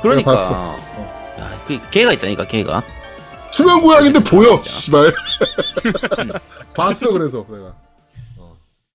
그러니까 0.03 0.33
봤어. 0.33 0.53
야, 0.53 1.61
그 1.65 1.79
걔가 1.91 2.13
있다니까 2.13 2.45
걔가 2.47 2.83
투명 3.53 3.81
고양인데 3.81 4.25
보여. 4.25 4.61
씨발. 4.65 5.15
봤어 6.75 7.13
그래서 7.13 7.47
내가. 7.49 7.73